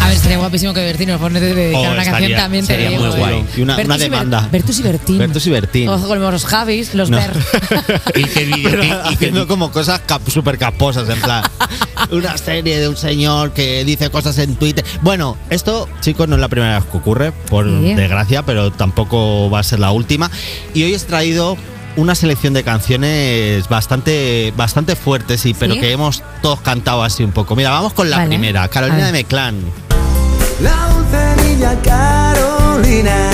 A 0.00 0.08
ver, 0.08 0.16
sería 0.18 0.38
guapísimo 0.38 0.72
que 0.72 0.80
Bertino 0.80 1.12
nos 1.12 1.20
pone 1.20 1.40
de 1.40 1.54
dedicar 1.54 1.90
Oh, 1.90 1.92
una 1.92 2.04
canción 2.04 2.32
también. 2.32 2.66
te 2.66 2.72
sería 2.74 2.90
digo, 2.90 3.04
muy 3.06 3.14
¿eh? 3.14 3.18
guay. 3.18 3.44
Y 3.56 3.60
una- 3.62 3.76
una 3.76 3.96
y 3.96 3.98
demanda. 3.98 4.48
Bertus 4.50 4.78
y 4.78 4.82
Bertín. 4.82 5.18
Bertus 5.18 5.46
y 5.46 5.50
Bertín. 5.50 5.88
Ojo 5.88 6.08
con 6.08 6.20
los 6.20 6.44
Javis, 6.46 6.94
los 6.94 7.10
No. 7.10 7.18
Ber. 7.18 7.32
haciendo 9.04 9.46
como 9.46 9.70
cosas 9.70 10.00
cap- 10.06 10.28
súper 10.28 10.58
caposas, 10.58 11.08
en 11.08 11.20
plan. 11.20 11.44
una 12.10 12.36
serie 12.38 12.78
de 12.78 12.88
un 12.88 12.96
señor 12.96 13.52
que 13.52 13.84
dice 13.84 14.10
cosas 14.10 14.38
en 14.38 14.56
Twitter. 14.56 14.84
Bueno, 15.02 15.36
esto, 15.50 15.88
chicos, 16.00 16.28
no 16.28 16.36
es 16.36 16.40
la 16.40 16.48
primera 16.48 16.78
vez 16.78 16.88
que 16.90 16.96
ocurre, 16.96 17.32
por 17.32 17.66
Sí. 17.66 17.94
desgracia, 17.94 18.42
pero 18.42 18.70
tampoco 18.72 19.50
va 19.50 19.60
a 19.60 19.62
ser 19.62 19.80
la 19.80 19.90
última. 19.92 20.30
Y 20.74 20.82
hoy 20.84 20.94
he 20.94 20.98
traído 20.98 21.56
una 21.96 22.14
selección 22.14 22.52
de 22.54 22.62
canciones 22.64 23.68
bastante, 23.68 24.52
bastante 24.56 24.96
fuertes, 24.96 25.44
y, 25.46 25.54
pero 25.54 25.74
¿Sí? 25.74 25.80
que 25.80 25.92
hemos 25.92 26.22
todos 26.42 26.60
cantado 26.60 27.02
así 27.02 27.22
un 27.24 27.32
poco. 27.32 27.56
Mira, 27.56 27.70
vamos 27.70 27.92
con 27.92 28.08
la 28.10 28.16
Vale. 28.18 28.28
primera, 28.28 28.68
Carolina 28.68 29.06
de 29.06 29.12
Meclán. 29.12 29.60
La 30.62 30.88
dulce 30.92 31.48
niña 31.48 31.74
Carolina 31.82 33.30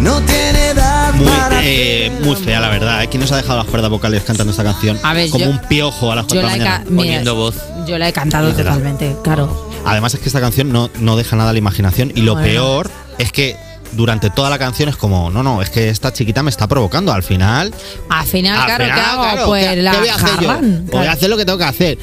no 0.00 0.20
tiene 0.22 0.72
Muy, 1.14 1.26
para 1.26 1.60
eh, 1.64 2.10
muy 2.24 2.36
fea, 2.36 2.60
la 2.60 2.68
verdad. 2.68 3.02
¿eh? 3.02 3.08
¿Quién 3.08 3.20
nos 3.20 3.30
ha 3.32 3.36
dejado 3.36 3.58
las 3.58 3.66
cuerdas 3.66 3.90
vocales 3.90 4.22
cantando 4.24 4.50
esta 4.50 4.64
canción? 4.64 4.98
A 5.02 5.12
ver, 5.12 5.28
Como 5.30 5.44
yo- 5.44 5.50
un 5.50 5.58
piojo 5.68 6.10
a 6.12 6.16
las 6.16 6.26
yo 6.26 6.40
cuatro 6.40 6.50
de 6.50 6.58
la 6.58 6.64
mañana. 6.78 6.84
Poniendo 6.96 7.34
voz. 7.34 7.56
Yo 7.86 7.98
la 7.98 8.08
he 8.08 8.12
cantado 8.12 8.52
totalmente, 8.52 9.16
claro. 9.22 9.70
Además 9.84 10.14
es 10.14 10.20
que 10.20 10.28
esta 10.28 10.40
canción 10.40 10.72
no, 10.72 10.90
no 11.00 11.16
deja 11.16 11.34
nada 11.36 11.50
a 11.50 11.52
la 11.52 11.58
imaginación 11.58 12.12
y 12.14 12.22
lo 12.22 12.34
Bueno. 12.34 12.46
peor 12.48 12.90
es 13.18 13.32
que 13.32 13.56
durante 13.92 14.30
toda 14.30 14.50
la 14.50 14.58
canción 14.58 14.88
es 14.88 14.96
como, 14.96 15.30
no, 15.30 15.42
no, 15.42 15.62
es 15.62 15.70
que 15.70 15.88
esta 15.88 16.12
chiquita 16.12 16.42
me 16.42 16.50
está 16.50 16.66
provocando. 16.66 17.12
Al 17.12 17.22
final, 17.22 17.72
Al 18.08 18.26
final, 18.26 18.58
Al 18.58 18.66
claro, 18.66 18.84
final, 18.84 18.98
¿qué 18.98 19.06
hago? 19.06 19.22
claro, 19.22 19.46
pues 19.46 19.66
¿qué- 19.68 19.76
la 19.82 19.90
qué 19.92 19.98
voy 19.98 20.08
a 20.08 20.14
hacer 20.14 20.40
yo? 20.40 20.48
jarran. 20.48 20.86
voy 20.90 21.06
a 21.06 21.12
hacer 21.12 21.30
lo 21.30 21.36
que 21.36 21.44
tengo 21.44 21.58
que 21.58 21.64
hacer. 21.64 21.98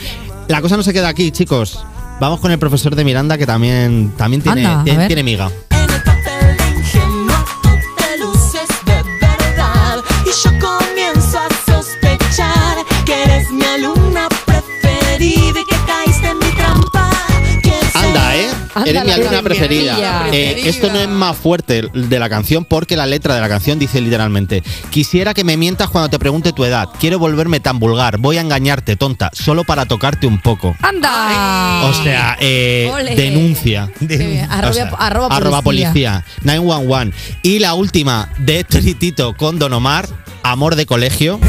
La 0.48 0.62
cosa 0.62 0.78
no 0.78 0.84
se 0.84 0.94
queda 0.94 1.08
aquí, 1.10 1.32
chicos. 1.32 1.80
Vamos 2.20 2.40
con 2.40 2.52
el 2.52 2.60
profesor 2.60 2.96
de 2.96 3.04
Miranda 3.06 3.38
que 3.38 3.46
también, 3.46 4.12
también 4.18 4.42
tiene, 4.42 4.66
Anda, 4.66 4.82
a 4.82 4.84
tiene, 4.84 4.98
ver. 5.00 5.08
tiene 5.08 5.24
miga. 5.24 5.50
Eres 18.86 19.04
mi 19.06 19.12
alumna 19.12 19.42
preferida. 19.42 19.98
Eh, 20.32 20.52
Preferida. 20.52 20.70
esto 20.70 20.92
no 20.92 21.00
es 21.00 21.08
más 21.08 21.38
fuerte 21.38 21.84
de 21.94 22.20
la 22.20 22.30
canción 22.30 22.66
porque 22.66 22.96
la 22.98 23.06
letra 23.06 23.36
de 23.36 23.42
la 23.42 23.50
canción 23.50 23.80
dice 23.80 24.02
literalmente: 24.02 24.64
Quisiera 24.90 25.34
que 25.34 25.44
me 25.44 25.58
mientas 25.58 25.90
cuando 25.90 26.10
te 26.10 26.20
pregunte 26.20 26.54
tu 26.54 26.64
edad. 26.66 26.90
Quiero 27.00 27.20
volverme 27.20 27.60
tan 27.60 27.80
vulgar. 27.80 28.18
Voy 28.18 28.38
a 28.38 28.42
engañarte, 28.42 28.96
tonta, 28.96 29.30
solo 29.34 29.64
para 29.64 29.86
tocarte 29.86 30.28
un 30.28 30.40
poco. 30.42 30.76
¡Anda! 30.82 31.84
O 31.90 31.94
sea, 32.04 32.38
eh, 32.40 32.92
denuncia. 33.16 33.92
bien. 34.00 34.48
Arroba- 34.50 34.70
O 34.70 34.74
sea, 34.74 34.90
arroba 35.00 35.36
arroba 35.36 35.62
policía. 35.62 35.90
policía. 35.92 36.26
911. 36.44 37.14
Y 37.44 37.60
la 37.60 37.74
última 37.74 38.30
de 38.38 38.64
Tito 38.64 39.36
con 39.36 39.60
Don 39.60 39.74
Omar, 39.74 40.08
Amor 40.44 40.76
de 40.76 40.86
Colegio. 40.86 41.40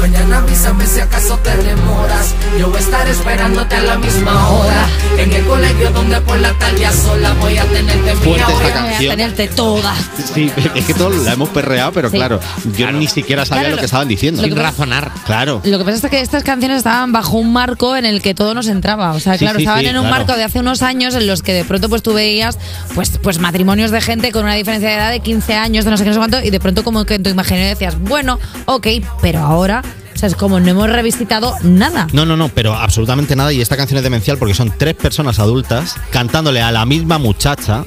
Mañana 0.00 0.38
avísame 0.38 0.86
si 0.86 1.00
acaso 1.00 1.36
te 1.38 1.56
demoras. 1.56 2.34
Yo 2.58 2.68
voy 2.68 2.76
a 2.76 2.80
estar 2.80 3.08
esperándote 3.08 3.74
a 3.76 3.82
la 3.82 3.98
misma 3.98 4.48
hora. 4.50 4.86
En 5.18 5.32
el 5.32 5.44
colegio 5.44 5.90
donde 5.90 6.20
por 6.20 6.38
la 6.38 6.52
tarde 6.54 6.86
a 6.86 6.92
sola 6.92 7.32
voy 7.40 7.58
a 7.58 7.64
tenerte 7.64 8.14
mi 8.14 8.20
Fuerte 8.20 8.40
esta 8.52 8.54
hora. 8.56 8.72
canción. 8.74 9.10
tenerte 9.16 9.48
toda. 9.48 9.94
Sí, 10.34 10.50
es 10.74 10.84
que 10.84 10.94
todos 10.94 11.16
la 11.24 11.32
hemos 11.32 11.48
perreado, 11.50 11.92
pero 11.92 12.10
Sí. 12.10 12.16
claro, 12.16 12.40
yo 12.76 12.90
ni 12.92 13.06
siquiera 13.08 13.44
sabía 13.44 13.62
Claro, 13.62 13.70
lo 13.70 13.76
lo- 13.76 13.80
que 13.80 13.86
estaban 13.86 14.08
diciendo. 14.08 14.42
lo 14.42 14.48
que 14.48 14.54
pasa- 14.54 14.68
razonar. 14.70 15.10
Claro. 15.26 15.60
Lo 15.64 15.78
que 15.78 15.84
pasa 15.84 16.06
es 16.06 16.10
que 16.10 16.20
estas 16.20 16.44
canciones 16.44 16.78
estaban 16.78 17.12
bajo 17.12 17.36
un 17.38 17.52
marco 17.52 17.96
en 17.96 18.04
el 18.06 18.22
que 18.22 18.34
todo 18.34 18.54
nos 18.54 18.68
entraba. 18.68 19.12
O 19.12 19.20
sea, 19.20 19.34
Sí, 19.34 19.40
claro, 19.40 19.58
sí, 19.58 19.64
estaban 19.64 19.80
sí, 19.82 19.86
en 19.88 19.96
un 19.96 20.02
claro. 20.06 20.16
marco 20.16 20.36
de 20.36 20.44
hace 20.44 20.60
unos 20.60 20.82
años 20.82 21.14
en 21.16 21.26
los 21.26 21.42
que 21.42 21.52
de 21.52 21.64
pronto 21.64 21.88
pues 21.88 22.02
tú 22.02 22.14
veías 22.14 22.56
pues, 22.94 23.18
pues 23.22 23.38
matrimonios 23.40 23.90
de 23.90 24.00
gente 24.00 24.30
con 24.32 24.44
una 24.44 24.54
diferencia 24.54 24.88
de 24.88 24.94
edad 24.94 25.10
de 25.10 25.20
15 25.20 25.54
años, 25.54 25.84
de 25.84 25.90
no 25.90 25.96
sé 25.96 26.04
qué, 26.04 26.10
no 26.10 26.14
sé 26.14 26.18
cuánto, 26.20 26.40
y 26.42 26.50
de 26.50 26.60
pronto 26.60 26.84
como 26.84 27.04
que 27.04 27.14
en 27.14 27.22
tu 27.24 27.30
imaginario 27.30 27.68
decías, 27.68 27.98
bueno, 27.98 28.38
ok, 28.66 28.86
pero 29.20 29.40
ahora, 29.40 29.82
o 30.18 30.20
sea, 30.20 30.26
es 30.28 30.34
como 30.34 30.58
no 30.58 30.68
hemos 30.68 30.90
revisitado 30.90 31.54
nada. 31.62 32.08
No, 32.12 32.26
no, 32.26 32.36
no, 32.36 32.48
pero 32.48 32.74
absolutamente 32.74 33.36
nada. 33.36 33.52
Y 33.52 33.60
esta 33.60 33.76
canción 33.76 33.98
es 33.98 34.02
demencial 34.02 34.36
porque 34.36 34.52
son 34.52 34.74
tres 34.76 34.94
personas 34.94 35.38
adultas 35.38 35.94
cantándole 36.10 36.60
a 36.60 36.72
la 36.72 36.84
misma 36.86 37.18
muchacha. 37.18 37.84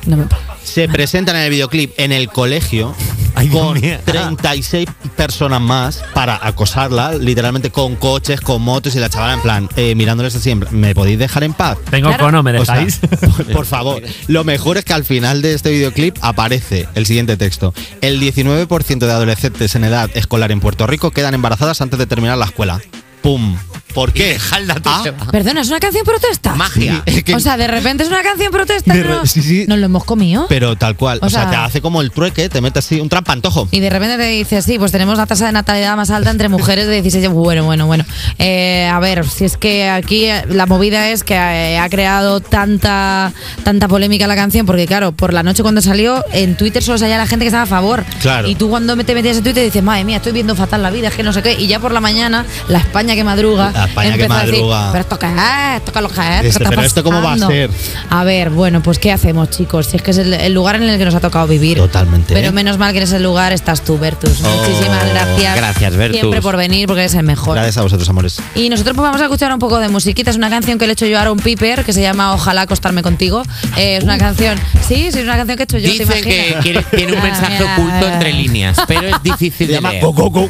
Se 0.64 0.88
presentan 0.88 1.36
en 1.36 1.42
el 1.42 1.50
videoclip 1.50 1.92
en 1.98 2.14
el 2.14 2.30
colegio 2.30 2.96
con 3.52 3.82
36 3.82 4.88
personas 5.18 5.60
más 5.60 6.04
para 6.14 6.40
acosarla, 6.42 7.16
literalmente 7.16 7.70
con 7.70 7.96
coches, 7.98 8.40
con 8.40 8.62
motos 8.62 8.96
y 8.96 9.00
la 9.00 9.10
chavala 9.10 9.34
en 9.34 9.42
plan, 9.42 9.70
eh, 9.76 9.94
mirándoles 9.96 10.34
así, 10.36 10.52
en 10.52 10.62
plan, 10.62 10.80
¿me 10.80 10.94
podéis 10.96 11.20
dejar 11.20 11.44
en 11.44 11.54
paz? 11.54 11.78
Tengo 11.90 12.08
Claro. 12.10 12.26
cono, 12.26 12.44
¿me 12.44 12.58
O 12.58 12.64
sea, 12.64 12.76
dejáis? 12.76 13.00
por, 13.20 13.46
por 13.52 13.66
favor. 13.66 14.02
Lo 14.28 14.44
mejor 14.46 14.78
es 14.78 14.86
que 14.86 14.94
al 14.94 15.04
final 15.04 15.42
de 15.42 15.54
este 15.54 15.72
videoclip 15.72 16.18
aparece 16.22 16.88
el 16.96 17.06
siguiente 17.06 17.36
texto. 17.36 17.74
El 18.02 18.22
19% 18.22 19.00
de 19.00 19.12
adolescentes 19.12 19.76
en 19.76 19.84
edad 19.84 20.10
escolar 20.14 20.52
en 20.52 20.60
Puerto 20.62 20.86
Rico 20.88 21.12
quedan 21.12 21.34
embarazadas 21.34 21.82
antes 21.82 21.98
de 22.00 22.06
terminar 22.06 22.21
la 22.22 22.46
escuela. 22.46 22.80
¡Pum! 23.22 23.58
¿Por 23.94 24.14
qué? 24.14 24.38
Ah, 24.86 25.04
Perdona, 25.32 25.62
¿es 25.62 25.68
una 25.70 25.80
canción 25.80 26.04
protesta? 26.06 26.56
Magia. 26.56 27.04
O 27.36 27.40
sea, 27.40 27.58
de 27.58 27.68
repente 27.68 28.04
es 28.04 28.10
una 28.10 28.24
canción 28.24 28.52
protesta. 28.52 28.94
De 28.94 29.02
que 29.02 29.08
re- 29.08 29.14
nos, 29.16 29.32
sí, 29.32 29.42
sí. 29.42 29.66
nos 29.68 29.78
lo 29.80 29.86
hemos 29.86 30.04
comido. 30.04 30.46
Pero 30.50 30.76
tal 30.76 30.96
cual. 30.96 31.20
O 31.22 31.28
O, 31.28 31.30
sea, 31.30 31.42
sea- 31.44 31.50
te 31.50 31.56
hace 31.58 31.82
como 31.82 32.02
el 32.02 32.12
trueque, 32.12 32.50
te 32.50 32.62
mete 32.62 32.80
así 32.80 33.00
un 33.00 33.10
trampantojo. 33.10 33.68
Y 33.72 33.80
de 33.80 33.90
repente 33.90 34.18
te 34.18 34.26
dice, 34.28 34.62
sí, 34.62 34.78
pues 34.80 34.92
tenemos 34.92 35.18
la 35.18 35.26
tasa 35.26 35.46
de 35.48 35.52
natalidad 35.52 35.96
más 35.96 36.10
alta 36.10 36.30
entre 36.32 36.50
mujeres 36.50 36.88
de 36.88 36.94
16 36.94 37.26
años. 37.26 37.34
Bueno, 37.36 37.64
bueno, 37.66 37.86
bueno. 37.88 38.06
Eh, 38.40 38.88
a 38.92 39.00
ver, 39.00 39.26
si 39.28 39.46
es 39.46 39.58
que 39.58 39.90
aquí 39.90 40.26
eh, 40.26 40.44
la 40.50 40.66
movida 40.66 41.10
es 41.10 41.24
que 41.24 41.34
eh, 41.36 41.78
ha 41.80 41.90
creado 41.90 42.40
tanta 42.40 43.32
tanta 43.64 43.88
polémica 43.88 44.28
la 44.28 44.36
canción, 44.36 44.66
porque 44.66 44.86
claro, 44.88 45.12
por 45.12 45.34
la 45.34 45.44
noche 45.44 45.62
cuando 45.64 45.82
salió, 45.82 46.24
en 46.34 46.56
Twitter 46.58 46.82
solo 46.84 46.98
salía 46.98 47.18
la 47.18 47.28
gente 47.28 47.44
que 47.44 47.48
estaba 47.48 47.64
a 47.64 47.68
favor. 47.68 48.04
Claro. 48.22 48.48
Y 48.48 48.56
tú 48.56 48.70
cuando 48.70 48.96
te 48.98 49.14
metías 49.16 49.38
en 49.38 49.44
Twitter 49.44 49.64
dices, 49.64 49.84
madre 49.84 50.04
mía, 50.04 50.18
estoy 50.18 50.32
viendo 50.32 50.56
fatal 50.56 50.82
la 50.84 50.90
vida, 50.92 51.08
es 51.10 51.16
que 51.16 51.24
no 51.24 51.34
sé 51.34 51.42
qué. 51.42 51.54
Y 51.60 51.68
ya 51.68 51.80
por 51.80 51.92
la 51.92 52.00
mañana, 52.02 52.46
la 52.68 52.80
España 52.80 53.16
que 53.16 53.24
madruga. 53.24 53.72
La 53.82 53.88
España 53.88 54.18
que 54.18 54.28
madruga. 54.28 54.90
pero 54.92 55.02
esto 55.02 55.20
qué 55.20 55.26
es, 55.28 55.78
esto 55.78 55.92
qué 55.92 56.00
es 56.00 56.04
lo 56.04 56.10
que 56.10 56.22
es, 56.22 56.42
¿qué 56.42 56.48
Este, 56.48 56.66
pero 56.70 56.82
esto 56.82 57.04
cómo 57.04 57.22
va 57.22 57.32
a 57.32 57.34
pasando?". 57.34 57.48
ser. 57.50 57.70
A 58.10 58.24
ver, 58.24 58.50
bueno, 58.50 58.82
pues 58.84 59.00
¿qué 59.00 59.12
hacemos, 59.12 59.50
chicos? 59.50 59.88
Si 59.88 59.98
es 59.98 60.04
que 60.04 60.12
es 60.12 60.18
el, 60.18 60.34
el 60.34 60.54
lugar 60.54 60.76
en 60.76 60.84
el 60.84 60.98
que 60.98 61.06
nos 61.06 61.16
ha 61.16 61.20
tocado 61.20 61.48
vivir. 61.48 61.78
Totalmente. 61.78 62.34
Pero 62.34 62.52
menos 62.52 62.78
mal 62.78 62.92
que 62.92 62.98
en 63.00 63.04
ese 63.04 63.20
lugar 63.20 63.54
estás 63.54 63.82
tú, 63.84 63.98
Bertus. 63.98 64.42
Oh, 64.44 64.50
Muchísimas 64.58 65.08
gracias. 65.10 65.56
gracias, 65.56 65.96
Bertus. 65.96 66.20
Siempre 66.20 66.42
por 66.42 66.58
venir, 66.58 66.88
porque 66.88 67.02
eres 67.02 67.14
el 67.16 67.24
mejor. 67.24 67.56
Gracias 67.56 67.78
a 67.78 67.82
vosotros, 67.84 68.08
amores. 68.10 68.42
Y 68.56 68.70
nosotros 68.70 68.96
pues 68.96 69.04
vamos 69.04 69.22
a 69.22 69.26
escuchar 69.26 69.52
un 69.54 69.60
poco 69.60 69.80
de 69.80 69.90
musiquita. 69.90 70.30
Es 70.32 70.38
una 70.38 70.50
canción 70.50 70.78
que 70.78 70.86
le 70.88 70.92
he 70.92 70.94
hecho 70.94 71.06
yo 71.06 71.18
a 71.18 71.22
Aaron 71.22 71.38
Piper, 71.38 71.84
que 71.84 71.94
se 71.94 72.02
llama 72.02 72.34
Ojalá 72.34 72.62
acostarme 72.62 73.02
contigo. 73.04 73.44
Eh, 73.78 73.98
es 73.98 74.04
una 74.04 74.18
canción... 74.18 74.58
Sí, 74.88 75.10
sí, 75.12 75.20
es 75.20 75.24
una 75.26 75.38
canción 75.38 75.58
que 75.58 75.64
he 75.64 75.66
hecho 75.66 75.78
yo, 75.78 75.92
¿te 75.92 76.06
Dicen 76.06 76.24
que 76.24 76.56
quiere- 76.62 76.84
tiene 76.96 77.14
un 77.14 77.20
Ah, 77.20 77.24
mensaje 77.24 77.58
mira, 77.60 77.74
oculto 77.78 78.08
entre 78.08 78.34
líneas, 78.34 78.78
pero 78.88 79.08
es 79.08 79.24
difícil 79.24 79.68
de 79.68 79.74
llama 79.74 79.92
leer. 79.92 80.04
Go, 80.04 80.12
go, 80.14 80.30
go. 80.30 80.50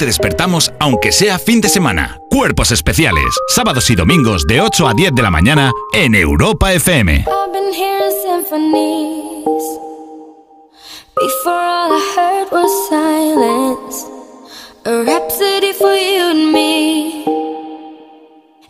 te 0.00 0.06
despertamos 0.06 0.72
aunque 0.80 1.12
sea 1.12 1.38
fin 1.38 1.60
de 1.60 1.68
semana. 1.68 2.18
Cuerpos 2.30 2.70
especiales, 2.70 3.38
sábados 3.48 3.90
y 3.90 3.94
domingos 3.94 4.46
de 4.46 4.62
8 4.62 4.88
a 4.88 4.94
10 4.94 5.14
de 5.14 5.22
la 5.22 5.30
mañana 5.30 5.72
en 5.92 6.14
Europa 6.14 6.72
FM. 6.72 7.26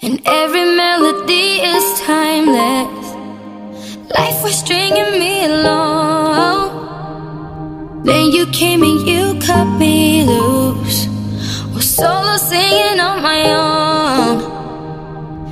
And 0.02 0.19
every 0.27 0.65
melody 0.65 1.61
is 1.61 2.01
timeless. 2.01 3.15
Life 4.16 4.43
was 4.43 4.59
stringing 4.59 5.19
me 5.19 5.44
along. 5.44 6.70
Then 8.02 8.31
you 8.32 8.47
came 8.47 8.82
and 8.82 9.07
you 9.07 9.39
cut 9.47 9.66
me 9.78 10.24
loose. 10.24 11.09
solo 12.01 12.36
singing 12.51 12.98
on 13.09 13.16
my 13.31 13.40
own. 13.62 14.35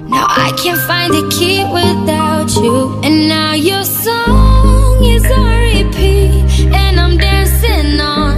Now 0.08 0.26
I 0.46 0.48
can't 0.60 0.82
find 0.90 1.10
the 1.18 1.24
key 1.36 1.60
without 1.78 2.50
you, 2.62 2.76
and 3.04 3.28
now 3.28 3.52
your 3.52 3.84
song 3.84 5.04
is 5.14 5.24
on 5.40 5.50
repeat, 5.68 6.32
and 6.80 6.94
I'm 7.02 7.16
dancing 7.18 8.00
on 8.00 8.34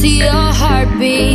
to 0.00 0.08
your 0.22 0.46
heartbeat. 0.60 1.33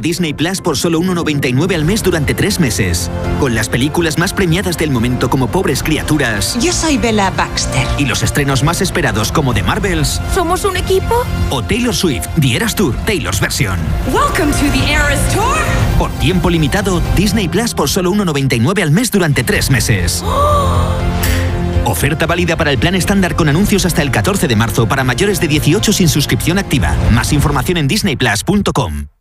A 0.00 0.02
Disney 0.02 0.32
Plus 0.32 0.60
por 0.60 0.76
solo 0.76 1.00
1,99 1.00 1.74
al 1.74 1.84
mes 1.84 2.02
durante 2.02 2.34
tres 2.34 2.58
meses. 2.58 3.10
Con 3.38 3.54
las 3.54 3.68
películas 3.68 4.18
más 4.18 4.32
premiadas 4.32 4.78
del 4.78 4.90
momento 4.90 5.28
como 5.28 5.48
Pobres 5.48 5.82
Criaturas. 5.82 6.58
Yo 6.60 6.72
soy 6.72 6.96
Bella 6.96 7.30
Baxter. 7.30 7.86
Y 7.98 8.06
los 8.06 8.22
estrenos 8.22 8.64
más 8.64 8.80
esperados 8.80 9.30
como 9.30 9.52
The 9.52 9.62
Marvels 9.62 10.20
¿Somos 10.34 10.64
un 10.64 10.76
equipo? 10.76 11.14
o 11.50 11.62
Taylor 11.62 11.94
Swift, 11.94 12.26
The 12.40 12.56
Eras 12.56 12.74
Tour, 12.74 12.96
Taylor's 13.04 13.40
Version. 13.40 13.78
Welcome 14.12 14.52
to 14.52 14.72
the 14.72 14.92
Eras 14.92 15.20
Tour. 15.34 15.56
Por 15.98 16.10
tiempo 16.12 16.48
limitado, 16.48 17.02
Disney 17.14 17.48
Plus 17.48 17.74
por 17.74 17.88
solo 17.88 18.12
1,99 18.12 18.82
al 18.82 18.90
mes 18.90 19.10
durante 19.10 19.44
tres 19.44 19.70
meses. 19.70 20.24
Oferta 21.84 22.26
válida 22.26 22.56
para 22.56 22.70
el 22.70 22.78
plan 22.78 22.94
estándar 22.94 23.36
con 23.36 23.48
anuncios 23.48 23.84
hasta 23.84 24.02
el 24.02 24.10
14 24.10 24.48
de 24.48 24.56
marzo 24.56 24.86
para 24.86 25.04
mayores 25.04 25.40
de 25.40 25.48
18 25.48 25.92
sin 25.92 26.08
suscripción 26.08 26.58
activa. 26.58 26.96
Más 27.10 27.32
información 27.32 27.78
en 27.78 27.88
disneyplus.com. 27.88 29.06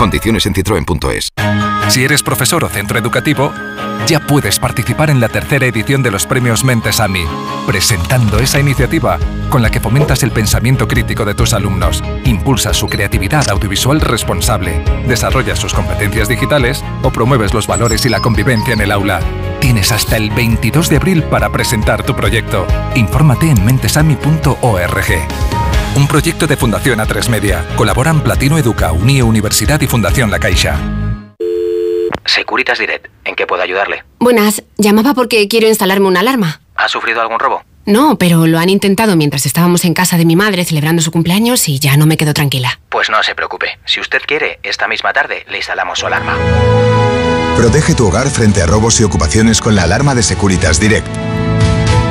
Condiciones 0.00 0.46
en 0.46 0.54
citroen.es. 0.54 1.28
Si 1.90 2.02
eres 2.02 2.22
profesor 2.22 2.64
o 2.64 2.70
centro 2.70 2.98
educativo, 2.98 3.52
ya 4.06 4.18
puedes 4.18 4.58
participar 4.58 5.10
en 5.10 5.20
la 5.20 5.28
tercera 5.28 5.66
edición 5.66 6.02
de 6.02 6.10
los 6.10 6.24
premios 6.24 6.64
Mentes 6.64 7.00
AMI, 7.00 7.26
presentando 7.66 8.38
esa 8.38 8.58
iniciativa 8.58 9.18
con 9.50 9.60
la 9.60 9.70
que 9.70 9.78
fomentas 9.78 10.22
el 10.22 10.30
pensamiento 10.30 10.88
crítico 10.88 11.26
de 11.26 11.34
tus 11.34 11.52
alumnos, 11.52 12.02
impulsas 12.24 12.78
su 12.78 12.86
creatividad 12.86 13.46
audiovisual 13.50 14.00
responsable, 14.00 14.82
desarrollas 15.06 15.58
sus 15.58 15.74
competencias 15.74 16.28
digitales 16.28 16.82
o 17.02 17.10
promueves 17.10 17.52
los 17.52 17.66
valores 17.66 18.06
y 18.06 18.08
la 18.08 18.20
convivencia 18.20 18.72
en 18.72 18.80
el 18.80 18.92
aula. 18.92 19.20
Tienes 19.60 19.92
hasta 19.92 20.16
el 20.16 20.30
22 20.30 20.88
de 20.88 20.96
abril 20.96 21.22
para 21.24 21.50
presentar 21.50 22.04
tu 22.04 22.16
proyecto. 22.16 22.66
Infórmate 22.94 23.50
en 23.50 23.62
mentesami.org. 23.66 25.59
Un 25.96 26.06
proyecto 26.06 26.46
de 26.46 26.56
Fundación 26.56 27.00
A3 27.00 27.28
Media. 27.28 27.66
Colaboran 27.76 28.20
Platino 28.22 28.56
Educa, 28.56 28.92
Unie 28.92 29.22
Universidad 29.22 29.80
y 29.80 29.86
Fundación 29.86 30.30
La 30.30 30.38
Caixa. 30.38 30.78
Securitas 32.24 32.78
Direct, 32.78 33.08
¿en 33.24 33.34
qué 33.34 33.46
puedo 33.46 33.62
ayudarle? 33.62 34.04
Buenas, 34.20 34.62
llamaba 34.76 35.14
porque 35.14 35.48
quiero 35.48 35.66
instalarme 35.66 36.06
una 36.06 36.20
alarma. 36.20 36.60
¿Ha 36.76 36.88
sufrido 36.88 37.20
algún 37.20 37.40
robo? 37.40 37.62
No, 37.86 38.18
pero 38.18 38.46
lo 38.46 38.58
han 38.58 38.68
intentado 38.68 39.16
mientras 39.16 39.46
estábamos 39.46 39.84
en 39.84 39.94
casa 39.94 40.16
de 40.16 40.24
mi 40.24 40.36
madre 40.36 40.64
celebrando 40.64 41.02
su 41.02 41.10
cumpleaños 41.10 41.68
y 41.68 41.80
ya 41.80 41.96
no 41.96 42.06
me 42.06 42.16
quedo 42.16 42.34
tranquila. 42.34 42.78
Pues 42.88 43.10
no 43.10 43.20
se 43.24 43.34
preocupe. 43.34 43.78
Si 43.84 43.98
usted 43.98 44.20
quiere, 44.26 44.60
esta 44.62 44.86
misma 44.86 45.12
tarde 45.12 45.44
le 45.50 45.56
instalamos 45.56 45.98
su 45.98 46.06
alarma. 46.06 46.36
Protege 47.56 47.94
tu 47.94 48.06
hogar 48.06 48.28
frente 48.28 48.62
a 48.62 48.66
robos 48.66 49.00
y 49.00 49.04
ocupaciones 49.04 49.60
con 49.60 49.74
la 49.74 49.82
alarma 49.82 50.14
de 50.14 50.22
Securitas 50.22 50.78
Direct. 50.78 51.08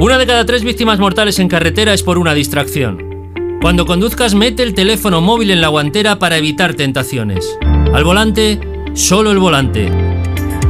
Una 0.00 0.18
de 0.18 0.26
cada 0.26 0.44
tres 0.44 0.64
víctimas 0.64 0.98
mortales 0.98 1.38
en 1.38 1.48
carretera 1.48 1.94
es 1.94 2.02
por 2.02 2.18
una 2.18 2.34
distracción. 2.34 3.30
Cuando 3.60 3.86
conduzcas, 3.86 4.34
mete 4.34 4.64
el 4.64 4.74
teléfono 4.74 5.20
móvil 5.20 5.52
en 5.52 5.60
la 5.60 5.68
guantera 5.68 6.18
para 6.18 6.36
evitar 6.36 6.74
tentaciones. 6.74 7.56
Al 7.92 8.02
volante, 8.02 8.58
solo 8.94 9.30
el 9.30 9.38
volante. 9.38 9.92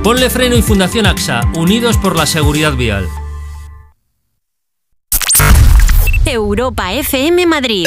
Ponle 0.02 0.28
freno 0.28 0.56
y 0.56 0.62
Fundación 0.62 1.06
AXA, 1.06 1.40
unidos 1.56 1.96
por 1.96 2.16
la 2.16 2.26
seguridad 2.26 2.74
vial. 2.74 3.08
Europa 6.26 6.92
FM 6.92 7.46
Madrid 7.46 7.86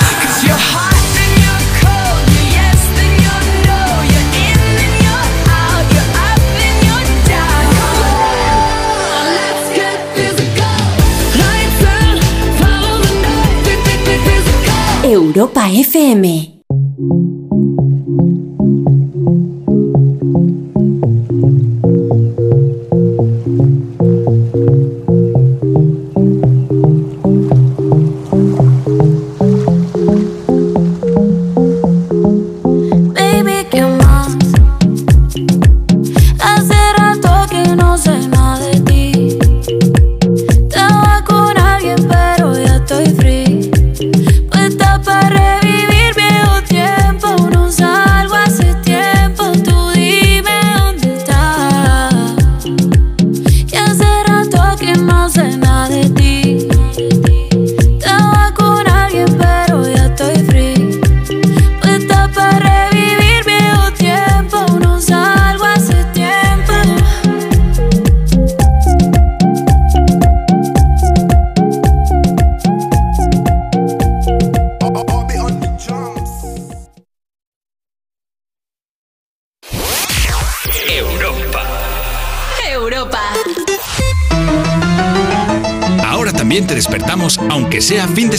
Europa 15.03 15.69
FM. 15.69 16.61
Thank 16.73 16.99
you. 19.15 19.61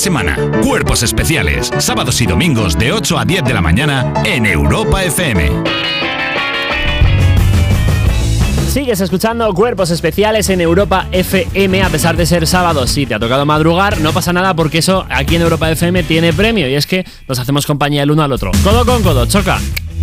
Semana. 0.03 0.35
Cuerpos 0.61 1.01
especiales, 1.01 1.71
sábados 1.79 2.19
y 2.19 2.25
domingos 2.25 2.77
de 2.77 2.91
8 2.91 3.17
a 3.17 3.23
10 3.23 3.45
de 3.45 3.53
la 3.53 3.61
mañana 3.61 4.13
en 4.25 4.45
Europa 4.45 5.01
FM. 5.01 5.49
Sigues 8.67 8.99
escuchando 8.99 9.53
Cuerpos 9.53 9.91
Especiales 9.91 10.49
en 10.49 10.59
Europa 10.59 11.07
FM 11.13 11.83
a 11.83 11.89
pesar 11.89 12.17
de 12.17 12.25
ser 12.25 12.45
sábado. 12.47 12.85
Si 12.85 13.05
te 13.05 13.13
ha 13.13 13.19
tocado 13.19 13.45
madrugar, 13.45 14.01
no 14.01 14.11
pasa 14.11 14.33
nada 14.33 14.53
porque 14.53 14.79
eso 14.79 15.05
aquí 15.09 15.37
en 15.37 15.43
Europa 15.43 15.71
FM 15.71 16.03
tiene 16.03 16.33
premio 16.33 16.67
y 16.67 16.75
es 16.75 16.85
que 16.85 17.05
nos 17.29 17.39
hacemos 17.39 17.65
compañía 17.65 18.03
el 18.03 18.11
uno 18.11 18.23
al 18.23 18.31
otro. 18.33 18.51
Codo 18.61 18.85
con 18.85 19.03
codo, 19.03 19.25
choca. 19.25 19.57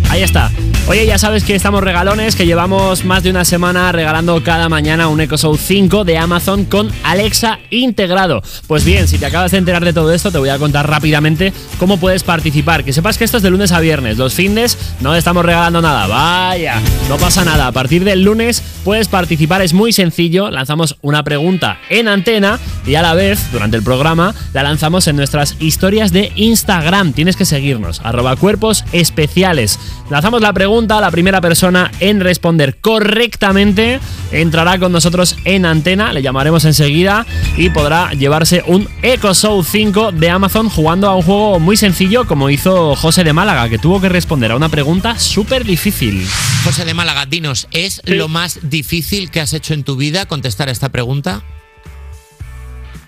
Ahí 0.09 0.23
está. 0.23 0.49
Oye, 0.87 1.05
ya 1.05 1.17
sabes 1.17 1.45
que 1.45 1.55
estamos 1.55 1.83
regalones, 1.83 2.35
que 2.35 2.45
llevamos 2.45 3.05
más 3.05 3.23
de 3.23 3.29
una 3.29 3.45
semana 3.45 3.93
regalando 3.93 4.43
cada 4.43 4.67
mañana 4.67 5.07
un 5.07 5.21
Echo 5.21 5.37
Show 5.37 5.55
5 5.55 6.03
de 6.03 6.17
Amazon 6.17 6.65
con 6.65 6.91
Alexa 7.03 7.59
integrado. 7.69 8.41
Pues 8.67 8.83
bien, 8.83 9.07
si 9.07 9.17
te 9.17 9.25
acabas 9.25 9.51
de 9.51 9.59
enterar 9.59 9.85
de 9.85 9.93
todo 9.93 10.11
esto, 10.11 10.31
te 10.31 10.37
voy 10.37 10.49
a 10.49 10.57
contar 10.57 10.89
rápidamente 10.89 11.53
cómo 11.79 11.97
puedes 11.97 12.23
participar. 12.23 12.83
Que 12.83 12.91
sepas 12.91 13.17
que 13.17 13.23
esto 13.23 13.37
es 13.37 13.43
de 13.43 13.51
lunes 13.51 13.71
a 13.71 13.79
viernes. 13.79 14.17
Los 14.17 14.33
fines 14.33 14.77
no 14.99 15.15
estamos 15.15 15.45
regalando 15.45 15.81
nada. 15.81 16.07
Vaya, 16.07 16.81
no 17.07 17.15
pasa 17.17 17.45
nada. 17.45 17.67
A 17.67 17.71
partir 17.71 18.03
del 18.03 18.23
lunes 18.23 18.61
puedes 18.83 19.07
participar. 19.07 19.61
Es 19.61 19.73
muy 19.73 19.93
sencillo. 19.93 20.49
Lanzamos 20.49 20.97
una 21.01 21.23
pregunta 21.23 21.79
en 21.89 22.09
antena 22.09 22.59
y 22.85 22.95
a 22.95 23.01
la 23.01 23.13
vez, 23.13 23.51
durante 23.53 23.77
el 23.77 23.83
programa, 23.83 24.33
la 24.53 24.63
lanzamos 24.63 25.07
en 25.07 25.15
nuestras 25.15 25.55
historias 25.59 26.11
de 26.11 26.33
Instagram. 26.35 27.13
Tienes 27.13 27.37
que 27.37 27.45
seguirnos. 27.45 28.01
Arroba 28.03 28.35
cuerpos 28.35 28.83
especiales. 28.91 29.79
Lanzamos 30.09 30.41
la 30.41 30.51
pregunta, 30.51 30.70
la 30.79 31.11
primera 31.11 31.41
persona 31.41 31.91
en 31.99 32.21
responder 32.21 32.77
correctamente 32.79 33.99
entrará 34.31 34.79
con 34.79 34.93
nosotros 34.93 35.35
en 35.43 35.65
antena, 35.65 36.13
le 36.13 36.21
llamaremos 36.21 36.63
enseguida 36.63 37.25
y 37.57 37.69
podrá 37.69 38.13
llevarse 38.13 38.63
un 38.65 38.87
Echo 39.01 39.33
Show 39.33 39.63
5 39.63 40.13
de 40.13 40.29
Amazon 40.29 40.69
jugando 40.69 41.09
a 41.09 41.15
un 41.15 41.23
juego 41.23 41.59
muy 41.59 41.75
sencillo 41.75 42.25
como 42.25 42.49
hizo 42.49 42.95
José 42.95 43.25
de 43.25 43.33
Málaga, 43.33 43.67
que 43.67 43.79
tuvo 43.79 43.99
que 43.99 44.07
responder 44.07 44.51
a 44.51 44.55
una 44.55 44.69
pregunta 44.69 45.19
súper 45.19 45.65
difícil. 45.65 46.25
José 46.63 46.85
de 46.85 46.93
Málaga, 46.93 47.25
dinos, 47.25 47.67
¿es 47.71 48.01
lo 48.05 48.29
más 48.29 48.59
difícil 48.63 49.29
que 49.29 49.41
has 49.41 49.51
hecho 49.51 49.73
en 49.73 49.83
tu 49.83 49.97
vida 49.97 50.25
contestar 50.25 50.69
a 50.69 50.71
esta 50.71 50.89
pregunta? 50.89 51.43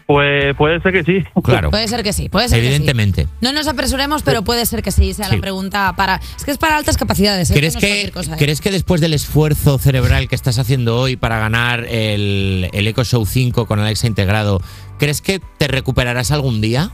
Pues 0.05 0.55
puede 0.57 0.81
ser 0.81 0.91
que 0.91 1.03
sí. 1.03 1.23
Claro. 1.43 1.69
Puede 1.71 1.87
ser 1.87 2.03
que 2.03 2.11
sí, 2.13 2.27
puede 2.29 2.49
ser 2.49 2.59
que 2.59 2.67
sí. 2.67 2.67
Evidentemente. 2.75 3.27
No 3.41 3.53
nos 3.53 3.67
apresuremos, 3.67 4.21
pero 4.23 4.43
puede 4.43 4.65
ser 4.65 4.83
que 4.83 4.91
sí 4.91 5.13
sea 5.13 5.29
Sí. 5.29 5.35
la 5.35 5.41
pregunta 5.41 5.93
para. 5.95 6.19
Es 6.37 6.43
que 6.43 6.51
es 6.51 6.57
para 6.57 6.77
altas 6.77 6.97
capacidades. 6.97 7.49
¿eh? 7.51 7.53
¿Crees 7.53 7.75
no 7.75 7.79
que, 7.81 8.11
cosa, 8.13 8.33
¿eh? 8.33 8.37
¿Crees 8.37 8.59
que 8.61 8.71
después 8.71 8.99
del 9.01 9.13
esfuerzo 9.13 9.77
cerebral 9.77 10.27
que 10.27 10.35
estás 10.35 10.59
haciendo 10.59 10.97
hoy 10.99 11.15
para 11.15 11.39
ganar 11.39 11.85
el, 11.89 12.69
el 12.73 12.87
Echo 12.87 13.03
Show 13.03 13.25
5 13.25 13.65
con 13.65 13.79
Alexa 13.79 14.07
integrado, 14.07 14.61
¿crees 14.99 15.21
que 15.21 15.39
te 15.57 15.67
recuperarás 15.67 16.31
algún 16.31 16.59
día? 16.61 16.91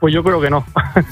Pues 0.00 0.14
yo 0.14 0.22
creo 0.22 0.40
que 0.40 0.50
no. 0.50 0.64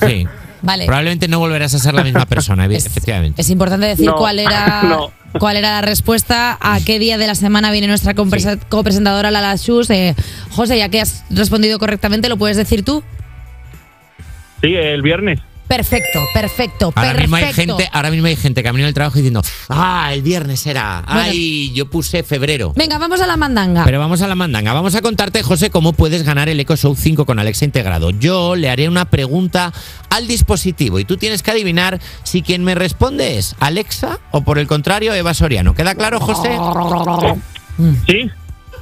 Sí. 0.06 0.26
Vale. 0.62 0.86
Probablemente 0.86 1.28
no 1.28 1.38
volverás 1.38 1.72
a 1.74 1.78
ser 1.78 1.94
la 1.94 2.02
misma 2.04 2.26
persona, 2.26 2.66
evi- 2.66 2.76
efectivamente. 2.86 3.40
Es 3.40 3.50
importante 3.50 3.86
decir 3.86 4.06
No, 4.06 4.16
cuál 4.16 4.38
era 4.40 4.82
no. 4.88 5.12
cuál 5.38 5.56
era 5.56 5.70
la 5.72 5.80
respuesta, 5.82 6.58
a 6.60 6.80
qué 6.80 6.98
día 6.98 7.16
de 7.18 7.26
la 7.26 7.34
semana 7.34 7.70
viene 7.70 7.86
nuestra 7.86 8.14
copresentadora 8.14 9.30
Lala 9.30 9.54
Shus. 9.56 9.88
Eh, 9.90 10.14
José, 10.50 10.78
ya 10.78 10.88
que 10.88 11.00
has 11.00 11.24
respondido 11.30 11.78
correctamente, 11.78 12.28
¿lo 12.28 12.36
puedes 12.36 12.56
decir 12.56 12.84
tú? 12.84 13.02
Sí, 14.60 14.74
el 14.74 15.02
viernes. 15.02 15.40
Perfecto, 15.68 16.20
perfecto, 16.32 16.92
Ahora 16.94 17.12
mismo, 17.14 17.36
hay 17.36 17.44
perfecto. 17.44 17.76
gente, 17.76 17.90
ahora 17.92 18.10
mismo 18.10 18.26
hay 18.26 18.36
gente 18.36 18.62
camino 18.62 18.86
del 18.86 18.94
trabajo 18.94 19.16
diciendo, 19.16 19.42
ah, 19.68 20.10
el 20.12 20.22
viernes 20.22 20.66
era, 20.66 21.04
ay, 21.06 21.72
yo 21.74 21.90
puse 21.90 22.22
febrero. 22.22 22.72
Venga, 22.74 22.96
vamos 22.98 23.20
a 23.20 23.26
la 23.26 23.36
mandanga. 23.36 23.84
Pero 23.84 23.98
vamos 24.00 24.22
a 24.22 24.28
la 24.28 24.34
mandanga. 24.34 24.72
Vamos 24.72 24.94
a 24.94 25.02
contarte, 25.02 25.42
José, 25.42 25.70
cómo 25.70 25.92
puedes 25.92 26.22
ganar 26.22 26.48
el 26.48 26.58
Echo 26.58 26.74
Show 26.76 26.96
5 26.96 27.26
con 27.26 27.38
Alexa 27.38 27.66
integrado. 27.66 28.10
Yo 28.10 28.56
le 28.56 28.70
haré 28.70 28.88
una 28.88 29.04
pregunta 29.04 29.72
al 30.08 30.26
dispositivo 30.26 30.98
y 30.98 31.04
tú 31.04 31.18
tienes 31.18 31.42
que 31.42 31.50
adivinar 31.50 32.00
si 32.22 32.40
quien 32.40 32.64
me 32.64 32.74
responde 32.74 33.36
es 33.36 33.54
Alexa 33.60 34.18
o 34.30 34.40
por 34.40 34.58
el 34.58 34.66
contrario 34.66 35.12
Eva 35.12 35.34
Soriano. 35.34 35.74
¿Queda 35.74 35.94
claro, 35.94 36.18
José? 36.18 36.58
Sí. 38.06 38.30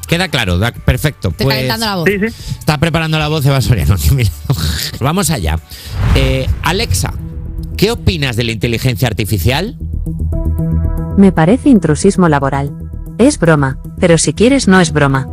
Queda 0.06 0.28
claro, 0.28 0.58
da- 0.58 0.72
perfecto. 0.72 1.30
Pues 1.32 1.48
calentando 1.48 1.86
la 1.86 1.96
voz. 1.96 2.08
está 2.08 2.78
preparando 2.78 3.18
la 3.18 3.28
voz 3.28 3.44
Eva 3.46 3.60
Soriano. 3.60 3.96
Vamos 5.00 5.30
allá. 5.30 5.58
Eh, 6.14 6.48
Alexa, 6.62 7.12
¿qué 7.76 7.90
opinas 7.90 8.36
de 8.36 8.44
la 8.44 8.52
inteligencia 8.52 9.08
artificial? 9.08 9.76
Me 11.16 11.32
parece 11.32 11.70
intrusismo 11.70 12.28
laboral. 12.28 12.72
Es 13.18 13.38
broma, 13.38 13.78
pero 13.98 14.18
si 14.18 14.32
quieres 14.34 14.68
no 14.68 14.80
es 14.80 14.92
broma. 14.92 15.26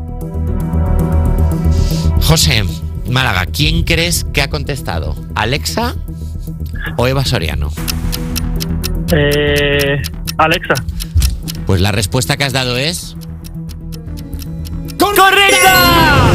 José, 2.21 2.63
Málaga, 3.09 3.45
¿quién 3.47 3.83
crees 3.83 4.25
que 4.33 4.41
ha 4.41 4.49
contestado? 4.49 5.15
¿Alexa 5.35 5.93
o 6.97 7.07
Eva 7.07 7.25
Soriano? 7.25 7.71
Eh, 9.11 10.01
Alexa. 10.37 10.73
Pues 11.67 11.81
la 11.81 11.91
respuesta 11.91 12.37
que 12.37 12.45
has 12.45 12.53
dado 12.53 12.77
es. 12.77 13.15
¡Correcta! 15.11 16.31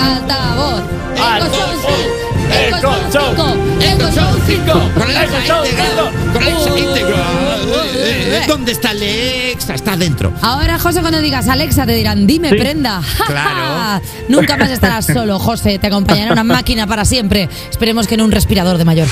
Altavoz. 0.00 0.82
Echo 1.16 2.94
Show. 3.12 3.34
Echo 3.80 4.10
Show 4.10 4.40
5. 4.46 4.90
Con 4.94 5.02
Alexa 5.02 5.38
integrado. 5.40 6.10
Con 6.32 6.42
Alexa 6.42 6.78
integrado. 6.78 7.84
Eh, 7.94 8.44
¿Dónde 8.48 8.72
está 8.72 8.90
Alexa? 8.90 9.74
Está 9.74 9.96
dentro. 9.96 10.32
Ahora, 10.42 10.78
José, 10.78 11.00
cuando 11.00 11.20
digas 11.20 11.48
Alexa, 11.48 11.86
te 11.86 11.92
dirán, 11.92 12.26
dime, 12.26 12.50
Sí. 12.50 12.56
prenda. 12.56 13.00
Claro. 13.26 14.02
Nunca 14.28 14.56
más 14.56 14.70
estarás 14.70 15.06
solo, 15.06 15.38
José. 15.38 15.78
Te 15.78 15.88
acompañará 15.88 16.32
una 16.32 16.44
máquina 16.44 16.86
para 16.86 17.04
siempre. 17.04 17.48
Esperemos 17.70 18.06
que 18.06 18.16
no 18.16 18.24
un 18.24 18.32
respirador 18.32 18.78
de 18.78 18.84
mayor. 18.84 19.08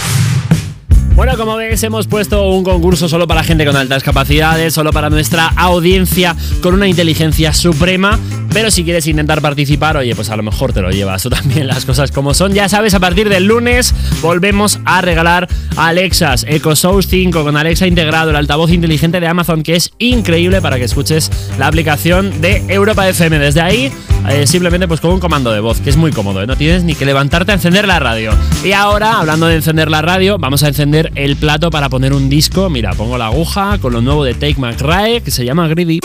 Bueno, 1.14 1.36
como 1.36 1.54
ves, 1.54 1.80
hemos 1.84 2.08
puesto 2.08 2.48
un 2.48 2.64
concurso 2.64 3.08
solo 3.08 3.28
para 3.28 3.44
gente 3.44 3.64
con 3.64 3.76
altas 3.76 4.02
capacidades, 4.02 4.74
solo 4.74 4.92
para 4.92 5.10
nuestra 5.10 5.46
audiencia 5.46 6.34
con 6.60 6.74
una 6.74 6.88
inteligencia 6.88 7.52
suprema. 7.52 8.18
Pero 8.52 8.70
si 8.70 8.82
quieres 8.82 9.06
intentar 9.06 9.40
participar, 9.40 9.96
oye, 9.96 10.14
pues 10.16 10.30
a 10.30 10.36
lo 10.36 10.42
mejor 10.42 10.72
te 10.72 10.80
lo 10.80 10.90
llevas 10.90 11.22
tú 11.22 11.30
también 11.30 11.68
las 11.68 11.84
cosas 11.84 12.10
como 12.10 12.34
son. 12.34 12.52
Ya 12.52 12.68
sabes, 12.68 12.94
a 12.94 13.00
partir 13.00 13.28
del 13.28 13.44
lunes 13.44 13.94
volvemos 14.22 14.80
a 14.84 15.02
regalar 15.02 15.48
Alexas 15.76 16.44
Echo 16.48 16.74
Show 16.74 17.00
5 17.00 17.44
con 17.44 17.56
Alexa 17.56 17.86
integrado, 17.86 18.30
el 18.30 18.36
altavoz 18.36 18.72
inteligente 18.72 19.20
de 19.20 19.28
Amazon, 19.28 19.62
que 19.62 19.76
es 19.76 19.92
increíble 19.98 20.60
para 20.60 20.78
que 20.78 20.84
escuches 20.84 21.30
la 21.58 21.68
aplicación 21.68 22.40
de 22.40 22.64
Europa 22.68 23.08
FM. 23.08 23.38
Desde 23.38 23.60
ahí, 23.60 23.92
eh, 24.28 24.46
simplemente 24.46 24.88
pues 24.88 25.00
con 25.00 25.12
un 25.12 25.20
comando 25.20 25.52
de 25.52 25.60
voz, 25.60 25.80
que 25.80 25.90
es 25.90 25.96
muy 25.96 26.10
cómodo, 26.12 26.42
¿eh? 26.42 26.46
no 26.46 26.56
tienes 26.56 26.82
ni 26.82 26.94
que 26.94 27.04
levantarte 27.04 27.52
a 27.52 27.54
encender 27.54 27.86
la 27.86 27.98
radio. 27.98 28.32
Y 28.64 28.72
ahora, 28.72 29.18
hablando 29.18 29.46
de 29.46 29.56
encender 29.56 29.90
la 29.90 30.00
radio, 30.02 30.38
vamos 30.38 30.62
a 30.62 30.68
encender 30.68 31.03
el 31.14 31.36
plato 31.36 31.70
para 31.70 31.88
poner 31.88 32.12
un 32.12 32.28
disco. 32.28 32.70
Mira, 32.70 32.92
pongo 32.92 33.18
la 33.18 33.26
aguja 33.26 33.78
con 33.78 33.92
lo 33.92 34.00
nuevo 34.00 34.24
de 34.24 34.34
Take 34.34 34.56
McRae, 34.58 35.20
que 35.20 35.30
se 35.30 35.44
llama 35.44 35.68
Greedy. 35.68 36.00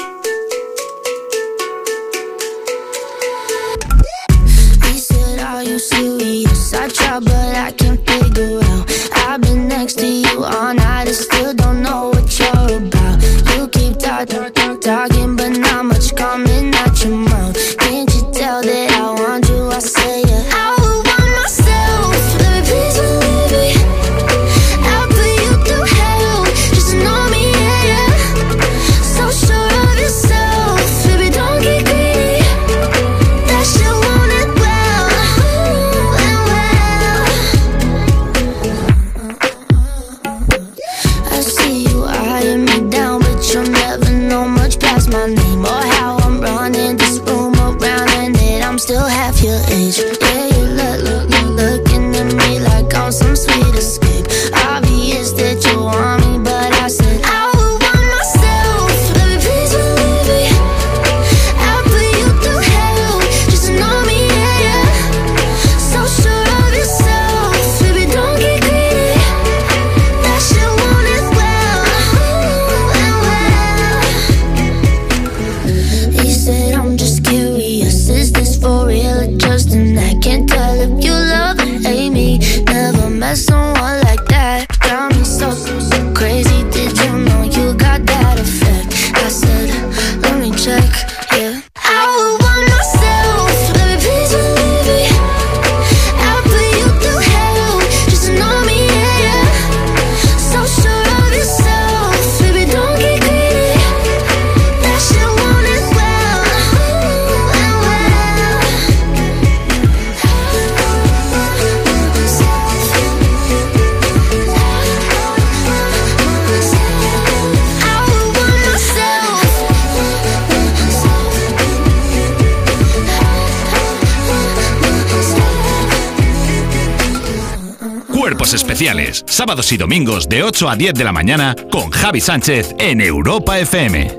sábados 129.39 129.71
y 129.71 129.77
domingos 129.77 130.27
de 130.27 130.43
8 130.43 130.69
a 130.69 130.75
10 130.75 130.95
de 130.95 131.03
la 131.05 131.13
mañana 131.13 131.55
con 131.71 131.91
Javi 131.91 132.19
Sánchez 132.19 132.75
en 132.77 132.99
Europa 132.99 133.57
FM. 133.57 134.18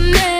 the 0.00 0.39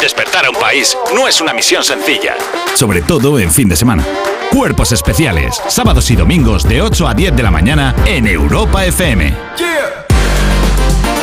Despertar 0.00 0.46
a 0.46 0.50
un 0.50 0.56
país 0.56 0.98
no 1.14 1.28
es 1.28 1.40
una 1.40 1.52
misión 1.52 1.84
sencilla. 1.84 2.34
Sobre 2.74 3.02
todo 3.02 3.38
en 3.38 3.52
fin 3.52 3.68
de 3.68 3.76
semana. 3.76 4.04
Cuerpos 4.50 4.90
especiales, 4.90 5.62
sábados 5.68 6.10
y 6.10 6.16
domingos 6.16 6.68
de 6.68 6.82
8 6.82 7.06
a 7.06 7.14
10 7.14 7.36
de 7.36 7.42
la 7.44 7.52
mañana 7.52 7.94
en 8.04 8.26
Europa 8.26 8.84
FM. 8.84 9.32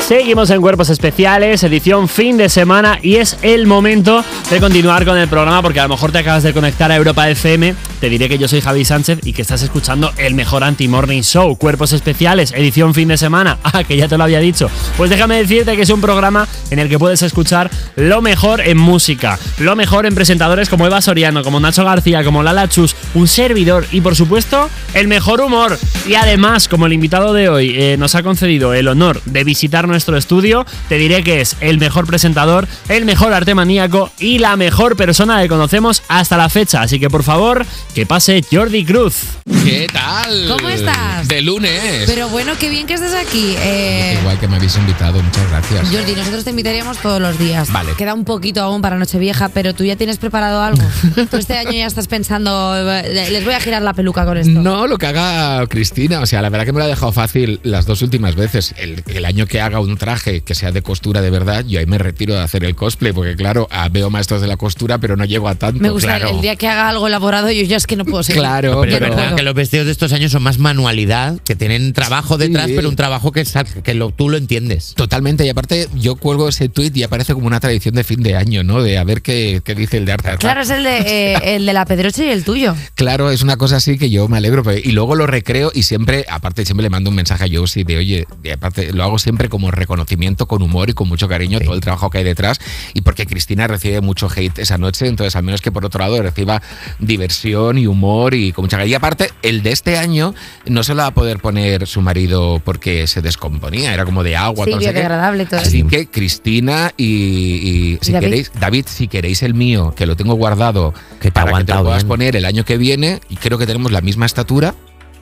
Seguimos 0.10 0.50
en 0.50 0.60
Cuerpos 0.60 0.90
Especiales, 0.90 1.62
edición 1.62 2.10
fin 2.10 2.36
de 2.36 2.50
semana 2.50 2.98
y 3.00 3.18
es 3.18 3.38
el 3.44 3.68
momento 3.68 4.26
de 4.50 4.60
continuar 4.60 5.06
con 5.06 5.16
el 5.16 5.28
programa 5.28 5.62
porque 5.62 5.82
a 5.82 5.84
lo 5.84 5.90
mejor 5.90 6.12
te 6.12 6.18
acabas 6.18 6.42
de 6.42 6.52
conectar 6.52 6.92
a 6.92 6.96
Europa 6.96 7.30
FM. 7.30 7.76
Te 8.00 8.10
diré 8.10 8.30
que 8.30 8.38
yo 8.38 8.48
soy 8.48 8.62
Javi 8.62 8.86
Sánchez 8.86 9.20
y 9.24 9.34
que 9.34 9.42
estás 9.42 9.62
escuchando 9.62 10.14
el 10.16 10.34
mejor 10.34 10.64
anti-morning 10.64 11.22
show, 11.22 11.58
Cuerpos 11.58 11.92
Especiales, 11.92 12.54
edición 12.54 12.94
fin 12.94 13.10
de 13.10 13.18
semana. 13.18 13.58
Ah, 13.72 13.84
que 13.84 13.96
ya 13.96 14.08
te 14.08 14.18
lo 14.18 14.24
había 14.24 14.40
dicho. 14.40 14.68
Pues 14.98 15.12
déjame 15.12 15.38
decirte 15.38 15.76
que 15.76 15.84
es 15.84 15.90
un 15.92 16.02
programa 16.02 16.48
en 16.72 16.80
el 16.80 16.90
que 16.90 16.98
puedes 16.98 17.22
escuchar 17.22 17.70
lo 17.96 18.20
mejor 18.20 18.62
en 18.62 18.80
música, 18.80 19.38
lo 19.60 19.76
mejor 19.76 20.08
en 20.08 20.16
presentadores 20.16 20.70
como 20.70 20.88
Eva 20.88 21.02
Soriano, 21.02 21.44
como 21.44 21.60
Nacho 21.60 21.86
García, 21.86 22.24
como 22.24 22.42
Lala 22.42 22.68
Chus, 22.68 22.96
un 23.14 23.28
servidor 23.28 23.86
y 23.92 24.02
por 24.02 24.16
supuesto 24.16 24.70
el 24.96 25.08
mejor 25.08 25.42
humor. 25.42 25.78
Y 26.08 26.16
además, 26.16 26.68
como 26.68 26.88
el 26.88 26.94
invitado 26.94 27.32
de 27.34 27.48
hoy 27.48 27.76
eh, 27.78 27.96
nos 27.98 28.16
ha 28.16 28.24
concedido 28.24 28.74
el 28.74 28.88
honor 28.88 29.22
de 29.26 29.44
visitar 29.44 29.88
nuestro 29.88 30.18
estudio, 30.18 30.66
te 30.88 30.98
diré 30.98 31.24
que 31.24 31.42
es 31.42 31.56
el 31.62 31.78
mejor 31.78 32.08
presentador, 32.08 32.68
el 32.88 33.06
mejor 33.06 33.34
arte 33.34 33.54
maníaco 33.54 34.12
y 34.18 34.40
la 34.40 34.56
mejor 34.56 34.96
persona 34.96 35.40
que 35.42 35.48
conocemos 35.48 36.02
hasta 36.08 36.38
la 36.38 36.50
fecha. 36.50 36.82
Así 36.82 37.00
que 37.00 37.10
por 37.10 37.22
favor, 37.24 37.66
que 38.00 38.06
pase 38.06 38.42
Jordi 38.50 38.86
Cruz. 38.86 39.24
¿Qué 39.66 39.86
tal? 39.92 40.48
¿Cómo 40.48 40.70
estás? 40.70 41.28
De 41.28 41.42
lunes. 41.42 42.06
Pero 42.06 42.30
bueno, 42.30 42.54
qué 42.58 42.70
bien 42.70 42.88
que 42.88 42.94
estés 42.94 43.14
aquí. 43.14 43.56
Eh, 43.58 44.18
Igual 44.22 44.40
que 44.40 44.48
me 44.48 44.56
habéis 44.56 44.78
invitado, 44.78 45.22
muchas 45.22 45.50
gracias. 45.50 45.90
Jordi, 45.92 46.16
nosotros 46.16 46.46
te 46.46 46.52
invitaríamos 46.52 46.98
todos 47.00 47.20
los 47.20 47.38
días. 47.38 47.70
Vale. 47.74 47.92
Queda 47.98 48.14
un 48.14 48.24
poquito 48.24 48.62
aún 48.62 48.82
para 48.82 48.98
Nochevieja, 48.98 49.50
pero 49.50 49.74
tú 49.74 49.84
ya 49.84 49.98
tienes 49.98 50.18
preparado 50.18 50.62
algo. 50.62 50.82
tú 51.30 51.36
este 51.36 51.58
año 51.58 51.74
ya 51.74 51.88
estás 51.88 52.08
pensando, 52.08 52.74
eh, 52.78 53.30
les 53.32 53.44
voy 53.44 53.54
a 53.54 53.60
girar 53.60 53.82
la 53.82 53.92
peluca 53.92 54.24
con 54.24 54.38
esto. 54.38 54.62
No, 54.62 54.88
lo 54.88 54.98
que 54.98 55.08
haga 55.08 55.68
Cristina. 55.68 56.22
O 56.22 56.26
sea, 56.26 56.42
la 56.42 56.48
verdad 56.48 56.66
que 56.66 56.72
me 56.72 56.80
lo 56.80 56.86
ha 56.86 56.88
dejado 56.88 57.12
fácil 57.12 57.60
las 57.64 57.86
dos 57.86 58.02
últimas 58.02 58.36
veces. 58.36 58.74
El, 58.78 59.04
el 59.08 59.26
año 59.26 59.46
que 59.46 59.60
haga 59.60 59.82
un 59.82 59.98
traje 59.98 60.40
que 60.40 60.56
sea 60.56 60.72
de 60.72 60.82
costura 60.82 61.22
de 61.22 61.32
verdad, 61.32 61.66
yo 61.66 61.82
ahí 61.82 61.86
me 61.86 61.98
retiro 61.98 62.34
de 62.34 62.40
hacer 62.40 62.64
el 62.64 62.76
cosplay, 62.76 63.12
porque 63.12 63.36
claro, 63.36 63.68
veo 63.92 64.10
maestros 64.10 64.40
de 64.40 64.48
la 64.48 64.56
costura, 64.56 65.00
pero 65.00 65.18
no 65.18 65.26
llego 65.26 65.50
a 65.50 65.56
tanto. 65.56 65.82
Me 65.82 65.90
gusta 65.90 66.18
claro. 66.18 66.30
el 66.36 66.40
día 66.40 66.56
que 66.56 66.70
haga 66.70 66.88
algo 66.88 67.06
elaborado, 67.06 67.52
yo 67.52 67.64
ya 67.64 67.76
es 67.76 67.89
que 67.90 67.96
no 67.98 68.06
puedo 68.06 68.24
seguir. 68.24 68.42
Claro, 68.42 68.80
Pero 68.82 68.94
es 68.94 69.00
verdad 69.02 69.36
que 69.36 69.44
los 69.44 69.54
vestidos 69.54 69.86
de 69.88 69.92
estos 69.92 70.14
años 70.14 70.32
son 70.32 70.44
más 70.44 70.58
manualidad, 70.60 71.40
que 71.42 71.56
tienen 71.56 71.92
trabajo 71.92 72.38
detrás, 72.38 72.68
Sí. 72.68 72.74
pero 72.76 72.88
un 72.88 72.96
trabajo 72.96 73.32
que, 73.34 73.44
que 73.84 73.94
lo- 73.94 74.12
tú 74.12 74.30
lo 74.30 74.38
entiendes. 74.38 74.94
Totalmente, 74.96 75.46
y 75.46 75.50
aparte 75.50 75.90
yo 75.96 76.16
cuelgo 76.16 76.48
ese 76.48 76.70
tweet 76.70 76.92
y 76.96 77.04
aparece 77.04 77.34
como 77.34 77.48
una 77.48 77.60
tradición 77.60 77.96
de 77.96 78.04
fin 78.06 78.24
de 78.24 78.36
año, 78.36 78.64
¿no? 78.64 78.82
De 78.82 78.98
a 78.98 79.04
ver 79.04 79.22
qué, 79.22 79.62
qué 79.66 79.76
dice 79.76 79.98
el 79.98 80.06
de 80.06 80.14
arte. 80.14 80.30
Claro, 80.38 80.62
es 80.62 80.70
el 80.70 80.84
de, 80.84 81.00
eh, 81.34 81.56
el 81.56 81.66
de 81.66 81.74
la 81.74 81.86
Pedroche 81.86 82.26
y 82.28 82.30
el 82.30 82.44
tuyo. 82.46 82.76
Claro, 82.96 83.32
es 83.32 83.42
una 83.42 83.58
cosa 83.58 83.78
así 83.78 83.98
que 83.98 84.10
yo 84.10 84.28
me 84.30 84.38
alegro. 84.38 84.64
pero- 84.64 84.78
Y 84.78 84.92
luego 84.92 85.16
lo 85.16 85.26
recreo 85.28 85.72
y 85.74 85.84
siempre, 85.84 86.26
aparte, 86.30 86.64
siempre 86.66 86.84
le 86.84 86.90
mando 86.90 87.10
un 87.10 87.16
mensaje 87.16 87.46
a 87.46 87.48
Josie 87.52 87.84
de, 87.84 87.98
oye, 87.98 88.28
y 88.44 88.50
aparte 88.52 88.94
lo 88.94 89.04
hago 89.04 89.18
siempre 89.20 89.50
como 89.50 89.72
reconocimiento 89.72 90.46
con 90.48 90.62
humor 90.62 90.90
y 90.90 90.94
con 90.94 91.08
mucho 91.08 91.28
cariño, 91.28 91.60
todo 91.60 91.74
el 91.74 91.82
trabajo 91.82 92.10
que 92.10 92.20
hay 92.20 92.24
detrás. 92.24 92.60
Y 92.94 93.02
porque 93.02 93.26
Cristina 93.26 93.68
recibe 93.68 94.02
mucho 94.02 94.30
hate 94.34 94.60
esa 94.60 94.78
noche, 94.78 95.08
entonces 95.08 95.36
al 95.36 95.44
menos 95.44 95.62
que 95.62 95.72
por 95.72 95.86
otro 95.86 96.00
lado 96.00 96.22
reciba 96.22 96.62
diversión 97.00 97.69
y 97.78 97.88
humor 97.88 98.34
y 98.34 98.52
con 98.52 98.64
mucha. 98.66 98.84
Y 98.86 98.94
aparte, 98.94 99.30
el 99.42 99.62
de 99.64 99.72
este 99.72 99.98
año 99.98 100.34
no 100.66 100.84
se 100.84 100.94
lo 100.94 101.02
va 101.04 101.08
a 101.08 101.14
poder 101.14 101.40
poner 101.40 101.88
su 101.88 102.02
marido 102.02 102.62
porque 102.64 103.08
se 103.08 103.22
descomponía, 103.22 103.94
era 103.94 104.06
como 104.06 104.24
de 104.24 104.36
agua. 104.36 104.66
Sí, 104.66 104.74
biodegradable 104.78 105.46
todo. 105.46 105.60
Así 105.60 105.84
que 105.84 106.08
Cristina 106.08 106.92
y, 106.98 107.06
y 107.06 108.00
si 108.02 108.12
David. 108.12 108.28
queréis, 108.28 108.52
David, 108.60 108.86
si 108.88 109.08
queréis 109.08 109.44
el 109.44 109.54
mío, 109.54 109.94
que 109.96 110.06
lo 110.06 110.16
tengo 110.16 110.34
guardado 110.36 110.94
Que 111.20 111.30
te 111.30 111.32
para 111.32 111.58
que 111.58 111.64
te 111.66 111.74
lo 111.74 111.84
puedas 111.84 112.04
bien. 112.04 112.08
poner 112.08 112.36
el 112.36 112.46
año 112.46 112.66
que 112.66 112.78
viene, 112.78 113.20
y 113.30 113.36
creo 113.36 113.58
que 113.58 113.66
tenemos 113.66 113.92
la 113.92 114.02
misma 114.02 114.26
estatura, 114.26 114.76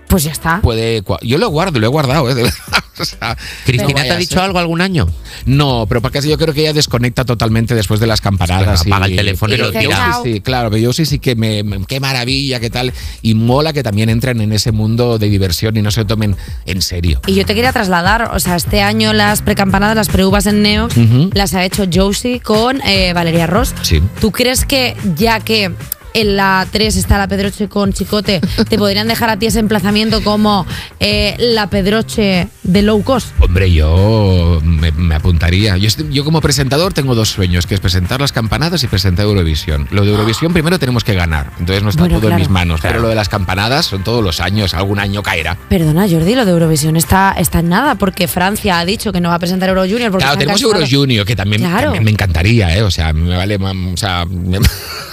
Pues 0.08 0.24
ya 0.24 0.32
está. 0.32 0.62
puede. 0.62 1.04
Yo 1.22 1.38
lo 1.38 1.50
guardo, 1.50 1.80
lo 1.80 1.86
he 1.86 1.90
guardado, 1.90 2.30
¿eh? 2.30 2.36
de 2.36 2.44
verdad. 2.44 2.58
O 3.00 3.06
sea, 3.06 3.38
¿Cristina 3.64 4.02
no 4.02 4.08
te 4.08 4.12
ha 4.12 4.18
dicho 4.18 4.34
ser. 4.38 4.40
algo 4.46 4.58
algún 4.58 4.82
año? 4.82 5.08
No, 5.46 5.86
pero 5.88 6.02
porque 6.02 6.18
así 6.18 6.30
yo 6.30 6.38
creo 6.40 6.52
que 6.52 6.62
ella 6.62 6.74
desconecta 6.74 7.26
totalmente 7.26 7.76
después 7.76 8.00
de 8.00 8.08
las 8.08 8.22
campanadas. 8.22 8.82
Claro, 8.82 8.96
apaga 8.96 9.06
el 9.06 9.16
teléfono 9.16 9.54
y 9.54 9.58
lo 9.58 9.72
yo 9.72 9.80
tira. 9.80 10.18
sí, 10.24 10.34
sí, 10.34 10.42
claro, 10.42 10.72
pero 10.72 10.82
yo 10.82 10.94
sí, 10.94 11.06
sí 11.06 11.20
que 11.20 11.36
me, 11.36 11.62
me- 11.62 11.86
Qué 11.86 12.00
maravilla, 12.00 12.60
qué 12.60 12.72
tal. 12.72 12.92
Y 13.22 13.36
mola 13.36 13.72
que 13.72 13.84
también 13.84 14.10
entren 14.10 14.42
en 14.42 14.52
ese 14.52 14.72
mundo 14.72 15.20
de 15.20 15.30
diversión 15.30 15.78
y 15.78 15.84
no 15.84 15.92
se 15.92 16.00
lo 16.00 16.08
tomen 16.08 16.36
en 16.66 16.82
serio. 16.82 17.22
Y 17.28 17.36
yo 17.36 17.46
te 17.46 17.54
quería 17.54 17.72
trasladar, 17.72 18.32
o 18.34 18.40
sea, 18.40 18.56
este 18.56 18.82
año 18.82 19.14
las 19.14 19.44
precampanadas, 19.44 19.96
las 19.96 20.08
preuvas 20.10 20.48
en 20.48 20.64
Neox, 20.64 20.98
Ujú. 20.98 21.30
las 21.36 21.54
ha 21.54 21.64
hecho 21.66 21.86
Josie 21.94 22.40
con 22.40 22.82
eh, 22.82 23.14
Valeria 23.14 23.46
Ross. 23.46 23.76
Sí. 23.84 24.02
¿Tú 24.20 24.32
crees 24.32 24.66
que 24.66 24.98
ya 25.16 25.40
que 25.40 25.72
en 26.14 26.36
la 26.36 26.68
3 26.72 26.96
está 26.96 27.18
la 27.18 27.28
Pedroche 27.28 27.68
con 27.68 27.94
Chicote, 27.94 28.42
te 28.70 28.78
podrían 28.78 29.08
dejar 29.08 29.30
a 29.30 29.38
ti 29.38 29.46
ese 29.48 29.60
emplazamiento 29.60 30.24
como 30.24 30.66
eh, 31.00 31.36
la 31.40 31.68
Pedroche 31.70 32.48
de 32.64 32.82
low 32.82 33.04
cost? 33.04 33.28
Hombre, 33.40 33.72
yo 33.72 34.60
me, 34.64 34.92
me 34.92 35.16
apuntaría. 35.16 35.78
Yo, 35.78 35.90
yo 36.10 36.24
como 36.26 36.42
presentador 36.42 36.94
tengo 36.94 37.16
dos 37.16 37.30
sueños, 37.30 37.66
que 37.66 37.76
es 37.76 37.80
presentar 37.80 38.20
las 38.20 38.32
campanadas 38.32 38.84
y 38.84 38.88
presentar 38.88 39.26
Eurovisión. 39.26 39.88
Lo 39.92 40.04
de 40.04 40.12
Eurovisión 40.12 40.54
primero 40.54 40.80
tenemos 40.80 41.04
que 41.04 41.14
ganar, 41.14 41.52
entonces 41.60 41.84
no 41.84 41.90
está 41.90 42.02
Bueno, 42.04 42.16
todo 42.16 42.22
claro. 42.28 42.36
en 42.36 42.40
mis 42.42 42.50
manos. 42.50 42.80
Pero 42.82 43.00
lo 43.00 43.08
de 43.10 43.16
las 43.16 43.30
campanadas 43.30 43.86
son 43.86 44.04
todos 44.04 44.24
los 44.24 44.40
años, 44.40 44.74
algún 44.74 45.00
año 45.00 45.24
caerá. 45.24 45.58
Perdona, 45.70 46.08
Jordi, 46.10 46.36
lo 46.36 46.46
de 46.46 46.52
Eurovisión 46.52 46.96
está, 46.98 47.36
está 47.38 47.60
en 47.60 47.70
nada, 47.70 47.96
porque 47.96 48.28
Francia 48.28 48.80
ha 48.80 48.86
dicho 48.86 49.12
que 49.12 49.22
no 49.22 49.30
va 49.30 49.36
a 49.36 49.40
presentar 49.40 49.70
Euro 49.70 49.82
Junior. 49.82 50.12
Porque 50.12 50.24
Claro, 50.26 50.38
tenemos. 50.40 50.62
Euro 50.62 50.80
Junior, 50.90 51.26
que 51.26 51.36
también, 51.36 51.62
Claro. 51.62 51.84
también 51.86 52.04
me 52.04 52.12
encantaría, 52.12 52.76
¿eh? 52.76 52.84
O 52.84 52.92
sea, 52.92 53.14
me 53.14 53.36
vale, 53.36 53.56
o 53.58 53.98
sea, 53.98 54.26
me- 54.26 54.58
o 54.60 54.62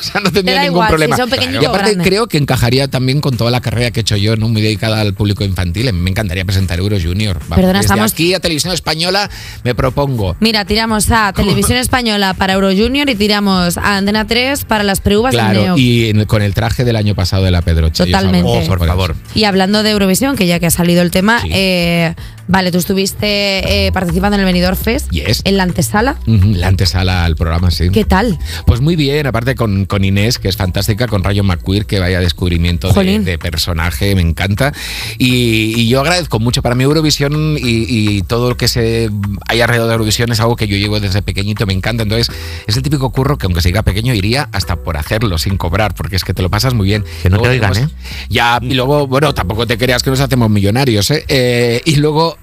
sea, 0.03 0.21
no 0.21 0.31
tendría 0.33 0.63
ningún 0.63 0.84
si 0.87 0.91
problema. 0.91 1.17
son 1.17 1.31
pequeñitos 1.31 1.63
y 1.63 1.67
aparte 1.67 1.97
creo 1.99 2.27
que 2.27 2.39
encajaría 2.39 2.89
también 2.89 3.21
con 3.21 3.37
toda 3.37 3.51
la 3.51 3.61
carrera 3.61 3.91
que 3.91 4.01
he 4.01 4.03
hecho 4.03 4.17
yo, 4.17 4.37
¿no? 4.37 4.49
Muy 4.49 4.63
dedicada 4.63 5.01
al 5.01 5.15
público 5.15 5.45
infantil. 5.45 5.93
Me 5.93 6.11
encantaría 6.11 6.45
presentar 6.45 6.79
Euro 6.79 6.97
Junior. 7.03 7.39
Vamos, 7.41 7.57
Perdona, 7.57 7.79
desde 7.81 7.87
estamos- 7.87 8.13
aquí 8.13 8.35
a 8.35 8.41
Televisión 8.41 8.73
Española 8.75 9.31
me 9.65 9.75
propongo 9.75 10.37
Mira, 10.41 10.65
tiramos 10.65 11.11
a 11.11 11.33
Televisión 11.33 11.79
Española 11.79 12.35
para 12.35 12.55
Euro 12.55 12.71
Junior 12.71 13.09
y 13.09 13.15
tiramos 13.15 13.77
a 13.79 13.97
Antena 13.97 14.27
3 14.27 14.65
para 14.65 14.85
las 14.85 15.01
preuvas 15.01 15.35
en 15.35 15.41
Claro, 15.41 15.63
Neox. 15.63 15.81
y 15.81 16.09
en- 16.11 16.25
con 16.27 16.43
el 16.43 16.55
traje 16.55 16.85
del 16.85 16.97
año 16.97 17.15
pasado 17.15 17.45
de 17.45 17.51
la 17.51 17.63
Pedroche. 17.63 18.05
Totalmente. 18.07 18.49
Oh, 18.49 18.67
por 18.67 18.85
favor. 18.87 19.17
Y 19.35 19.45
hablando 19.45 19.83
de 19.83 19.91
Eurovisión, 19.91 20.37
que 20.37 20.47
ya 20.47 20.59
que 20.61 20.67
ha 20.67 20.71
salido 20.71 21.03
el 21.03 21.11
tema, 21.11 21.41
eh, 21.51 22.15
vale, 22.49 22.71
tú 22.71 22.79
estuviste 22.79 23.87
eh, 23.87 23.93
participando 23.93 24.35
en 24.37 24.41
el 24.41 24.47
Benidorm 24.47 24.77
Fest, 24.77 25.11
Yes. 25.11 25.43
en 25.45 25.57
la 25.57 25.63
antesala. 25.65 26.17
Ujú, 26.27 26.53
La 26.55 26.69
antesala 26.69 27.25
al 27.25 27.37
programa, 27.37 27.71
sí. 27.71 27.91
¿Qué 27.91 28.05
tal? 28.05 28.39
Pues 28.67 28.81
muy 28.81 28.97
bien, 28.97 29.27
aparte 29.27 29.55
con, 29.55 29.85
con 29.87 30.05
Inés, 30.05 30.39
que 30.39 30.49
es 30.49 30.57
fantástica, 30.57 31.07
con 31.07 31.23
Rayo 31.25 31.43
McQueer, 31.45 31.87
que 31.87 31.99
vaya 32.01 32.21
descubrimiento 32.21 32.93
de, 32.93 33.19
de 33.21 33.39
personaje, 33.39 34.15
me 34.15 34.23
encanta. 34.23 34.73
Y, 35.19 35.75
y 35.81 35.89
yo 35.89 36.01
agradezco 36.01 36.39
mucho. 36.41 36.63
Para 36.63 36.75
mí 36.75 36.85
Eurovisión 36.85 37.57
y, 37.59 37.87
y 37.89 38.23
todo 38.23 38.51
lo 38.51 38.57
que 38.57 38.69
se 38.69 39.11
hay 39.49 39.61
alrededor 39.61 39.89
de 39.89 39.93
Eurovisión 39.95 40.31
es 40.33 40.41
algo 40.41 40.57
que 40.57 40.67
yo 40.69 40.77
llevo 40.77 41.01
desde 41.01 41.23
pequeñito, 41.23 41.67
me 41.67 41.73
encanta. 41.73 42.03
Entonces 42.03 42.35
es 42.67 42.77
el 42.77 42.83
típico 42.83 43.11
curro 43.11 43.39
que 43.39 43.47
aunque 43.47 43.63
siga 43.63 43.83
pequeño 43.83 44.15
iría 44.15 44.49
hasta 44.53 44.77
por 44.77 44.97
hacerlo, 44.97 45.39
sin 45.39 45.57
cobrar, 45.57 45.95
porque 45.95 46.17
es 46.17 46.25
que 46.25 46.35
te 46.35 46.43
lo 46.43 46.51
pasas 46.51 46.75
muy 46.75 46.87
bien. 46.89 47.05
Que 47.23 47.31
no 47.31 47.37
Luego 47.37 47.45
te 47.45 47.51
oigan, 47.57 47.73
tenemos- 47.73 47.95
Ya, 48.29 48.59
y 48.63 48.75
luego, 48.75 49.07
bueno, 49.07 49.35
tampoco 49.35 49.67
te 49.67 49.79
creas 49.79 50.03
que 50.03 50.11
nos 50.11 50.21
hacemos 50.21 50.51
millonarios, 50.51 51.11
¿eh? 51.11 51.25
Eh, 51.29 51.81
y 51.85 51.97
luego 51.97 52.34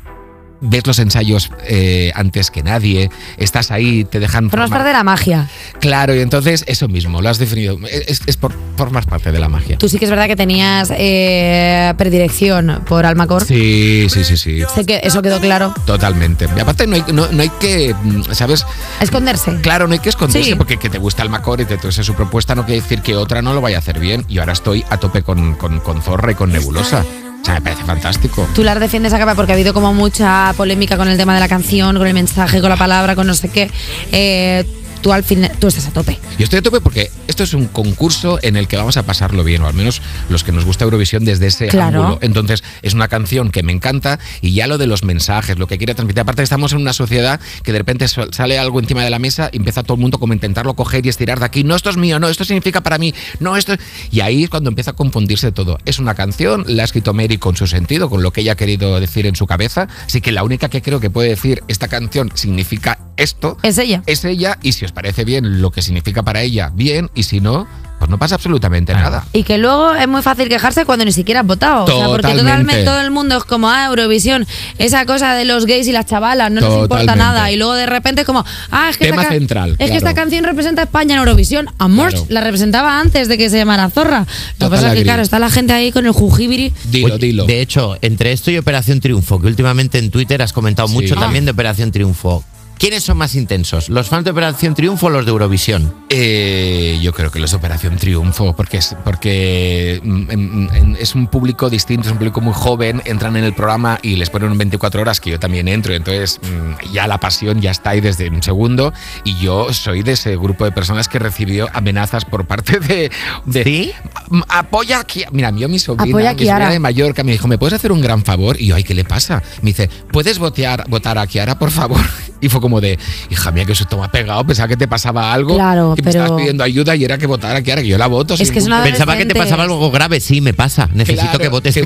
ves 0.61 0.85
los 0.87 0.99
ensayos 0.99 1.51
eh, 1.67 2.11
antes 2.15 2.51
que 2.51 2.63
nadie, 2.63 3.09
estás 3.37 3.71
ahí, 3.71 4.03
te 4.05 4.19
dejan... 4.19 4.49
Formas 4.49 4.69
formar- 4.69 4.77
parte 4.79 4.87
de 4.89 4.93
la 4.93 5.03
magia. 5.03 5.49
Claro, 5.79 6.15
y 6.15 6.19
entonces 6.19 6.63
eso 6.67 6.87
mismo, 6.87 7.21
lo 7.21 7.29
has 7.29 7.37
definido. 7.39 7.77
Es, 7.89 8.21
es 8.25 8.37
por 8.37 8.53
formas 8.77 9.05
parte 9.05 9.31
de 9.31 9.39
la 9.39 9.49
magia. 9.49 9.77
Tú 9.77 9.89
sí 9.89 9.97
que 9.99 10.05
es 10.05 10.11
verdad 10.11 10.27
que 10.27 10.35
tenías 10.35 10.91
eh, 10.95 11.93
predilección 11.97 12.83
por 12.87 13.05
Almacor. 13.05 13.43
Sí, 13.43 14.07
sí, 14.09 14.23
sí, 14.23 14.37
sí. 14.37 14.61
Sé 14.73 14.85
que 14.85 15.01
eso 15.03 15.21
quedó 15.21 15.39
claro. 15.39 15.73
Totalmente. 15.85 16.47
Y 16.55 16.59
aparte 16.59 16.87
no 16.87 16.95
hay, 16.95 17.03
no, 17.13 17.27
no 17.31 17.41
hay 17.41 17.49
que, 17.59 17.93
mm, 17.93 18.31
¿sabes? 18.33 18.65
Esconderse. 19.01 19.55
Claro, 19.61 19.87
no 19.87 19.93
hay 19.93 19.99
que 19.99 20.09
esconderse 20.09 20.49
Sí. 20.51 20.55
porque 20.55 20.77
que 20.77 20.89
te 20.89 20.97
gusta 20.99 21.23
el 21.23 21.29
Macor 21.29 21.61
y 21.61 21.65
te 21.65 21.77
tuese 21.77 22.03
su 22.03 22.13
propuesta 22.13 22.55
no 22.55 22.65
quiere 22.65 22.81
decir 22.81 23.01
que 23.01 23.15
otra 23.15 23.41
no 23.41 23.53
lo 23.53 23.61
vaya 23.61 23.77
a 23.77 23.79
hacer 23.79 23.99
bien. 23.99 24.25
Y 24.29 24.37
ahora 24.39 24.53
estoy 24.53 24.85
a 24.89 24.97
tope 24.97 25.23
con, 25.23 25.55
con, 25.55 25.79
con 25.79 26.01
Zorra 26.01 26.31
y 26.31 26.35
con 26.35 26.51
Nebulosa. 26.51 27.03
O 27.41 27.45
sea, 27.45 27.55
me 27.55 27.61
parece 27.61 27.83
fantástico. 27.83 28.47
Tú 28.53 28.63
las 28.63 28.79
defiendes 28.79 29.13
a 29.13 29.19
capa 29.19 29.35
porque 29.35 29.51
ha 29.51 29.55
habido 29.55 29.73
como 29.73 29.93
mucha 29.93 30.53
polémica 30.55 30.97
con 30.97 31.07
el 31.07 31.17
tema 31.17 31.33
de 31.33 31.39
la 31.39 31.47
canción, 31.47 31.97
con 31.97 32.07
el 32.07 32.13
mensaje, 32.13 32.61
con 32.61 32.69
la 32.69 32.77
palabra, 32.77 33.15
con 33.15 33.25
no 33.27 33.33
sé 33.33 33.49
qué. 33.49 33.69
Eh, 34.11 34.65
tú 35.01 35.11
al 35.13 35.23
fin, 35.23 35.47
tú 35.59 35.67
estás 35.67 35.87
a 35.87 35.91
tope. 35.91 36.17
Yo 36.37 36.43
estoy 36.43 36.59
a 36.59 36.61
tope 36.61 36.81
porque 36.81 37.11
esto 37.27 37.43
es 37.43 37.53
un 37.53 37.67
concurso 37.67 38.39
en 38.41 38.55
el 38.55 38.67
que 38.67 38.77
vamos 38.77 38.97
a 38.97 39.03
pasarlo 39.03 39.43
bien, 39.43 39.61
o 39.61 39.67
al 39.67 39.73
menos 39.73 40.01
los 40.29 40.43
que 40.43 40.51
nos 40.51 40.65
gusta 40.65 40.83
Eurovisión 40.85 41.25
desde 41.25 41.47
ese 41.47 41.67
Claro. 41.67 41.99
ángulo. 42.03 42.19
Entonces, 42.21 42.63
es 42.81 42.93
una 42.93 43.07
canción 43.07 43.51
que 43.51 43.63
me 43.63 43.71
encanta 43.71 44.19
y 44.41 44.53
ya 44.53 44.67
lo 44.67 44.77
de 44.77 44.87
los 44.87 45.03
mensajes, 45.03 45.57
lo 45.57 45.67
que 45.67 45.77
quiere 45.77 45.95
transmitir. 45.95 46.21
Aparte, 46.21 46.43
estamos 46.43 46.71
en 46.73 46.79
una 46.79 46.93
sociedad 46.93 47.39
que 47.63 47.71
de 47.71 47.77
repente 47.79 48.07
sale 48.07 48.57
algo 48.59 48.79
encima 48.79 49.03
de 49.03 49.09
la 49.09 49.19
mesa 49.19 49.49
y 49.51 49.57
empieza 49.57 49.83
todo 49.83 49.95
el 49.95 50.01
mundo 50.01 50.19
como 50.19 50.33
a 50.33 50.35
intentarlo 50.35 50.73
coger 50.75 51.05
y 51.05 51.09
estirar 51.09 51.39
de 51.39 51.45
aquí. 51.45 51.63
No, 51.63 51.75
esto 51.75 51.89
es 51.89 51.97
mío, 51.97 52.19
no, 52.19 52.27
esto 52.29 52.43
significa 52.45 52.81
para 52.81 52.97
mí, 52.97 53.13
no, 53.39 53.57
esto. 53.57 53.73
Y 54.11 54.19
ahí 54.21 54.43
es 54.43 54.49
cuando 54.49 54.69
empieza 54.69 54.91
a 54.91 54.93
confundirse 54.93 55.51
todo. 55.51 55.77
Es 55.85 55.99
una 55.99 56.15
canción, 56.15 56.63
la 56.67 56.83
ha 56.83 56.85
escrito 56.85 57.13
Mary 57.13 57.37
con 57.37 57.55
su 57.55 57.67
sentido, 57.67 58.09
con 58.09 58.23
lo 58.23 58.31
que 58.31 58.41
ella 58.41 58.53
ha 58.53 58.55
querido 58.55 58.99
decir 58.99 59.25
en 59.25 59.35
su 59.35 59.47
cabeza. 59.47 59.87
Así 60.05 60.21
que 60.21 60.31
la 60.31 60.43
única 60.43 60.69
que 60.69 60.81
creo 60.81 60.99
que 60.99 61.09
puede 61.09 61.29
decir 61.29 61.63
esta 61.67 61.87
canción 61.87 62.31
significa 62.35 62.99
esto 63.17 63.57
Es 63.63 63.77
ella. 63.77 64.03
es 64.05 64.25
ella 64.25 64.57
y 64.61 64.71
si 64.73 64.85
os 64.85 64.90
les 64.91 64.93
parece 64.93 65.23
bien 65.23 65.61
lo 65.61 65.71
que 65.71 65.81
significa 65.81 66.21
para 66.23 66.41
ella, 66.41 66.69
bien, 66.73 67.09
y 67.15 67.23
si 67.23 67.39
no, 67.39 67.65
pues 67.97 68.09
no 68.09 68.17
pasa 68.17 68.35
absolutamente 68.35 68.93
nada. 68.93 69.25
Y 69.31 69.43
que 69.43 69.57
luego 69.57 69.93
es 69.93 70.07
muy 70.07 70.21
fácil 70.21 70.49
quejarse 70.49 70.85
cuando 70.85 71.05
ni 71.05 71.11
siquiera 71.13 71.41
has 71.41 71.45
votado. 71.45 71.83
O 71.85 71.87
sea, 71.87 72.07
porque 72.07 72.23
Totalmente. 72.23 72.43
totalmente 72.43 72.83
todo 72.83 72.99
el 72.99 73.11
mundo 73.11 73.37
es 73.37 73.43
como, 73.45 73.69
ah, 73.69 73.85
Eurovisión, 73.85 74.45
esa 74.79 75.05
cosa 75.05 75.33
de 75.35 75.45
los 75.45 75.65
gays 75.65 75.87
y 75.87 75.91
las 75.93 76.07
chavalas, 76.07 76.51
no 76.51 76.59
nos 76.61 76.69
importa 76.73 76.97
Totalmente. 76.99 77.17
nada. 77.23 77.51
Y 77.51 77.57
luego 77.57 77.73
de 77.73 77.85
repente 77.85 78.21
es 78.21 78.27
como, 78.27 78.43
ah, 78.71 78.89
es 78.89 78.97
que, 78.97 79.05
Tema 79.05 79.21
esta, 79.21 79.33
central, 79.33 79.75
es 79.79 79.91
que 79.91 79.97
esta 79.97 80.13
canción 80.13 80.43
representa 80.43 80.81
a 80.81 80.85
España 80.85 81.13
en 81.13 81.19
Eurovisión. 81.19 81.67
Amor, 81.77 82.09
Claro. 82.09 82.25
la 82.29 82.41
representaba 82.41 82.99
antes 82.99 83.27
de 83.29 83.37
que 83.37 83.49
se 83.49 83.57
llamara 83.57 83.89
Zorra. 83.89 84.25
Lo 84.59 84.65
que 84.67 84.75
pasa 84.75 84.89
es 84.89 84.95
que, 84.97 85.03
claro, 85.03 85.21
está 85.21 85.39
la 85.39 85.49
gente 85.51 85.71
ahí 85.73 85.91
con 85.91 86.05
el 86.05 86.11
jujibiri. 86.11 86.73
Dilo, 86.85 87.17
dilo. 87.17 87.45
De 87.45 87.61
hecho, 87.61 87.97
entre 88.01 88.31
esto 88.33 88.49
y 88.51 88.57
Operación 88.57 88.99
Triunfo, 88.99 89.39
que 89.39 89.47
últimamente 89.47 89.99
en 89.99 90.09
Twitter 90.11 90.41
has 90.41 90.51
comentado 90.53 90.87
mucho 90.89 91.13
Ah. 91.17 91.21
también 91.21 91.45
de 91.45 91.51
Operación 91.51 91.91
Triunfo. 91.91 92.43
¿Quiénes 92.81 93.03
son 93.03 93.15
más 93.19 93.35
intensos? 93.35 93.89
¿Los 93.89 94.09
fans 94.09 94.25
de 94.25 94.31
Operación 94.31 94.73
Triunfo 94.73 95.05
o 95.05 95.09
los 95.11 95.23
de 95.23 95.29
Eurovisión? 95.29 95.93
Eh, 96.09 96.97
yo 96.99 97.13
creo 97.13 97.29
que 97.29 97.37
los 97.37 97.51
de 97.51 97.57
Operación 97.57 97.95
Triunfo, 97.97 98.55
porque 98.55 98.77
es, 98.77 98.95
porque 99.05 100.01
mm, 100.03 100.95
es 100.97 101.13
un 101.13 101.27
público 101.27 101.69
distinto, 101.69 102.07
es 102.07 102.11
un 102.11 102.17
público 102.17 102.41
muy 102.41 102.55
joven, 102.55 103.03
entran 103.05 103.35
en 103.35 103.43
el 103.43 103.53
programa 103.53 103.99
y 104.01 104.15
les 104.15 104.31
ponen 104.31 104.57
24 104.57 104.99
horas, 104.99 105.19
que 105.19 105.29
yo 105.29 105.39
también 105.39 105.67
entro, 105.67 105.93
entonces 105.93 106.39
mm, 106.41 106.91
ya 106.91 107.05
la 107.05 107.19
pasión 107.19 107.61
ya 107.61 107.69
está 107.69 107.91
ahí 107.91 108.01
desde 108.01 108.31
un 108.31 108.41
segundo, 108.41 108.93
y 109.23 109.37
yo 109.37 109.71
soy 109.73 110.01
de 110.01 110.13
ese 110.13 110.35
grupo 110.35 110.65
de 110.65 110.71
personas 110.71 111.07
que 111.07 111.19
recibió 111.19 111.67
amenazas 111.73 112.25
por 112.25 112.47
parte 112.47 112.79
de... 112.79 113.11
de 113.45 113.93
"Mm, 114.31 114.41
Apoya 114.49 115.01
a 115.01 115.03
Ki-". 115.03 115.25
Mira, 115.31 115.51
yo 115.51 115.69
mi 115.69 115.77
sobrina, 115.77 116.11
Apoya 116.17 116.31
a 116.31 116.33
mi 116.33 116.47
sobrina 116.47 116.69
de 116.71 116.79
Mallorca 116.79 117.23
me 117.23 117.33
dijo, 117.33 117.47
¿me 117.47 117.59
puedes 117.59 117.75
hacer 117.75 117.91
un 117.91 118.01
gran 118.01 118.23
favor? 118.25 118.59
Y 118.59 118.65
yo, 118.65 118.75
ay, 118.75 118.83
¿qué 118.83 118.95
le 118.95 119.03
pasa? 119.05 119.43
Me 119.61 119.69
dice, 119.69 119.87
¿puedes 120.11 120.39
votar, 120.39 120.85
votar 120.89 121.19
a 121.19 121.27
Kiara, 121.27 121.59
por 121.59 121.69
favor? 121.69 122.01
Y 122.43 122.49
fue 122.49 122.59
como 122.59 122.70
de, 122.79 122.97
hija 123.29 123.51
mía, 123.51 123.65
que 123.65 123.73
eso 123.73 123.85
toma 123.85 124.09
pegado, 124.11 124.45
pensaba 124.45 124.67
que 124.67 124.77
te 124.77 124.87
pasaba 124.87 125.33
algo, 125.33 125.55
Claro, 125.55 125.95
que 125.95 126.01
me 126.03 126.11
pero- 126.11 126.23
estabas 126.23 126.39
pidiendo 126.41 126.63
ayuda 126.63 126.95
y 126.95 127.03
era 127.03 127.17
que 127.17 127.25
votara 127.27 127.59
a 127.59 127.61
Kiara, 127.63 127.81
que 127.81 127.87
yo 127.87 127.97
la 127.97 128.07
voto. 128.07 128.35
Es 128.35 128.51
que 128.51 128.59
es 128.59 128.65
una. 128.65 128.83
Pensaba 128.83 129.17
que 129.17 129.25
te 129.25 129.35
pasaba 129.35 129.63
algo 129.63 129.91
grave. 129.91 130.19
Sí, 130.19 130.39
me 130.41 130.53
pasa. 130.53 130.89
Necesito 130.93 131.23
Claro, 131.23 131.39
que 131.39 131.47
votes 131.49 131.73
que. 131.73 131.83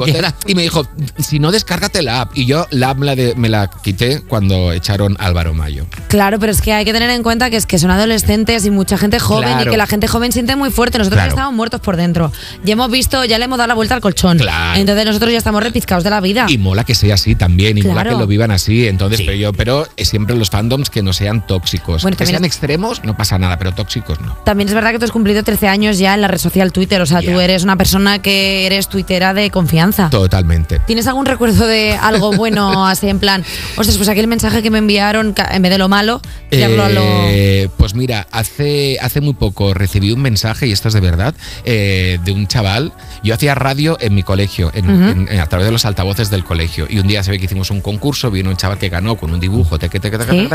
Y 0.48 0.56
me 0.56 0.62
dijo, 0.64 0.86
si 1.18 1.40
no, 1.40 1.52
descárgate 1.52 2.02
la 2.02 2.22
app. 2.22 2.32
Y 2.38 2.46
yo 2.46 2.68
la 2.72 2.90
app 2.92 3.00
la 3.02 3.16
de- 3.16 3.34
me 3.36 3.50
la 3.50 3.70
quité 3.70 4.22
cuando 4.22 4.72
echaron 4.74 5.16
Álvaro 5.20 5.54
Mayo. 5.54 5.86
Claro, 6.10 6.40
pero 6.40 6.52
es 6.52 6.62
que 6.62 6.74
hay 6.74 6.86
que 6.86 6.94
tener 6.94 7.10
en 7.10 7.24
cuenta 7.24 7.50
que 7.50 7.58
es 7.58 7.66
que 7.66 7.80
son 7.80 7.92
adolescentes 7.92 8.66
y 8.66 8.72
mucha 8.72 8.98
gente 8.98 9.20
joven 9.20 9.50
Claro. 9.50 9.70
y 9.70 9.72
que 9.72 9.78
la 9.78 9.88
gente 9.88 10.08
joven 10.08 10.32
siente 10.32 10.56
muy 10.56 10.72
fuerte. 10.72 10.98
Nosotros 10.98 11.18
Claro. 11.18 11.30
ya 11.30 11.36
estamos 11.36 11.54
muertos 11.56 11.80
por 11.82 11.96
dentro. 11.98 12.32
Ya 12.64 12.74
hemos 12.74 12.92
visto, 12.92 13.24
ya 13.26 13.38
le 13.38 13.46
hemos 13.46 13.58
dado 13.58 13.68
la 13.68 13.74
vuelta 13.76 13.96
al 13.96 14.02
colchón. 14.02 14.40
Entonces 14.76 15.06
nosotros 15.06 15.32
ya 15.32 15.38
estamos 15.38 15.64
repizcados 15.64 16.04
de 16.04 16.10
la 16.10 16.20
vida. 16.22 16.46
Y 16.50 16.58
mola 16.58 16.84
que 16.84 16.96
sea 16.96 17.16
así 17.16 17.36
también, 17.36 17.78
y 17.78 17.84
mola 17.84 18.04
que 18.04 18.12
lo 18.12 18.28
vivan 18.28 18.52
así. 18.52 18.88
Entonces, 18.88 19.22
pero 19.22 19.34
yo, 19.38 19.54
pero 19.54 19.88
eh, 19.98 20.06
siempre 20.06 20.36
los 20.36 20.50
que 20.90 21.02
no 21.02 21.14
sean 21.14 21.46
tóxicos. 21.46 22.02
Bueno, 22.02 22.18
que 22.18 22.26
sean 22.26 22.44
es- 22.44 22.48
extremos, 22.50 23.04
no 23.04 23.16
pasa 23.18 23.38
nada, 23.38 23.58
pero 23.58 23.72
tóxicos 23.74 24.20
no. 24.22 24.34
También 24.44 24.68
es 24.68 24.76
verdad 24.76 24.92
que 24.92 25.00
tú 25.00 25.06
has 25.06 25.12
cumplido 25.12 25.44
13 25.44 25.68
años 25.68 25.98
ya 25.98 26.14
en 26.14 26.22
la 26.22 26.28
red 26.28 26.38
social 26.38 26.72
Twitter. 26.72 27.02
O 27.02 27.06
sea, 27.06 27.22
tú 27.22 27.40
eres 27.40 27.64
una 27.64 27.76
persona 27.78 28.20
que 28.22 28.66
eres 28.66 28.88
tuitera 28.88 29.34
de 29.34 29.50
confianza. 29.52 30.10
Totalmente. 30.10 30.80
¿Tienes 30.86 31.08
algún 31.08 31.26
recuerdo 31.26 31.66
de 31.68 31.94
algo 31.94 32.32
bueno 32.34 32.86
así 32.88 33.08
en 33.10 33.20
plan? 33.20 33.44
Ostras, 33.78 33.98
pues 33.98 34.10
aquel 34.10 34.28
mensaje 34.28 34.62
que 34.62 34.70
me 34.70 34.78
enviaron, 34.80 35.34
en 35.52 35.62
vez 35.62 35.72
de 35.72 35.78
lo 35.78 35.88
malo, 35.90 36.22
tirarlo 36.50 36.84
a 36.84 36.90
lo. 36.90 37.02
Eh, 37.28 37.70
pues 37.78 37.96
mira, 37.96 38.28
hace, 38.32 38.98
hace 39.02 39.22
muy 39.22 39.34
poco 39.34 39.74
recibí 39.74 40.12
un 40.12 40.22
mensaje, 40.22 40.68
y 40.68 40.72
esto 40.72 40.88
es 40.90 40.94
de 40.94 41.02
verdad, 41.02 41.34
eh, 41.66 42.20
de 42.24 42.32
un 42.32 42.48
chaval. 42.48 42.94
Yo 43.24 43.34
hacía 43.34 43.56
radio 43.56 43.98
en 44.00 44.14
mi 44.16 44.24
colegio, 44.24 44.72
en- 44.74 45.30
a 45.40 45.48
través 45.48 45.66
de 45.66 45.72
los 45.72 45.86
altavoces 45.86 46.30
del 46.30 46.44
colegio. 46.44 46.86
Y 46.90 47.00
un 47.00 47.08
día 47.08 47.24
se 47.24 47.32
ve 47.32 47.40
que 47.40 47.46
hicimos 47.46 47.72
un 47.72 47.82
concurso, 47.82 48.32
vino 48.32 48.50
un 48.50 48.58
chaval 48.58 48.78
que 48.78 48.90
ganó 48.90 49.16
con 49.16 49.32
un 49.34 49.40
dibujo, 49.40 49.78
teque, 49.80 50.00
teque, 50.00 50.18
teque, 50.18 50.32
Sí. 50.32 50.48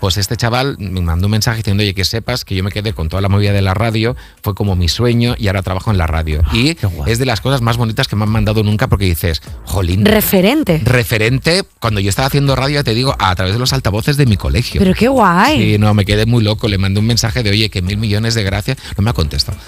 Pues 0.00 0.16
este 0.16 0.36
chaval 0.36 0.76
me 0.78 1.00
mandó 1.00 1.26
un 1.26 1.32
mensaje 1.32 1.58
diciendo, 1.58 1.82
oye, 1.82 1.94
que 1.94 2.04
sepas 2.04 2.44
que 2.44 2.54
yo 2.54 2.62
me 2.64 2.70
quedé 2.70 2.92
con 2.92 3.08
toda 3.08 3.20
la 3.22 3.28
movida 3.28 3.52
de 3.52 3.62
la 3.62 3.74
radio, 3.74 4.16
fue 4.42 4.54
como 4.54 4.76
mi 4.76 4.88
sueño 4.88 5.34
y 5.38 5.46
ahora 5.48 5.62
trabajo 5.62 5.90
en 5.90 5.98
la 5.98 6.06
radio. 6.06 6.42
Ah, 6.46 6.56
y 6.56 6.76
es 7.06 7.18
de 7.18 7.26
las 7.26 7.40
cosas 7.40 7.60
más 7.62 7.76
bonitas 7.76 8.08
que 8.08 8.16
me 8.16 8.24
han 8.24 8.30
mandado 8.30 8.62
nunca 8.62 8.88
porque 8.88 9.04
dices, 9.06 9.42
jolín, 9.64 10.04
Referente. 10.04 10.80
referente, 10.84 11.62
cuando 11.80 12.00
yo 12.00 12.08
estaba 12.08 12.26
haciendo 12.26 12.56
radio, 12.56 12.76
ya 12.76 12.84
te 12.84 12.94
digo, 12.94 13.14
a 13.18 13.34
través 13.34 13.54
de 13.54 13.58
los 13.60 13.72
altavoces 13.72 14.16
de 14.16 14.26
mi 14.26 14.36
colegio. 14.36 14.78
Pero 14.80 14.94
qué 14.94 15.08
guay. 15.08 15.58
Sí, 15.58 15.78
no, 15.78 15.92
me 15.94 16.04
quedé 16.04 16.26
muy 16.26 16.42
loco. 16.42 16.68
Le 16.68 16.78
mandé 16.78 17.00
un 17.00 17.06
mensaje 17.06 17.42
de, 17.42 17.50
oye, 17.50 17.68
que 17.70 17.82
mil 17.82 17.96
millones 17.98 18.34
de 18.34 18.42
gracias. 18.42 18.78
No 18.96 19.02
me 19.04 19.10
ha 19.10 19.12
contestado. 19.12 19.58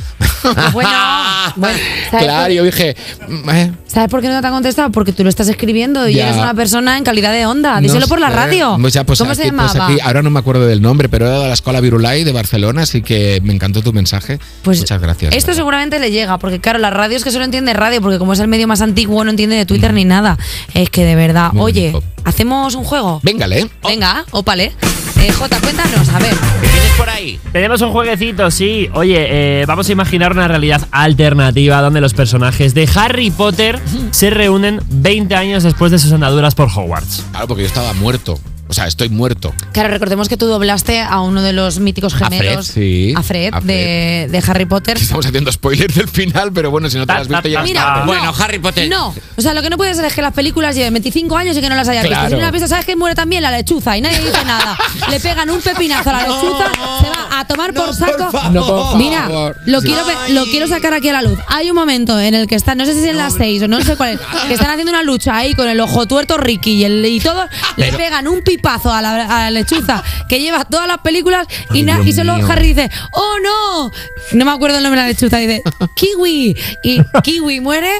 Bueno, 0.72 0.90
bueno, 1.56 1.78
¿sabes, 2.10 2.24
Claro, 2.26 2.52
yo 2.52 2.64
dije, 2.64 2.96
mm, 3.28 3.50
eh, 3.50 3.72
sabes 3.86 4.08
por 4.10 4.20
qué 4.20 4.28
no 4.28 4.40
te 4.40 4.46
ha 4.46 4.50
contestado? 4.50 4.90
Porque 4.90 5.12
tú 5.12 5.22
lo 5.22 5.28
estás 5.28 5.48
escribiendo 5.48 6.08
y 6.08 6.14
Ya. 6.14 6.28
eres 6.28 6.38
una 6.40 6.54
persona 6.54 6.96
en 6.98 7.04
calidad 7.04 7.32
de 7.32 7.46
onda. 7.46 7.74
no 7.76 7.80
Díselo 7.80 8.06
por 8.08 8.20
la 8.20 8.28
sé. 8.30 8.34
radio. 8.36 8.76
Pues 8.80 8.94
ya, 8.94 9.04
pues 9.04 9.18
¿Cómo 9.18 9.30
aquí, 9.32 9.42
se 9.42 9.52
pues 9.52 9.54
aquí, 9.76 9.98
ahora 10.02 10.22
no 10.22 10.30
me 10.30 10.38
acuerdo 10.38 10.66
del 10.66 10.82
nombre, 10.82 11.08
pero 11.08 11.26
era 11.26 11.40
de 11.40 11.48
la 11.48 11.54
Escuela 11.54 11.80
Virulai 11.80 12.24
de 12.24 12.32
Barcelona, 12.32 12.82
así 12.82 13.02
que 13.02 13.40
me 13.42 13.52
encantó 13.52 13.82
tu 13.82 13.92
mensaje. 13.92 14.38
Pues 14.62 14.78
Muchas 14.80 15.00
gracias. 15.00 15.34
Esto 15.34 15.54
seguramente 15.54 15.98
le 15.98 16.10
llega, 16.10 16.38
porque 16.38 16.60
claro, 16.60 16.78
la 16.78 16.90
radio 16.90 17.16
es 17.16 17.24
que 17.24 17.30
solo 17.30 17.44
entiende 17.44 17.72
radio, 17.72 18.00
porque 18.00 18.18
como 18.18 18.32
es 18.32 18.40
el 18.40 18.48
medio 18.48 18.66
más 18.68 18.80
antiguo, 18.80 19.24
no 19.24 19.30
entiende 19.30 19.56
de 19.56 19.66
Twitter 19.66 19.92
ni 19.92 20.04
nada. 20.04 20.38
Es 20.74 20.90
que 20.90 21.04
de 21.04 21.14
verdad, 21.14 21.52
Muy 21.52 21.62
oye. 21.72 21.92
¿hacemos 22.24 22.74
un 22.74 22.84
juego? 22.84 23.20
Véngale. 23.22 23.68
Venga, 23.82 24.24
ópale. 24.30 24.72
Eh, 25.20 25.32
Jota, 25.32 25.58
cuéntanos, 25.60 26.08
a 26.10 26.18
ver. 26.18 26.34
¿Qué 26.60 26.68
tienes 26.68 26.92
por 26.98 27.08
ahí? 27.08 27.40
Tenemos 27.50 27.80
un 27.80 27.90
jueguecito, 27.90 28.50
sí. 28.50 28.88
Oye, 28.92 29.16
eh, 29.62 29.64
vamos 29.66 29.88
a 29.88 29.92
imaginar 29.92 30.32
una 30.32 30.46
realidad 30.46 30.86
alternativa 30.90 31.80
donde 31.80 32.00
los 32.02 32.12
personajes 32.12 32.74
de 32.74 32.88
Harry 32.94 33.30
Potter 33.30 33.80
se 34.10 34.28
reúnen 34.30 34.80
20 34.88 35.34
años 35.34 35.62
después 35.62 35.90
de 35.90 35.98
sus 35.98 36.12
andaduras 36.12 36.54
por 36.54 36.68
Hogwarts. 36.68 37.24
Claro, 37.30 37.48
porque 37.48 37.62
yo 37.62 37.68
estaba 37.68 37.92
muerto. 37.94 38.38
O 38.68 38.74
sea, 38.74 38.86
estoy 38.86 39.08
muerto. 39.08 39.54
Claro, 39.72 39.88
recordemos 39.90 40.28
que 40.28 40.36
tú 40.36 40.46
doblaste 40.46 41.00
a 41.00 41.20
uno 41.20 41.40
de 41.42 41.52
los 41.52 41.78
míticos 41.78 42.14
A 42.14 42.18
Fred, 42.26 42.38
gemelos. 42.40 42.66
sí. 42.66 43.14
A 43.16 43.22
Fred, 43.22 43.54
A 43.54 43.60
Fred. 43.60 43.66
De, 43.66 44.28
de 44.30 44.42
Harry 44.50 44.64
Potter. 44.66 44.96
Estamos 45.00 45.24
haciendo 45.24 45.52
spoilers 45.52 45.94
del 45.94 46.08
final, 46.08 46.52
pero 46.52 46.70
bueno, 46.70 46.90
si 46.90 46.96
no 46.98 47.06
te 47.06 47.12
lo 47.12 47.20
has 47.20 47.28
visto 47.28 47.48
ya 47.48 47.62
Mira, 47.62 48.00
no, 48.00 48.06
Bueno, 48.06 48.34
Harry 48.38 48.58
Potter. 48.58 48.88
No, 48.88 49.14
o 49.36 49.40
sea, 49.40 49.54
lo 49.54 49.62
que 49.62 49.70
no 49.70 49.76
puede 49.76 49.94
ser 49.94 50.04
es 50.04 50.14
que 50.14 50.22
las 50.22 50.32
películas 50.32 50.74
lleven 50.74 50.92
25 50.94 51.36
años 51.36 51.56
y 51.56 51.60
que 51.60 51.68
no 51.68 51.76
las 51.76 51.88
hayas 51.88 52.04
visto. 52.08 52.26
Si 52.26 52.32
no 52.32 52.38
las 52.38 52.46
has 52.46 52.52
visto, 52.52 52.68
¿sabes 52.68 52.84
que 52.84 52.96
muere 52.96 53.14
también 53.14 53.42
la 53.42 53.50
lechuza? 53.50 53.96
Y 53.96 54.00
nadie 54.00 54.18
dice 54.18 54.44
nada. 54.44 54.76
Le 55.10 55.20
pegan 55.20 55.48
un 55.50 55.60
pepinazo 55.60 56.10
a 56.10 56.12
la 56.14 56.22
lechuza, 56.26 56.72
se 57.02 57.08
va 57.10 57.38
a 57.40 57.46
tomar 57.46 57.72
por 57.72 57.94
saco. 57.94 58.30
No, 58.50 58.66
por 58.66 58.82
favor. 58.82 58.96
Mira, 58.96 59.28
lo 59.64 59.80
Sí. 59.80 59.86
quiero, 59.88 60.02
lo 60.30 60.44
quiero 60.46 60.66
sacar 60.66 60.92
aquí 60.92 61.08
a 61.08 61.12
la 61.12 61.22
luz. 61.22 61.38
Hay 61.48 61.70
un 61.70 61.76
momento 61.76 62.18
en 62.18 62.34
el 62.34 62.46
que 62.48 62.54
están, 62.56 62.78
no 62.78 62.84
sé 62.84 62.94
si 62.94 63.00
es 63.00 63.04
en 63.06 63.16
las 63.18 63.34
6 63.34 63.62
o 63.62 63.68
no 63.68 63.80
sé 63.82 63.96
cuál 63.96 64.14
es, 64.14 64.20
que 64.48 64.54
están 64.54 64.70
haciendo 64.70 64.90
una 64.90 65.02
lucha 65.02 65.36
ahí 65.36 65.54
con 65.54 65.68
el 65.68 65.78
ojo 65.80 66.06
tuerto 66.06 66.36
Ricky 66.36 66.72
y, 66.72 66.84
el, 66.84 67.04
y 67.06 67.20
todo, 67.20 67.44
le 67.76 67.92
pegan 67.92 68.26
un 68.26 68.42
pipazo 68.56 68.92
a 68.92 69.00
la, 69.02 69.24
a 69.24 69.42
la 69.44 69.50
lechuza 69.50 70.02
que 70.28 70.40
lleva 70.40 70.64
todas 70.64 70.86
las 70.88 70.98
películas 70.98 71.46
y, 71.72 71.82
na- 71.82 72.00
y 72.04 72.12
solo 72.12 72.36
mío. 72.36 72.46
Harry 72.50 72.68
dice, 72.68 72.90
¡Oh 73.12 73.34
no! 73.42 73.90
No 74.32 74.44
me 74.44 74.50
acuerdo 74.50 74.78
el 74.78 74.82
nombre 74.82 75.00
de 75.00 75.06
la 75.06 75.12
lechuza, 75.12 75.38
dice, 75.38 75.62
Kiwi. 75.94 76.56
Y 76.82 77.00
Kiwi 77.22 77.60
muere 77.60 77.90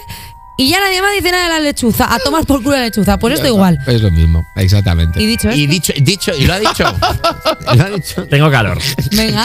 y 0.58 0.68
ya 0.70 0.80
nadie 0.80 1.02
más 1.02 1.12
dice 1.14 1.30
nada 1.30 1.44
de 1.44 1.50
la 1.50 1.60
lechuza. 1.60 2.12
A 2.14 2.18
tomar 2.18 2.44
por 2.46 2.62
culo 2.62 2.76
la 2.76 2.82
lechuza. 2.84 3.18
Pues 3.18 3.34
esto 3.34 3.46
igual. 3.46 3.78
Es 3.86 4.00
lo 4.02 4.10
mismo, 4.10 4.46
exactamente. 4.56 5.22
Y 5.22 5.26
dicho 5.26 5.48
esto, 5.48 5.60
Y 5.60 5.66
dicho, 5.66 5.92
dicho, 6.00 6.32
y 6.38 6.46
lo 6.46 6.54
ha 6.54 6.58
dicho. 6.58 6.84
lo 7.76 7.82
ha 7.82 7.90
dicho. 7.90 8.24
Tengo 8.26 8.50
calor. 8.50 8.78
venga. 9.12 9.44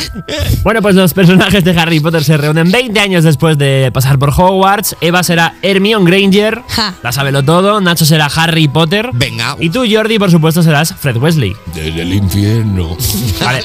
Bueno, 0.64 0.82
pues 0.82 0.96
los 0.96 1.14
personajes 1.14 1.64
de 1.64 1.72
Harry 1.80 2.00
Potter 2.00 2.24
se 2.24 2.38
reúnen 2.38 2.72
20 2.72 3.00
años 3.00 3.24
después 3.24 3.58
de 3.58 3.92
pasar 3.94 4.18
por 4.20 4.30
Hogwarts. 4.30 4.96
Eva 5.02 5.24
será 5.24 5.56
Hermione 5.62 6.10
Granger, 6.10 6.62
Ja. 6.70 6.94
la 7.04 7.12
sabelo 7.12 7.44
todo. 7.44 7.82
Nacho 7.82 8.06
será 8.06 8.28
Harry 8.34 8.68
Potter. 8.68 9.10
Venga. 9.14 9.56
Y 9.60 9.70
tú, 9.70 9.84
Jordi, 9.90 10.18
por 10.20 10.32
supuesto, 10.32 10.64
serás 10.64 10.94
Fred 10.94 11.18
Wesley. 11.18 11.54
Desde 11.74 12.02
el 12.02 12.14
infierno. 12.14 12.98
Vale. 13.44 13.64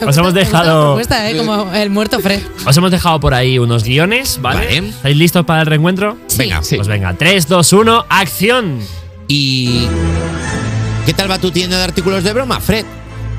Os 0.06 0.16
hemos 0.16 0.32
Me 0.34 0.40
dejado. 0.40 0.96
gusta, 0.96 1.28
¿eh? 1.30 1.36
Como 1.36 1.72
el 1.74 1.90
muerto 1.90 2.18
Fred. 2.20 2.42
Os 2.64 2.76
hemos 2.76 2.90
dejado 2.90 3.20
por 3.20 3.34
ahí 3.34 3.58
unos 3.58 3.84
guiones, 3.84 4.38
¿vale? 4.40 4.64
Vale. 4.66 4.88
¿Estáis 4.88 5.16
listos 5.16 5.44
para 5.44 5.60
el 5.60 5.66
reencuentro? 5.66 6.16
Venga. 6.36 6.60
Pues 6.60 6.88
venga, 6.88 7.14
3, 7.14 7.48
2, 7.48 7.72
1, 7.72 8.06
acción. 8.08 8.80
¿Y 9.28 9.86
qué 11.06 11.12
tal 11.14 11.30
va 11.30 11.38
tu 11.38 11.50
tienda 11.50 11.78
de 11.78 11.84
artículos 11.84 12.24
de 12.24 12.32
broma, 12.32 12.60
Fred? 12.60 12.84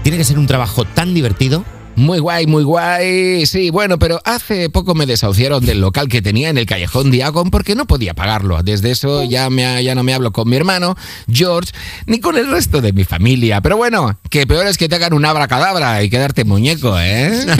Tiene 0.03 0.17
que 0.17 0.23
ser 0.23 0.37
un 0.37 0.47
trabajo 0.47 0.85
tan 0.85 1.13
divertido. 1.13 1.65
Muy 1.95 2.19
guay, 2.19 2.47
muy 2.47 2.63
guay. 2.63 3.45
Sí, 3.45 3.69
bueno, 3.69 3.99
pero 3.99 4.19
hace 4.25 4.69
poco 4.69 4.95
me 4.95 5.05
desahuciaron 5.05 5.63
del 5.63 5.79
local 5.79 6.07
que 6.09 6.21
tenía 6.21 6.49
en 6.49 6.57
el 6.57 6.65
callejón 6.65 7.11
Diagon 7.11 7.51
porque 7.51 7.75
no 7.75 7.85
podía 7.85 8.13
pagarlo. 8.15 8.61
Desde 8.63 8.91
eso 8.91 9.23
ya, 9.23 9.49
me, 9.49 9.83
ya 9.83 9.93
no 9.93 10.03
me 10.03 10.13
hablo 10.13 10.31
con 10.31 10.49
mi 10.49 10.55
hermano, 10.55 10.95
George, 11.31 11.71
ni 12.07 12.19
con 12.19 12.37
el 12.37 12.49
resto 12.49 12.81
de 12.81 12.93
mi 12.93 13.03
familia. 13.03 13.61
Pero 13.61 13.77
bueno, 13.77 14.17
que 14.29 14.47
peor 14.47 14.65
es 14.65 14.77
que 14.77 14.89
te 14.89 14.95
hagan 14.95 15.13
un 15.13 15.23
abracadabra 15.25 16.01
y 16.01 16.09
quedarte 16.09 16.43
muñeco, 16.45 16.99
¿eh? 16.99 17.45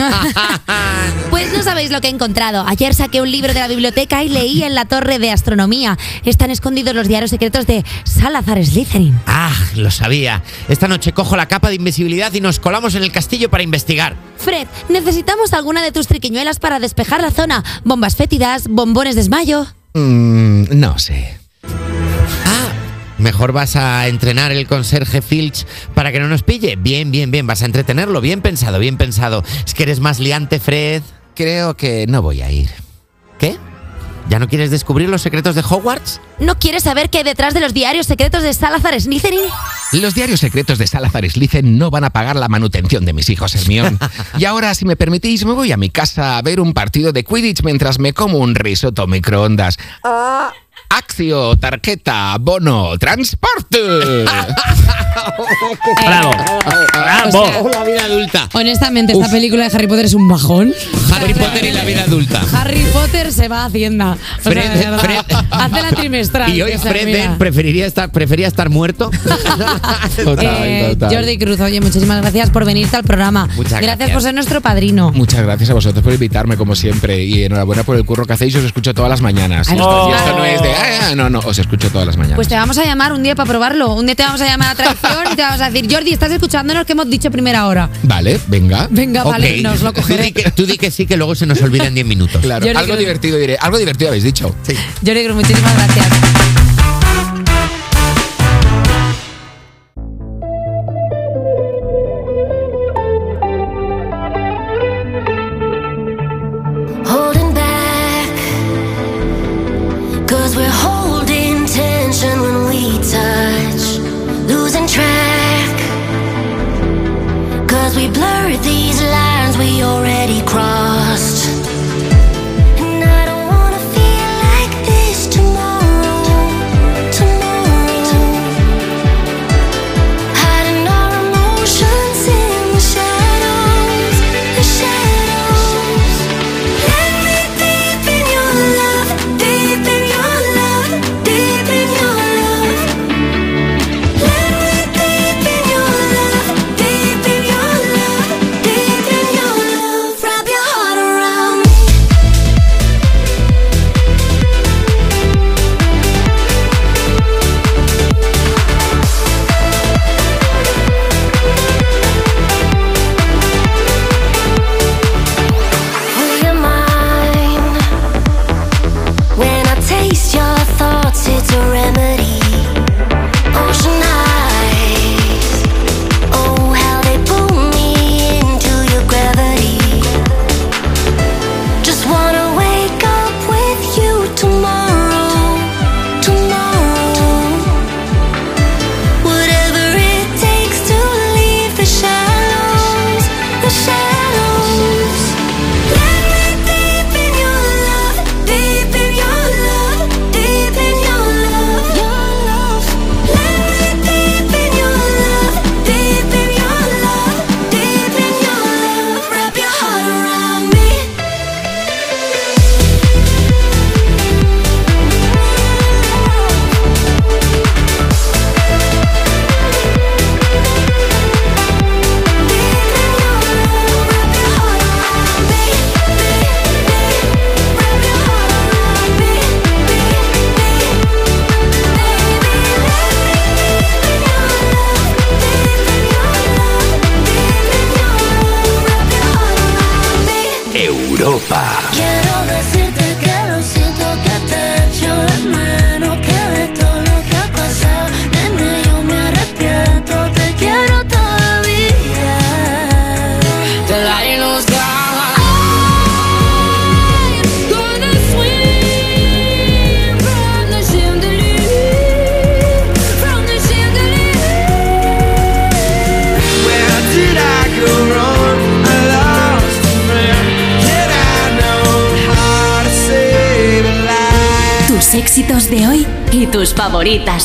Pues 1.30 1.52
no 1.52 1.62
sabéis 1.62 1.90
lo 1.90 2.00
que 2.00 2.08
he 2.08 2.10
encontrado. 2.10 2.64
Ayer 2.66 2.94
saqué 2.94 3.20
un 3.20 3.30
libro 3.30 3.52
de 3.52 3.60
la 3.60 3.68
biblioteca 3.68 4.22
y 4.22 4.28
leí 4.28 4.62
en 4.62 4.74
la 4.74 4.84
torre 4.84 5.18
de 5.18 5.30
astronomía. 5.30 5.98
Están 6.24 6.50
escondidos 6.50 6.94
los 6.94 7.08
diarios 7.08 7.30
secretos 7.30 7.66
de 7.66 7.84
Salazar 8.04 8.64
Slytherin. 8.64 9.18
Ah, 9.26 9.52
lo 9.74 9.90
sabía. 9.90 10.42
Esta 10.68 10.88
noche 10.88 11.12
cojo 11.12 11.36
la 11.36 11.46
capa 11.46 11.68
de 11.68 11.76
invisibilidad 11.76 12.32
y 12.32 12.40
nos 12.40 12.60
colamos 12.60 12.94
en 12.94 13.02
el 13.02 13.12
castillo 13.12 13.50
para 13.50 13.62
investigar. 13.62 14.23
Fred, 14.36 14.66
necesitamos 14.88 15.52
alguna 15.52 15.82
de 15.82 15.92
tus 15.92 16.06
triquiñuelas 16.06 16.58
para 16.58 16.78
despejar 16.78 17.22
la 17.22 17.30
zona. 17.30 17.64
Bombas 17.84 18.16
fétidas, 18.16 18.68
bombones 18.68 19.14
de 19.14 19.22
esmayo. 19.22 19.66
Mm, 19.94 20.64
no 20.78 20.98
sé. 20.98 21.38
Ah, 21.64 22.72
Mejor 23.18 23.52
vas 23.52 23.76
a 23.76 24.08
entrenar 24.08 24.52
el 24.52 24.66
conserje 24.66 25.22
Filch 25.22 25.64
para 25.94 26.12
que 26.12 26.20
no 26.20 26.28
nos 26.28 26.42
pille. 26.42 26.76
Bien, 26.76 27.10
bien, 27.10 27.30
bien. 27.30 27.46
Vas 27.46 27.62
a 27.62 27.66
entretenerlo. 27.66 28.20
Bien 28.20 28.42
pensado, 28.42 28.78
bien 28.78 28.96
pensado. 28.96 29.42
Es 29.64 29.72
que 29.72 29.84
eres 29.84 30.00
más 30.00 30.18
liante, 30.20 30.60
Fred. 30.60 31.02
Creo 31.34 31.76
que 31.76 32.06
no 32.06 32.20
voy 32.22 32.42
a 32.42 32.50
ir. 32.50 32.70
¿Qué? 33.38 33.56
¿Ya 34.28 34.38
no 34.38 34.48
quieres 34.48 34.70
descubrir 34.70 35.08
los 35.08 35.20
secretos 35.20 35.54
de 35.54 35.60
Hogwarts? 35.60 36.20
¿No 36.40 36.58
quieres 36.58 36.82
saber 36.82 37.10
qué 37.10 37.18
hay 37.18 37.24
detrás 37.24 37.52
de 37.52 37.60
los 37.60 37.74
diarios 37.74 38.06
secretos 38.06 38.42
de 38.42 38.54
Salazar 38.54 38.98
Slytherin? 38.98 39.40
Los 39.92 40.14
diarios 40.14 40.40
secretos 40.40 40.78
de 40.78 40.86
Salazar 40.86 41.28
Slytherin 41.28 41.78
no 41.78 41.90
van 41.90 42.04
a 42.04 42.10
pagar 42.10 42.36
la 42.36 42.48
manutención 42.48 43.04
de 43.04 43.12
mis 43.12 43.28
hijos, 43.28 43.54
Hermión. 43.54 43.98
y 44.38 44.46
ahora, 44.46 44.74
si 44.74 44.86
me 44.86 44.96
permitís, 44.96 45.44
me 45.44 45.52
voy 45.52 45.72
a 45.72 45.76
mi 45.76 45.90
casa 45.90 46.38
a 46.38 46.42
ver 46.42 46.58
un 46.58 46.72
partido 46.72 47.12
de 47.12 47.22
Quidditch 47.22 47.62
mientras 47.62 47.98
me 47.98 48.12
como 48.12 48.38
un 48.38 48.54
risotto 48.54 49.06
microondas. 49.06 49.78
Accio, 50.96 51.56
tarjeta, 51.56 52.36
bono, 52.38 52.96
transporte. 52.98 53.78
Bravo. 56.06 56.30
Bravo. 56.92 57.68
la 57.68 57.84
vida 57.84 58.04
adulta. 58.04 58.48
Honestamente, 58.52 59.12
esta 59.12 59.28
película 59.28 59.68
de 59.68 59.76
Harry 59.76 59.88
Potter 59.88 60.04
es 60.04 60.14
un 60.14 60.28
bajón. 60.28 60.72
Harry 61.12 61.34
Potter 61.34 61.64
y 61.64 61.72
la 61.72 61.82
vida 61.84 62.02
adulta. 62.04 62.42
Harry 62.52 62.84
Potter 62.92 63.32
se 63.32 63.48
va 63.48 63.62
a 63.62 63.64
Hacienda. 63.66 64.12
O 64.38 64.42
Fred-. 64.42 64.98
Fred- 65.00 65.24
Hace 65.50 65.82
la 65.82 65.90
trimestral. 65.90 66.54
Y 66.54 66.62
hoy 66.62 66.72
o 66.74 66.78
sea, 66.78 66.92
Fred. 66.92 67.06
Dent 67.06 67.38
preferiría 67.38 67.86
estar, 67.86 68.12
prefería 68.12 68.46
estar 68.46 68.70
muerto. 68.70 69.10
Eh, 70.46 70.96
Jordi 71.00 71.38
Cruz, 71.38 71.60
oye, 71.60 71.80
muchísimas 71.80 72.20
gracias 72.20 72.50
por 72.50 72.64
venirte 72.64 72.96
al 72.96 73.04
programa. 73.04 73.48
Muchas 73.56 73.80
gracias. 73.80 74.10
por 74.10 74.22
ser 74.22 74.34
nuestro 74.34 74.60
padrino. 74.60 75.10
Muchas 75.12 75.42
gracias 75.42 75.70
a 75.70 75.74
vosotros 75.74 76.02
por 76.04 76.12
invitarme, 76.12 76.56
como 76.56 76.74
siempre. 76.76 77.22
Y 77.24 77.44
enhorabuena 77.44 77.82
por 77.82 77.96
el 77.96 78.04
curro 78.04 78.24
que 78.26 78.34
hacéis. 78.34 78.54
Os 78.54 78.64
escucho 78.64 78.94
todas 78.94 79.10
las 79.10 79.20
mañanas. 79.20 79.68
Y 79.68 79.72
esto 79.72 80.36
no 80.36 80.44
es 80.44 80.62
de. 80.62 80.83
"Ah, 80.84 81.08
ah", 81.10 81.14
no, 81.14 81.30
no, 81.30 81.40
os 81.40 81.58
escucho 81.58 81.88
todas 81.90 82.06
las 82.06 82.16
mañanas. 82.16 82.36
Pues 82.36 82.48
te 82.48 82.54
vamos 82.54 82.76
a 82.78 82.84
llamar 82.84 83.12
un 83.12 83.22
día 83.22 83.34
para 83.34 83.48
probarlo. 83.48 83.94
Un 83.94 84.06
día 84.06 84.14
te 84.14 84.22
vamos 84.22 84.40
a 84.40 84.46
llamar 84.46 84.70
a 84.70 84.74
traición 84.74 85.32
y 85.32 85.36
te 85.36 85.42
vamos 85.42 85.60
a 85.60 85.70
decir, 85.70 85.92
Jordi, 85.92 86.12
¿estás 86.12 86.30
escuchándonos 86.30 86.84
que 86.84 86.92
hemos 86.92 87.08
dicho 87.08 87.30
primera 87.30 87.66
hora? 87.66 87.88
Vale, 88.02 88.40
venga. 88.46 88.86
Venga, 88.90 89.24
vale, 89.24 89.62
nos 89.62 89.82
lo 89.82 89.92
Tú 89.92 90.00
cogeré. 90.02 90.24
di, 90.24 90.32
que, 90.32 90.50
tú 90.50 90.66
di 90.66 90.76
que 90.78 90.90
sí, 90.90 91.06
que 91.06 91.16
luego 91.16 91.34
se 91.34 91.46
nos 91.46 91.60
olvida 91.62 91.86
en 91.86 91.94
10 91.94 92.06
minutos. 92.06 92.40
Claro, 92.42 92.64
Jordi, 92.66 92.78
algo 92.78 92.96
divertido 92.96 93.38
diré. 93.38 93.56
Algo 93.60 93.78
divertido 93.78 94.08
habéis 94.08 94.24
dicho. 94.24 94.54
Sí. 94.66 94.74
Jordi 95.04 95.24
Cruz, 95.24 95.36
muchísimas 95.36 95.74
gracias. 95.74 96.63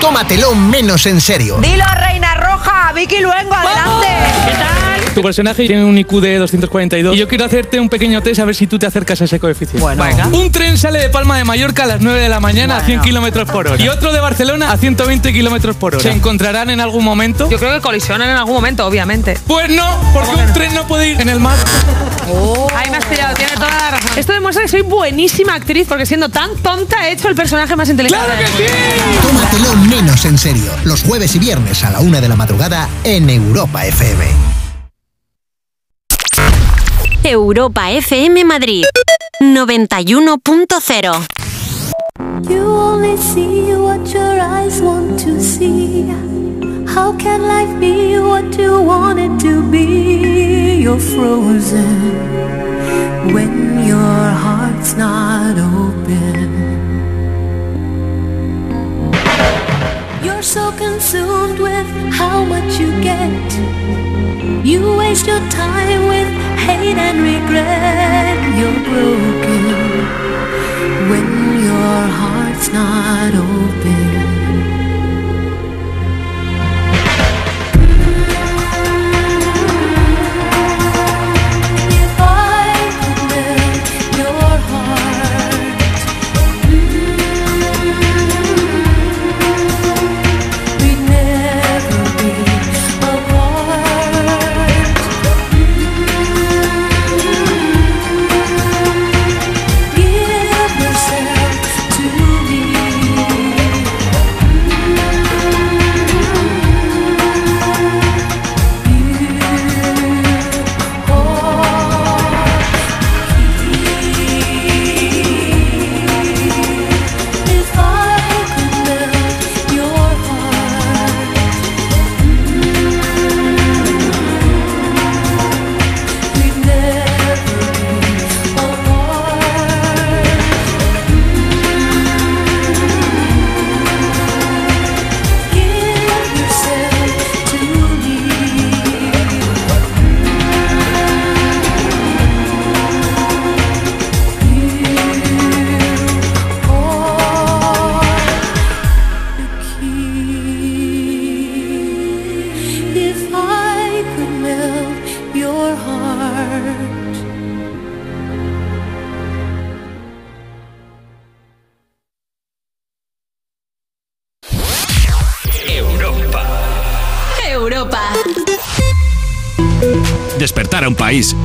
Tómatelo 0.00 0.54
menos 0.54 1.06
en 1.06 1.20
serio. 1.20 1.58
Dilo, 1.60 1.84
Reina 1.94 2.34
Roja, 2.34 2.92
Vicky 2.92 3.20
Luengo, 3.20 3.54
adelante. 3.54 4.08
¿Qué 4.46 4.52
tal? 4.52 4.79
Tu 5.20 5.24
personaje 5.24 5.66
tiene 5.66 5.84
un 5.84 5.96
IQ 5.98 6.20
de 6.20 6.38
242 6.38 7.14
y 7.14 7.18
yo 7.18 7.28
quiero 7.28 7.44
hacerte 7.44 7.78
un 7.78 7.88
pequeño 7.88 8.22
test 8.22 8.40
a 8.40 8.44
ver 8.44 8.54
si 8.54 8.66
tú 8.66 8.78
te 8.78 8.86
acercas 8.86 9.20
a 9.20 9.24
ese 9.24 9.38
coeficiente. 9.38 9.80
Bueno. 9.80 10.02
Venga. 10.02 10.28
Un 10.28 10.50
tren 10.50 10.78
sale 10.78 10.98
de 10.98 11.10
Palma 11.10 11.36
de 11.36 11.44
Mallorca 11.44 11.84
a 11.84 11.86
las 11.86 12.00
9 12.00 12.20
de 12.20 12.28
la 12.28 12.40
mañana 12.40 12.78
a 12.78 12.80
100 12.80 13.02
kilómetros 13.02 13.50
por 13.50 13.68
hora 13.68 13.82
y 13.82 13.88
otro 13.88 14.12
de 14.12 14.20
Barcelona 14.20 14.72
a 14.72 14.76
100 14.76 14.96
kilómetros 15.20 15.76
por 15.76 15.94
hora. 15.94 16.02
¿Se 16.02 16.10
encontrarán 16.10 16.70
en 16.70 16.80
algún 16.80 17.04
momento? 17.04 17.50
Yo 17.50 17.58
creo 17.58 17.74
que 17.74 17.80
colisionan 17.80 18.30
en 18.30 18.36
algún 18.36 18.54
momento, 18.54 18.86
obviamente. 18.86 19.36
Pues 19.46 19.70
no, 19.70 20.00
porque 20.12 20.30
un 20.30 20.52
tren 20.52 20.74
no 20.74 20.86
puede 20.86 21.10
ir 21.10 21.20
en 21.20 21.28
el 21.28 21.40
mar. 21.40 21.58
Ahí 22.76 22.90
me 22.90 22.96
has 22.96 23.04
pillado, 23.04 23.34
tiene 23.34 23.52
toda 23.54 23.70
la 23.70 23.90
razón. 23.90 24.10
Esto 24.16 24.32
demuestra 24.32 24.62
que 24.62 24.68
soy 24.68 24.82
buenísima 24.82 25.54
actriz 25.54 25.86
porque 25.88 26.06
siendo 26.06 26.28
tan 26.28 26.56
tonta 26.56 27.08
he 27.08 27.12
hecho 27.12 27.28
el 27.28 27.34
personaje 27.34 27.74
más 27.76 27.88
inteligente. 27.88 28.24
¡Claro 28.24 28.40
que 28.40 28.46
sí! 28.46 28.72
Tómatelo 29.22 29.76
menos 29.88 30.24
en 30.24 30.38
serio. 30.38 30.70
Los 30.84 31.02
jueves 31.02 31.34
y 31.34 31.38
viernes 31.38 31.82
a 31.84 31.90
la 31.90 32.00
una 32.00 32.20
de 32.20 32.28
la 32.28 32.36
madrugada 32.36 32.88
en 33.04 33.28
Europa 33.28 33.84
FM. 33.84 34.59
Europa 37.24 37.80
FM 38.00 38.44
Madrid 38.46 38.84
91.0 39.42 41.26
You 42.50 42.62
only 42.66 43.16
see 43.16 43.74
what 43.76 44.12
your 44.12 44.40
eyes 44.40 44.80
want 44.80 45.18
to 45.20 45.40
see. 45.40 46.08
How 46.86 47.12
can 47.16 47.42
life 47.42 47.78
be 47.78 48.18
what 48.18 48.56
you 48.58 48.82
want 48.82 49.18
it 49.20 49.38
to 49.40 49.62
be? 49.70 50.80
You're 50.82 50.98
frozen 50.98 52.14
when 53.34 53.84
your 53.86 54.24
heart's 54.44 54.94
not 54.94 55.56
open. 55.58 56.50
You're 60.24 60.42
so 60.42 60.72
consumed 60.72 61.58
with 61.60 61.86
how 62.14 62.44
much 62.44 62.80
you 62.80 62.90
get. 63.02 63.99
You 64.62 64.96
waste 64.98 65.26
your 65.26 65.40
time 65.48 66.06
with 66.06 66.28
hate 66.58 66.98
and 66.98 67.22
regret. 67.22 68.36
You're 68.58 68.80
broken 68.84 69.64
when 71.08 71.64
your 71.64 72.00
heart's 72.20 72.68
not 72.70 73.34
open. 73.34 74.19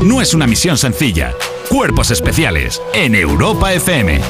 No 0.03 0.21
es 0.21 0.33
una 0.33 0.47
misión 0.47 0.77
sencilla. 0.77 1.33
Cuerpos 1.69 2.09
especiales 2.09 2.81
en 2.93 3.13
Europa 3.13 3.73
FM. 3.73 4.21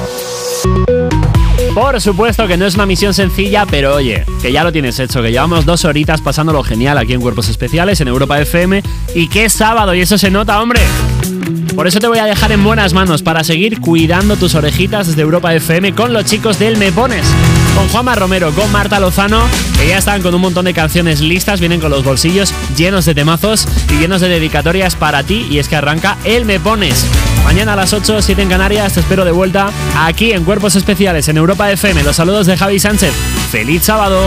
Por 1.72 2.00
supuesto 2.00 2.48
que 2.48 2.56
no 2.56 2.66
es 2.66 2.74
una 2.74 2.86
misión 2.86 3.14
sencilla, 3.14 3.64
pero 3.64 3.94
oye, 3.94 4.24
que 4.42 4.50
ya 4.50 4.64
lo 4.64 4.72
tienes 4.72 4.98
hecho, 4.98 5.22
que 5.22 5.30
llevamos 5.30 5.64
dos 5.64 5.84
horitas 5.84 6.20
pasándolo 6.20 6.64
genial 6.64 6.98
aquí 6.98 7.12
en 7.12 7.20
Cuerpos 7.20 7.48
Especiales, 7.48 8.00
en 8.00 8.08
Europa 8.08 8.40
FM, 8.40 8.82
y 9.14 9.28
que 9.28 9.44
es 9.44 9.52
sábado, 9.52 9.94
y 9.94 10.00
eso 10.00 10.18
se 10.18 10.30
nota, 10.30 10.60
hombre. 10.60 10.80
Por 11.76 11.86
eso 11.86 12.00
te 12.00 12.08
voy 12.08 12.18
a 12.18 12.24
dejar 12.24 12.50
en 12.50 12.64
buenas 12.64 12.92
manos 12.92 13.22
para 13.22 13.44
seguir 13.44 13.80
cuidando 13.80 14.36
tus 14.36 14.54
orejitas 14.54 15.06
desde 15.06 15.22
Europa 15.22 15.54
FM 15.54 15.94
con 15.94 16.12
los 16.12 16.24
chicos 16.24 16.58
del 16.58 16.76
Me 16.76 16.90
Pones. 16.90 17.26
Con 17.76 17.88
Juanma 17.90 18.14
Romero, 18.14 18.52
con 18.52 18.72
Marta 18.72 18.98
Lozano, 18.98 19.46
que 19.78 19.88
ya 19.88 19.98
están 19.98 20.22
con 20.22 20.34
un 20.34 20.40
montón 20.40 20.64
de 20.64 20.72
canciones 20.72 21.20
listas, 21.20 21.60
vienen 21.60 21.80
con 21.80 21.90
los 21.90 22.02
bolsillos 22.02 22.52
llenos 22.74 23.04
de 23.04 23.14
temazos 23.14 23.68
y 23.90 23.98
llenos 23.98 24.22
de 24.22 24.28
dedicatorias 24.28 24.96
para 24.96 25.22
ti. 25.22 25.46
Y 25.50 25.58
es 25.58 25.68
que 25.68 25.76
arranca 25.76 26.16
El 26.24 26.46
Me 26.46 26.58
Pones. 26.58 27.06
Mañana 27.44 27.74
a 27.74 27.76
las 27.76 27.92
8, 27.92 28.22
7 28.22 28.42
en 28.42 28.48
Canarias, 28.48 28.94
te 28.94 29.00
espero 29.00 29.24
de 29.24 29.30
vuelta 29.30 29.70
aquí 29.96 30.32
en 30.32 30.44
Cuerpos 30.44 30.74
Especiales 30.74 31.28
en 31.28 31.36
Europa 31.36 31.70
FM. 31.70 32.02
Los 32.02 32.16
saludos 32.16 32.46
de 32.46 32.56
Javi 32.56 32.80
Sánchez. 32.80 33.12
¡Feliz 33.50 33.84
sábado! 33.84 34.26